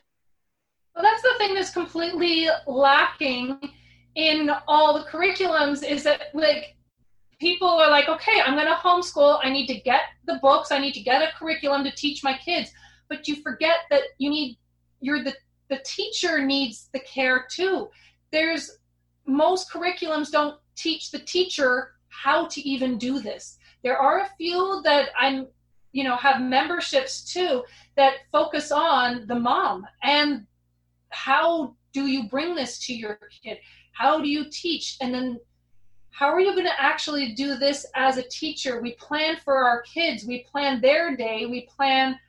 Well 0.94 1.04
that's 1.04 1.22
the 1.22 1.36
thing 1.38 1.54
that's 1.54 1.70
completely 1.70 2.50
lacking 2.68 3.58
in 4.16 4.52
all 4.68 4.94
the 4.94 5.06
curriculums 5.06 5.88
is 5.88 6.04
that 6.04 6.24
like 6.34 6.76
people 7.40 7.70
are 7.70 7.90
like 7.90 8.10
okay 8.10 8.42
i'm 8.46 8.56
going 8.56 8.68
to 8.68 8.74
homeschool. 8.74 9.40
I 9.42 9.50
need 9.50 9.68
to 9.68 9.80
get 9.80 10.02
the 10.26 10.40
books. 10.42 10.72
I 10.72 10.80
need 10.80 10.94
to 10.94 11.02
get 11.02 11.22
a 11.22 11.32
curriculum 11.38 11.84
to 11.86 11.92
teach 11.92 12.24
my 12.24 12.38
kids. 12.38 12.72
But 13.08 13.28
you 13.28 13.42
forget 13.42 13.80
that 13.92 14.02
you 14.18 14.30
need 14.30 14.58
you're 15.00 15.24
the 15.24 15.36
the 15.70 15.80
teacher 15.86 16.44
needs 16.44 16.90
the 16.94 17.00
care 17.00 17.46
too. 17.50 17.90
There's 18.32 18.79
most 19.30 19.72
curriculums 19.72 20.32
don't 20.32 20.60
teach 20.76 21.12
the 21.12 21.20
teacher 21.20 21.94
how 22.10 22.48
to 22.48 22.62
even 22.62 22.98
do 22.98 23.20
this. 23.20 23.58
There 23.84 23.98
are 23.98 24.22
a 24.22 24.30
few 24.38 24.82
that 24.84 25.10
I'm, 25.18 25.48
you 25.92 26.04
know, 26.04 26.16
have 26.16 26.42
memberships 26.42 27.32
too 27.32 27.64
that 27.96 28.16
focus 28.32 28.72
on 28.72 29.28
the 29.28 29.36
mom 29.36 29.86
and 30.04 30.46
how 31.10 31.76
do 31.94 32.08
you 32.08 32.28
bring 32.30 32.56
this 32.56 32.80
to 32.86 32.94
your 32.94 33.20
kid? 33.44 33.58
How 33.94 34.22
do 34.22 34.28
you 34.28 34.46
teach? 34.52 34.98
And 35.02 35.14
then 35.14 35.40
how 36.12 36.28
are 36.28 36.40
you 36.40 36.54
going 36.54 36.66
to 36.66 36.82
actually 36.82 37.34
do 37.34 37.56
this 37.56 37.86
as 37.96 38.18
a 38.18 38.24
teacher? 38.24 38.82
We 38.82 38.94
plan 38.96 39.38
for 39.44 39.64
our 39.64 39.82
kids, 39.84 40.26
we 40.26 40.44
plan 40.44 40.82
their 40.82 41.16
day, 41.16 41.46
we 41.46 41.68
plan 41.76 42.20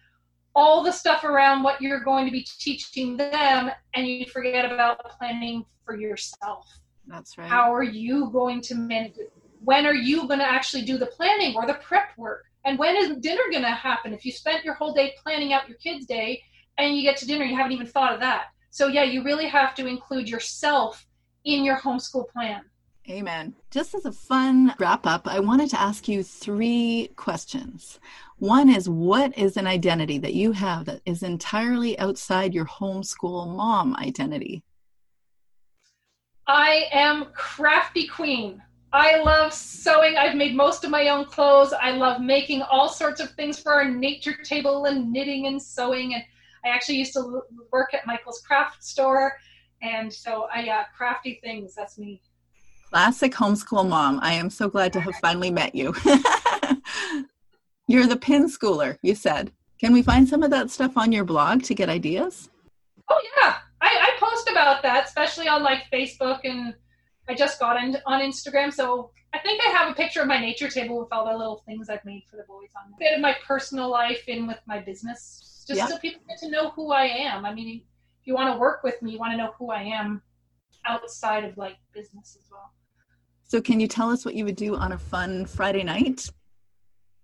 all 0.55 0.83
the 0.83 0.93
stuff 0.93 1.25
around 1.25 1.63
what 1.63 1.81
you're 1.81 2.05
going 2.05 2.27
to 2.27 2.33
be 2.33 2.47
teaching 2.59 3.17
them, 3.17 3.71
and 3.95 4.07
you 4.07 4.27
forget 4.27 4.71
about 4.71 5.11
planning 5.19 5.65
for 5.85 5.97
yourself. 5.97 6.67
That's 7.07 7.37
right. 7.39 7.49
How 7.49 7.75
are 7.75 7.83
you 7.83 8.31
going 8.31 8.61
to 8.63 8.75
manage? 8.75 9.15
When 9.63 9.87
are 9.87 9.95
you 9.95 10.27
going 10.27 10.39
to 10.39 10.51
actually 10.51 10.83
do 10.83 10.97
the 10.97 11.07
planning 11.07 11.57
or 11.57 11.67
the 11.67 11.75
prep 11.75 12.17
work? 12.17 12.45
And 12.65 12.79
when 12.79 12.97
is 12.97 13.17
dinner 13.19 13.43
going 13.51 13.63
to 13.63 13.71
happen? 13.71 14.13
If 14.13 14.25
you 14.25 14.33
spent 14.33 14.65
your 14.65 14.75
whole 14.75 14.93
day 14.93 15.15
planning 15.23 15.53
out 15.53 15.69
your 15.69 15.79
kids' 15.79 16.07
day 16.07 16.43
and 16.79 16.97
you 16.97 17.03
get 17.03 17.17
to 17.19 17.27
dinner, 17.27 17.45
you 17.45 17.57
haven't 17.57 17.73
even 17.73 17.87
thought 17.87 18.13
of 18.13 18.21
that. 18.21 18.47
So, 18.71 18.87
yeah, 18.87 19.03
you 19.03 19.23
really 19.25 19.47
have 19.47 19.75
to 19.77 19.87
include 19.87 20.29
yourself 20.29 21.07
in 21.45 21.65
your 21.65 21.79
homeschool 21.79 22.29
plan. 22.29 22.63
Amen. 23.09 23.55
Just 23.71 23.95
as 23.95 24.05
a 24.05 24.13
fun 24.13 24.75
wrap 24.79 25.07
up, 25.07 25.27
I 25.27 25.41
wanted 25.41 25.71
to 25.71 25.81
ask 25.81 26.07
you 26.07 26.23
three 26.23 27.11
questions. 27.17 27.99
One 28.39 28.69
is 28.69 28.89
what 28.89 29.37
is 29.37 29.57
an 29.57 29.67
identity 29.67 30.19
that 30.19 30.35
you 30.35 30.53
have 30.53 30.85
that 30.85 31.01
is 31.05 31.23
entirely 31.23 31.99
outside 31.99 32.55
your 32.55 32.67
homeschool 32.67 33.55
mom 33.57 33.97
identity? 33.97 34.63
I 36.51 36.89
am 36.91 37.27
crafty 37.33 38.09
queen. 38.09 38.61
I 38.93 39.23
love 39.23 39.53
sewing. 39.53 40.17
I've 40.17 40.35
made 40.35 40.57
most 40.57 40.83
of 40.83 40.91
my 40.91 41.09
own 41.09 41.27
clothes. 41.27 41.73
I 41.73 41.93
love 41.93 42.21
making 42.21 42.63
all 42.63 42.89
sorts 42.89 43.21
of 43.21 43.31
things 43.35 43.61
for 43.61 43.73
our 43.73 43.89
nature 43.89 44.35
table 44.43 44.87
and 44.87 45.13
knitting 45.13 45.47
and 45.47 45.63
sewing. 45.63 46.15
And 46.15 46.25
I 46.65 46.71
actually 46.71 46.97
used 46.97 47.13
to 47.13 47.43
work 47.71 47.95
at 47.95 48.05
Michael's 48.05 48.41
craft 48.41 48.83
store. 48.83 49.35
And 49.81 50.13
so 50.13 50.49
I, 50.53 50.65
yeah, 50.65 50.87
crafty 50.97 51.39
things. 51.41 51.77
That's 51.77 51.99
me. 51.99 52.21
Classic 52.89 53.31
homeschool 53.33 53.89
mom. 53.89 54.19
I 54.21 54.33
am 54.33 54.51
so 54.51 54.69
glad 54.69 54.93
to 54.95 55.01
have 55.01 55.15
finally 55.23 55.53
met 55.53 55.77
you. 55.77 55.95
You're 57.87 58.09
the 58.09 58.19
pin 58.21 58.49
schooler, 58.49 58.99
you 59.03 59.15
said. 59.15 59.53
Can 59.79 59.93
we 59.93 60.03
find 60.03 60.29
some 60.29 60.43
of 60.43 60.51
that 60.51 60.69
stuff 60.71 60.97
on 60.97 61.13
your 61.13 61.25
blog 61.25 61.63
to 61.63 61.77
get 61.77 61.89
ideas? 61.89 62.51
Oh, 63.09 63.21
yeah. 63.37 63.59
Post 64.21 64.51
about 64.51 64.83
that, 64.83 65.07
especially 65.07 65.49
on 65.49 65.63
like 65.63 65.85
Facebook, 65.93 66.41
and 66.45 66.75
I 67.29 67.35
just 67.35 67.59
got 67.59 67.83
in, 67.83 67.97
on 68.07 68.21
Instagram. 68.21 68.73
So 68.73 69.11
I 69.33 69.39
think 69.39 69.63
I 69.67 69.71
have 69.71 69.91
a 69.91 69.95
picture 69.95 70.21
of 70.21 70.29
my 70.29 70.39
nature 70.39 70.69
table 70.69 70.99
with 70.99 71.09
all 71.11 71.25
the 71.25 71.37
little 71.37 71.63
things 71.67 71.89
I've 71.89 72.05
made 72.05 72.25
for 72.31 72.37
the 72.37 72.43
boys 72.43 72.69
on. 72.77 72.91
There. 72.99 73.09
A 73.09 73.11
bit 73.13 73.17
of 73.17 73.23
my 73.23 73.35
personal 73.47 73.91
life 73.91 74.29
in 74.29 74.47
with 74.47 74.59
my 74.67 74.79
business, 74.81 75.65
just 75.67 75.79
yeah. 75.79 75.87
so 75.87 75.97
people 75.99 76.21
get 76.29 76.39
to 76.41 76.51
know 76.51 76.71
who 76.71 76.93
I 76.93 77.05
am. 77.05 77.47
I 77.47 77.55
mean, 77.55 77.83
if 78.21 78.27
you 78.27 78.35
want 78.35 78.53
to 78.53 78.59
work 78.59 78.83
with 78.83 79.01
me, 79.01 79.13
you 79.13 79.19
want 79.19 79.33
to 79.33 79.39
know 79.39 79.53
who 79.59 79.71
I 79.71 79.83
am 79.83 80.21
outside 80.85 81.45
of 81.45 81.57
like 81.57 81.77
business 81.93 82.37
as 82.43 82.51
well. 82.51 82.73
So, 83.45 83.61
can 83.61 83.81
you 83.81 83.89
tell 83.89 84.11
us 84.11 84.25
what 84.25 84.35
you 84.35 84.45
would 84.45 84.57
do 84.57 84.77
on 84.77 84.93
a 84.93 84.99
fun 84.99 85.47
Friday 85.47 85.83
night? 85.83 86.29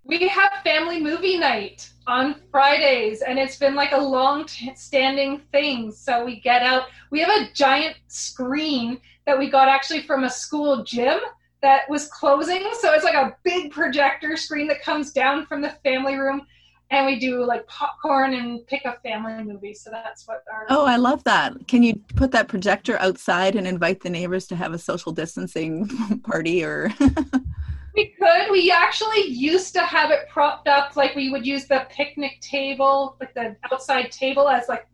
We 0.06 0.28
have 0.28 0.52
family 0.62 1.00
movie 1.00 1.36
night 1.36 1.90
on 2.06 2.36
Fridays, 2.50 3.22
and 3.22 3.38
it's 3.38 3.56
been 3.56 3.74
like 3.74 3.92
a 3.92 4.00
long 4.00 4.46
standing 4.74 5.40
thing. 5.52 5.90
So 5.90 6.24
we 6.24 6.40
get 6.40 6.62
out, 6.62 6.84
we 7.10 7.20
have 7.20 7.30
a 7.30 7.52
giant 7.52 7.96
screen 8.06 9.00
that 9.26 9.38
we 9.38 9.50
got 9.50 9.68
actually 9.68 10.02
from 10.02 10.24
a 10.24 10.30
school 10.30 10.84
gym 10.84 11.18
that 11.62 11.88
was 11.90 12.06
closing. 12.08 12.62
So 12.80 12.92
it's 12.92 13.02
like 13.02 13.14
a 13.14 13.36
big 13.42 13.72
projector 13.72 14.36
screen 14.36 14.68
that 14.68 14.82
comes 14.82 15.12
down 15.12 15.46
from 15.46 15.60
the 15.60 15.70
family 15.82 16.14
room. 16.14 16.46
And 16.92 17.04
we 17.04 17.18
do 17.18 17.44
like 17.44 17.66
popcorn 17.66 18.34
and 18.34 18.64
pick 18.68 18.84
a 18.84 18.96
family 19.02 19.42
movie. 19.42 19.74
So 19.74 19.90
that's 19.90 20.28
what 20.28 20.44
our. 20.52 20.66
Oh, 20.68 20.86
I 20.86 20.94
love 20.94 21.24
that. 21.24 21.66
Can 21.66 21.82
you 21.82 21.96
put 22.14 22.30
that 22.30 22.46
projector 22.46 22.96
outside 23.00 23.56
and 23.56 23.66
invite 23.66 24.02
the 24.02 24.10
neighbors 24.10 24.46
to 24.48 24.56
have 24.56 24.72
a 24.72 24.78
social 24.78 25.10
distancing 25.10 25.88
party 26.22 26.62
or? 26.62 26.92
We 27.96 28.08
could. 28.08 28.50
We 28.50 28.70
actually 28.70 29.22
used 29.22 29.72
to 29.74 29.80
have 29.80 30.10
it 30.10 30.28
propped 30.28 30.68
up, 30.68 30.96
like 30.96 31.14
we 31.16 31.30
would 31.30 31.46
use 31.46 31.66
the 31.66 31.86
picnic 31.88 32.38
table, 32.42 33.16
like 33.20 33.32
the 33.32 33.56
outside 33.72 34.12
table, 34.12 34.50
as 34.50 34.68
like, 34.68 34.86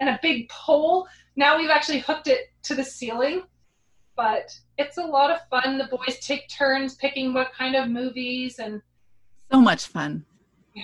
and 0.00 0.10
a 0.10 0.18
big 0.22 0.48
pole. 0.48 1.06
Now 1.36 1.56
we've 1.56 1.70
actually 1.70 2.00
hooked 2.00 2.26
it 2.26 2.52
to 2.64 2.74
the 2.74 2.82
ceiling, 2.82 3.42
but 4.16 4.50
it's 4.76 4.98
a 4.98 5.02
lot 5.02 5.30
of 5.30 5.38
fun. 5.48 5.78
The 5.78 5.84
boys 5.84 6.18
take 6.20 6.48
turns 6.48 6.96
picking 6.96 7.32
what 7.32 7.52
kind 7.52 7.76
of 7.76 7.88
movies 7.88 8.58
and. 8.58 8.82
So 9.52 9.60
much 9.60 9.86
fun. 9.86 10.26
Yeah. 10.74 10.82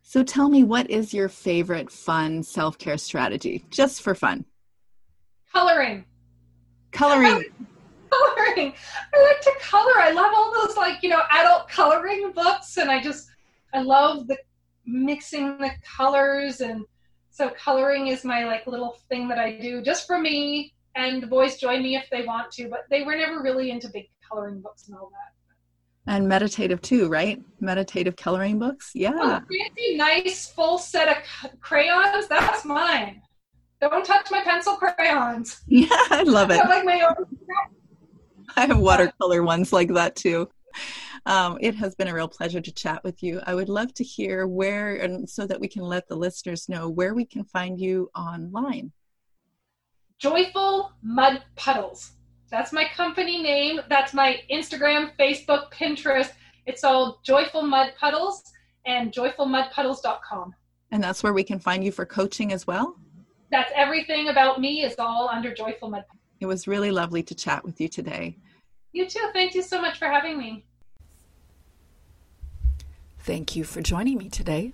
So 0.00 0.24
tell 0.24 0.48
me, 0.48 0.64
what 0.64 0.90
is 0.90 1.12
your 1.12 1.28
favorite 1.28 1.92
fun 1.92 2.42
self 2.42 2.78
care 2.78 2.96
strategy, 2.96 3.66
just 3.68 4.00
for 4.00 4.14
fun? 4.14 4.46
Coloring. 5.52 6.06
Coloring. 6.90 7.44
Coloring. 8.10 8.74
I 9.14 9.22
like 9.22 9.40
to 9.42 9.52
color. 9.60 9.98
I 9.98 10.10
love 10.12 10.32
all 10.34 10.52
those 10.52 10.76
like, 10.76 11.02
you 11.02 11.08
know, 11.08 11.22
adult 11.30 11.68
coloring 11.68 12.32
books 12.34 12.76
and 12.76 12.90
I 12.90 13.00
just 13.00 13.28
I 13.72 13.82
love 13.82 14.26
the 14.26 14.36
mixing 14.86 15.58
the 15.58 15.70
colors 15.96 16.60
and 16.60 16.84
so 17.30 17.50
coloring 17.50 18.08
is 18.08 18.24
my 18.24 18.44
like 18.44 18.66
little 18.66 18.96
thing 19.08 19.28
that 19.28 19.38
I 19.38 19.58
do 19.58 19.82
just 19.82 20.06
for 20.06 20.18
me 20.18 20.74
and 20.96 21.22
the 21.22 21.26
boys 21.26 21.56
join 21.56 21.82
me 21.82 21.96
if 21.96 22.08
they 22.10 22.24
want 22.24 22.50
to, 22.52 22.68
but 22.68 22.80
they 22.90 23.02
were 23.02 23.16
never 23.16 23.42
really 23.42 23.70
into 23.70 23.88
big 23.88 24.08
coloring 24.28 24.60
books 24.60 24.88
and 24.88 24.96
all 24.96 25.10
that. 25.10 26.12
And 26.12 26.26
meditative 26.26 26.80
too, 26.82 27.08
right? 27.08 27.40
Meditative 27.60 28.16
coloring 28.16 28.58
books. 28.58 28.90
Yeah. 28.94 29.12
Oh, 29.14 29.40
fancy, 29.40 29.96
nice 29.96 30.48
full 30.48 30.78
set 30.78 31.08
of 31.08 31.60
crayons. 31.60 32.26
That's 32.26 32.64
mine. 32.64 33.22
Don't 33.80 34.04
touch 34.04 34.30
my 34.30 34.42
pencil 34.42 34.76
crayons. 34.76 35.60
Yeah, 35.68 35.86
I 35.90 36.22
love 36.24 36.50
it. 36.50 36.60
I 36.60 36.68
like 36.68 36.84
my 36.84 37.00
own. 37.02 37.26
I 38.56 38.66
have 38.66 38.78
watercolor 38.78 39.42
ones 39.42 39.72
like 39.72 39.92
that 39.94 40.16
too. 40.16 40.48
Um, 41.26 41.58
it 41.60 41.74
has 41.74 41.94
been 41.94 42.08
a 42.08 42.14
real 42.14 42.28
pleasure 42.28 42.60
to 42.60 42.72
chat 42.72 43.02
with 43.04 43.22
you. 43.22 43.40
I 43.46 43.54
would 43.54 43.68
love 43.68 43.92
to 43.94 44.04
hear 44.04 44.46
where, 44.46 44.96
and 44.96 45.28
so 45.28 45.46
that 45.46 45.60
we 45.60 45.68
can 45.68 45.82
let 45.82 46.08
the 46.08 46.16
listeners 46.16 46.68
know 46.68 46.88
where 46.88 47.14
we 47.14 47.24
can 47.24 47.44
find 47.44 47.78
you 47.78 48.10
online. 48.14 48.92
Joyful 50.18 50.92
Mud 51.02 51.42
Puddles. 51.56 52.12
That's 52.50 52.72
my 52.72 52.86
company 52.96 53.42
name. 53.42 53.80
That's 53.88 54.12
my 54.12 54.40
Instagram, 54.50 55.12
Facebook, 55.18 55.72
Pinterest. 55.72 56.32
It's 56.66 56.84
all 56.84 57.20
Joyful 57.24 57.62
Mud 57.62 57.92
Puddles 57.98 58.42
and 58.86 59.12
joyfulmudpuddles.com. 59.12 60.54
And 60.90 61.02
that's 61.02 61.22
where 61.22 61.32
we 61.32 61.44
can 61.44 61.60
find 61.60 61.84
you 61.84 61.92
for 61.92 62.04
coaching 62.04 62.52
as 62.52 62.66
well? 62.66 62.96
That's 63.50 63.72
everything 63.74 64.28
about 64.28 64.60
me 64.60 64.82
is 64.82 64.96
all 64.98 65.28
under 65.28 65.54
Joyful 65.54 65.90
Mud 65.90 66.04
Puddles. 66.08 66.19
It 66.40 66.46
was 66.46 66.66
really 66.66 66.90
lovely 66.90 67.22
to 67.24 67.34
chat 67.34 67.64
with 67.64 67.80
you 67.80 67.88
today. 67.88 68.36
You 68.92 69.06
too. 69.06 69.30
Thank 69.32 69.54
you 69.54 69.62
so 69.62 69.80
much 69.80 69.98
for 69.98 70.06
having 70.06 70.38
me. 70.38 70.64
Thank 73.20 73.54
you 73.54 73.64
for 73.64 73.82
joining 73.82 74.18
me 74.18 74.28
today. 74.28 74.72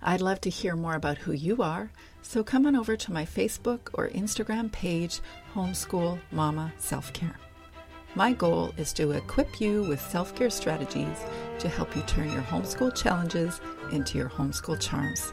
I'd 0.00 0.20
love 0.22 0.40
to 0.42 0.50
hear 0.50 0.76
more 0.76 0.94
about 0.94 1.18
who 1.18 1.32
you 1.32 1.60
are, 1.60 1.90
so 2.22 2.42
come 2.42 2.64
on 2.64 2.74
over 2.74 2.96
to 2.96 3.12
my 3.12 3.26
Facebook 3.26 3.90
or 3.92 4.08
Instagram 4.08 4.72
page, 4.72 5.20
Homeschool 5.54 6.18
Mama 6.30 6.72
Self 6.78 7.12
Care. 7.12 7.36
My 8.14 8.32
goal 8.32 8.72
is 8.76 8.92
to 8.94 9.10
equip 9.12 9.60
you 9.60 9.82
with 9.82 10.00
self 10.00 10.34
care 10.34 10.50
strategies 10.50 11.24
to 11.58 11.68
help 11.68 11.94
you 11.94 12.02
turn 12.02 12.32
your 12.32 12.42
homeschool 12.42 12.94
challenges 12.94 13.60
into 13.92 14.16
your 14.16 14.28
homeschool 14.28 14.80
charms. 14.80 15.32